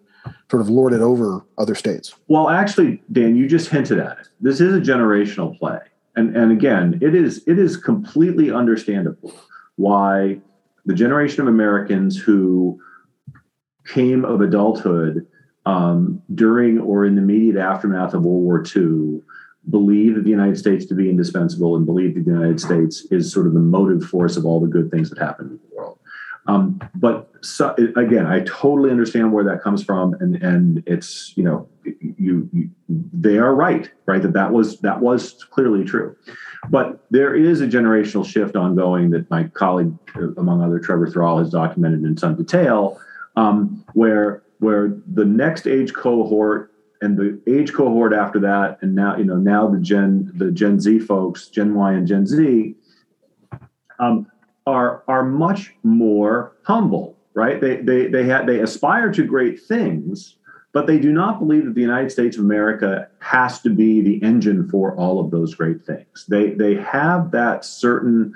sort 0.52 0.62
of 0.62 0.70
lord 0.70 0.94
it 0.94 1.02
over 1.02 1.46
other 1.58 1.76
states? 1.76 2.16
Well 2.28 2.50
actually 2.50 3.02
dan 3.12 3.36
you 3.36 3.48
just 3.48 3.70
hinted 3.70 4.00
at 4.00 4.20
it. 4.20 4.28
This 4.42 4.60
is 4.60 4.76
a 4.76 4.82
generational 4.82 5.58
play. 5.58 5.80
And 6.16 6.36
and 6.36 6.52
again, 6.52 7.00
it 7.02 7.16
is 7.16 7.44
it 7.48 7.58
is 7.58 7.78
completely 7.78 8.52
understandable 8.52 9.34
why 9.76 10.40
the 10.86 10.94
generation 10.94 11.42
of 11.42 11.48
Americans 11.48 12.18
who 12.18 12.80
came 13.86 14.26
of 14.26 14.42
adulthood 14.42 15.26
um, 15.68 16.22
during 16.34 16.80
or 16.80 17.06
in 17.06 17.16
the 17.16 17.22
immediate 17.22 17.58
aftermath 17.58 18.14
of 18.14 18.24
World 18.24 18.44
War 18.44 18.64
II 18.64 19.22
believe 19.70 20.24
the 20.24 20.30
United 20.30 20.58
States 20.58 20.86
to 20.86 20.96
be 20.96 21.10
indispensable 21.10 21.76
and 21.76 21.86
believe 21.86 22.16
that 22.16 22.24
the 22.24 22.32
United 22.32 22.62
States 22.62 23.06
is 23.12 23.34
sort 23.34 23.48
of 23.48 23.54
the 23.54 23.60
motive 23.60 24.02
force 24.06 24.38
of 24.38 24.46
all 24.46 24.62
the 24.62 24.68
good 24.68 24.90
things 24.90 25.10
that 25.10 25.20
happen 25.20 25.48
in 25.48 25.60
the 25.70 25.76
world. 25.76 26.00
Um, 26.48 26.80
but 26.96 27.30
so, 27.42 27.76
again, 27.98 28.26
I 28.26 28.40
totally 28.46 28.92
understand 28.92 29.34
where 29.34 29.44
that 29.44 29.62
comes 29.62 29.84
from, 29.84 30.14
and 30.22 30.42
and 30.42 30.82
it's 30.88 31.34
you 31.36 31.44
know 31.44 31.68
you, 31.84 32.50
you, 32.54 32.70
they 32.88 33.38
are 33.38 33.54
right, 33.54 33.92
right 34.06 34.22
that 34.22 34.32
that 34.32 34.54
was 34.54 34.80
that 34.80 35.02
was 35.02 35.44
clearly 35.44 35.84
true, 35.84 36.16
but 36.70 37.06
there 37.12 37.36
is 37.36 37.60
a 37.60 37.68
generational 37.68 38.26
shift 38.26 38.56
ongoing 38.56 39.10
that 39.10 39.30
my 39.30 39.44
colleague, 39.50 39.94
among 40.38 40.64
other 40.64 40.80
Trevor 40.80 41.10
Thrall, 41.10 41.40
has 41.40 41.50
documented 41.50 42.04
in 42.06 42.16
some 42.16 42.36
detail, 42.38 42.98
um, 43.36 43.84
where 43.94 44.44
where 44.60 44.98
the 45.08 45.26
next 45.26 45.68
age 45.68 45.94
cohort 45.94 46.72
and 47.02 47.18
the 47.18 47.40
age 47.48 47.74
cohort 47.74 48.14
after 48.14 48.40
that, 48.40 48.80
and 48.82 48.96
now 48.96 49.18
you 49.18 49.24
know 49.24 49.38
now 49.38 49.68
the 49.68 49.80
Gen 49.80 50.32
the 50.36 50.52
Gen 50.52 50.80
Z 50.80 51.00
folks, 51.00 51.48
Gen 51.48 51.74
Y 51.76 51.94
and 51.94 52.08
Gen 52.08 52.26
Z. 52.26 52.76
Um, 54.00 54.28
are 54.68 55.04
are 55.08 55.24
much 55.24 55.74
more 55.84 56.56
humble, 56.64 57.18
right? 57.34 57.60
They 57.62 57.78
they 57.78 58.08
they 58.08 58.26
have 58.26 58.46
they 58.46 58.60
aspire 58.60 59.12
to 59.14 59.24
great 59.24 59.62
things, 59.62 60.36
but 60.74 60.88
they 60.88 61.00
do 61.00 61.12
not 61.14 61.40
believe 61.40 61.66
that 61.66 61.74
the 61.74 61.82
United 61.82 62.12
States 62.12 62.38
of 62.38 62.44
America 62.44 63.08
has 63.20 63.62
to 63.62 63.70
be 63.70 64.02
the 64.02 64.22
engine 64.22 64.68
for 64.70 64.96
all 64.96 65.20
of 65.20 65.32
those 65.32 65.56
great 65.56 65.86
things. 65.86 66.26
They 66.28 66.52
they 66.52 66.76
have 66.76 67.32
that 67.32 67.64
certain 67.64 68.34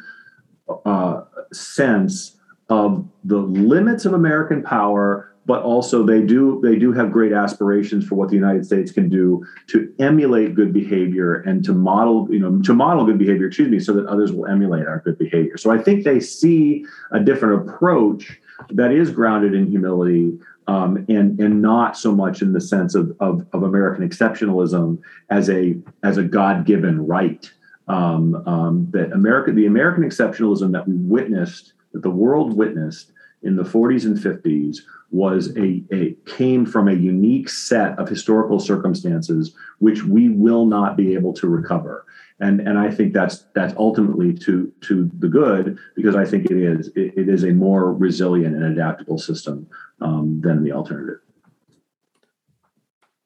uh, 0.85 1.21
sense 1.51 2.37
of 2.69 3.05
the 3.25 3.39
limits 3.39 4.05
of 4.05 4.13
American 4.13 4.63
power 4.63 5.30
but 5.51 5.63
also 5.63 6.01
they 6.01 6.21
do 6.21 6.61
they 6.63 6.77
do 6.77 6.93
have 6.93 7.11
great 7.11 7.33
aspirations 7.33 8.07
for 8.07 8.15
what 8.15 8.29
the 8.29 8.35
United 8.35 8.65
States 8.65 8.89
can 8.89 9.09
do 9.09 9.45
to 9.67 9.93
emulate 9.99 10.55
good 10.55 10.71
behavior 10.71 11.41
and 11.41 11.61
to 11.65 11.73
model 11.73 12.25
you 12.31 12.39
know 12.39 12.61
to 12.61 12.73
model 12.73 13.03
good 13.05 13.17
behavior 13.17 13.47
excuse 13.47 13.67
me 13.67 13.77
so 13.77 13.91
that 13.91 14.05
others 14.05 14.31
will 14.31 14.47
emulate 14.47 14.87
our 14.87 14.99
good 14.99 15.17
behavior. 15.17 15.57
So 15.57 15.69
I 15.69 15.77
think 15.77 16.05
they 16.05 16.21
see 16.21 16.85
a 17.11 17.19
different 17.19 17.67
approach 17.67 18.39
that 18.69 18.93
is 18.93 19.11
grounded 19.11 19.53
in 19.53 19.69
humility 19.69 20.39
um, 20.67 21.05
and 21.09 21.37
and 21.41 21.61
not 21.61 21.97
so 21.97 22.13
much 22.13 22.41
in 22.41 22.53
the 22.53 22.61
sense 22.61 22.95
of, 22.95 23.13
of, 23.19 23.45
of 23.51 23.63
American 23.63 24.07
exceptionalism 24.07 24.99
as 25.29 25.49
a 25.49 25.75
as 26.01 26.15
a 26.15 26.23
God 26.23 26.65
given 26.65 27.05
right. 27.05 27.51
Um, 27.89 28.41
um, 28.47 28.87
that 28.91 29.11
America 29.11 29.51
the 29.51 29.65
American 29.65 30.05
exceptionalism 30.05 30.71
that 30.71 30.87
we 30.87 30.95
witnessed 30.95 31.73
that 31.91 32.03
the 32.03 32.09
world 32.09 32.55
witnessed 32.55 33.11
in 33.43 33.55
the 33.55 33.63
40s 33.63 34.05
and 34.05 34.17
50s 34.17 34.79
was 35.09 35.55
a, 35.57 35.83
a 35.91 36.13
came 36.25 36.65
from 36.65 36.87
a 36.87 36.93
unique 36.93 37.49
set 37.49 37.97
of 37.99 38.07
historical 38.07 38.59
circumstances 38.59 39.53
which 39.79 40.03
we 40.03 40.29
will 40.29 40.65
not 40.65 40.95
be 40.95 41.13
able 41.13 41.33
to 41.33 41.47
recover 41.47 42.05
and 42.41 42.59
and 42.59 42.77
I 42.77 42.91
think 42.91 43.13
that's 43.13 43.45
that's 43.53 43.73
ultimately 43.77 44.33
to 44.33 44.71
to 44.81 45.09
the 45.19 45.29
good 45.29 45.77
because 45.95 46.15
I 46.15 46.25
think 46.25 46.49
it 46.49 46.57
is 46.57 46.87
it, 46.95 47.13
it 47.15 47.29
is 47.29 47.43
a 47.43 47.51
more 47.51 47.93
resilient 47.93 48.55
and 48.55 48.63
adaptable 48.63 49.19
system 49.19 49.67
um, 50.01 50.41
than 50.41 50.63
the 50.63 50.71
alternative. 50.71 51.19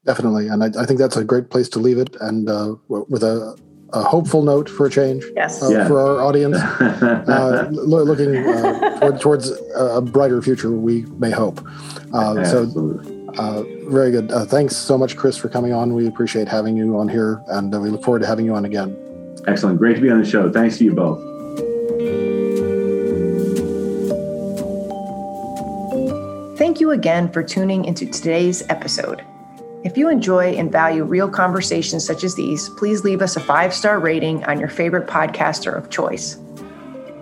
Definitely, 0.05 0.49
and 0.49 0.63
I, 0.63 0.68
I, 0.80 0.86
think 0.86 0.99
that's 0.99 1.18
a 1.18 1.24
great 1.24 1.49
place 1.49 1.68
to 1.70 1.80
leave 1.80 1.97
it. 1.97 2.16
And 2.20 2.47
uh, 2.47 2.76
with 2.88 3.24
a 3.24 3.57
a 3.96 4.04
hopeful 4.04 4.43
note 4.43 4.70
for 4.70 4.86
a 4.86 4.89
change 4.89 5.24
yes. 5.36 5.64
uh, 5.64 5.70
yeah. 5.70 5.88
for 5.88 6.00
our 6.00 6.22
audience, 6.22 6.58
uh, 6.58 7.70
lo- 7.72 8.04
looking 8.04 8.36
uh, 8.36 9.00
toward, 9.00 9.22
towards 9.22 9.52
a 9.76 10.02
brighter 10.02 10.41
future. 10.41 10.72
We 10.72 11.04
may 11.18 11.32
hope. 11.32 11.66
Uh, 12.14 12.43
so, 12.43 13.00
uh, 13.38 13.64
very 13.89 14.12
good. 14.12 14.32
Uh, 14.32 14.46
thanks 14.46 14.76
so 14.76 14.98
much, 14.98 15.16
Chris, 15.16 15.38
for 15.38 15.50
coming 15.50 15.74
on. 15.74 15.93
We 15.93 16.08
appreciate 16.08 16.48
having 16.48 16.76
you 16.76 16.98
on 16.98 17.08
here, 17.08 17.41
and 17.48 17.72
we 17.82 17.89
look 17.89 18.04
forward 18.04 18.20
to 18.20 18.28
having 18.28 18.46
you 18.46 18.54
on 18.54 18.66
again. 18.66 18.96
Excellent. 19.48 19.80
Great 19.80 19.96
to 19.96 20.02
be 20.02 20.10
on 20.10 20.22
the 20.22 20.30
show. 20.30 20.52
Thanks 20.52 20.78
to 20.80 20.84
you 20.84 20.93
both. 20.93 21.20
Thank 26.58 26.80
you 26.80 26.91
again 26.91 27.32
for 27.32 27.43
tuning 27.43 27.86
into 27.86 28.06
today's 28.06 28.64
episode. 28.70 29.24
If 29.86 29.98
you 29.98 30.10
enjoy 30.10 30.56
and 30.56 30.72
value 30.72 31.04
real 31.04 31.30
conversations 31.30 32.04
such 32.04 32.24
as 32.24 32.34
these, 32.34 32.70
please 32.70 33.04
leave 33.04 33.22
us 33.22 33.36
a 33.36 33.40
five 33.40 33.72
star 33.72 34.00
rating 34.00 34.44
on 34.46 34.60
your 34.60 34.68
favorite 34.68 35.08
podcaster 35.08 35.78
of 35.78 35.92
choice. 35.92 36.38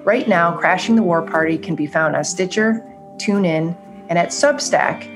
Right 0.05 0.29
now, 0.29 0.55
Crashing 0.55 0.95
the 0.95 1.03
War 1.03 1.23
Party 1.23 1.57
can 1.57 1.75
be 1.75 1.87
found 1.87 2.15
on 2.15 2.23
Stitcher, 2.23 2.81
TuneIn, 3.17 3.75
and 4.07 4.17
at 4.17 4.29
Substack 4.29 5.09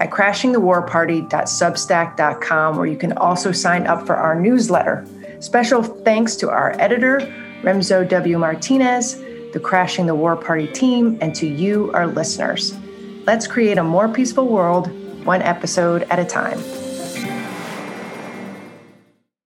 at 0.00 0.10
crashingthewarparty.substack.com, 0.10 2.76
where 2.76 2.86
you 2.86 2.96
can 2.96 3.14
also 3.14 3.50
sign 3.50 3.88
up 3.88 4.06
for 4.06 4.14
our 4.14 4.40
newsletter. 4.40 5.04
Special 5.40 5.82
thanks 5.82 6.36
to 6.36 6.50
our 6.50 6.80
editor, 6.80 7.18
Remzo 7.62 8.08
W. 8.08 8.38
Martinez, 8.38 9.20
the 9.52 9.60
Crashing 9.60 10.06
the 10.06 10.14
War 10.14 10.36
Party 10.36 10.68
team, 10.68 11.18
and 11.20 11.34
to 11.34 11.48
you, 11.48 11.90
our 11.94 12.06
listeners. 12.06 12.78
Let's 13.26 13.48
create 13.48 13.78
a 13.78 13.82
more 13.82 14.08
peaceful 14.08 14.46
world, 14.46 14.88
one 15.26 15.42
episode 15.42 16.04
at 16.04 16.20
a 16.20 16.24
time. 16.24 16.60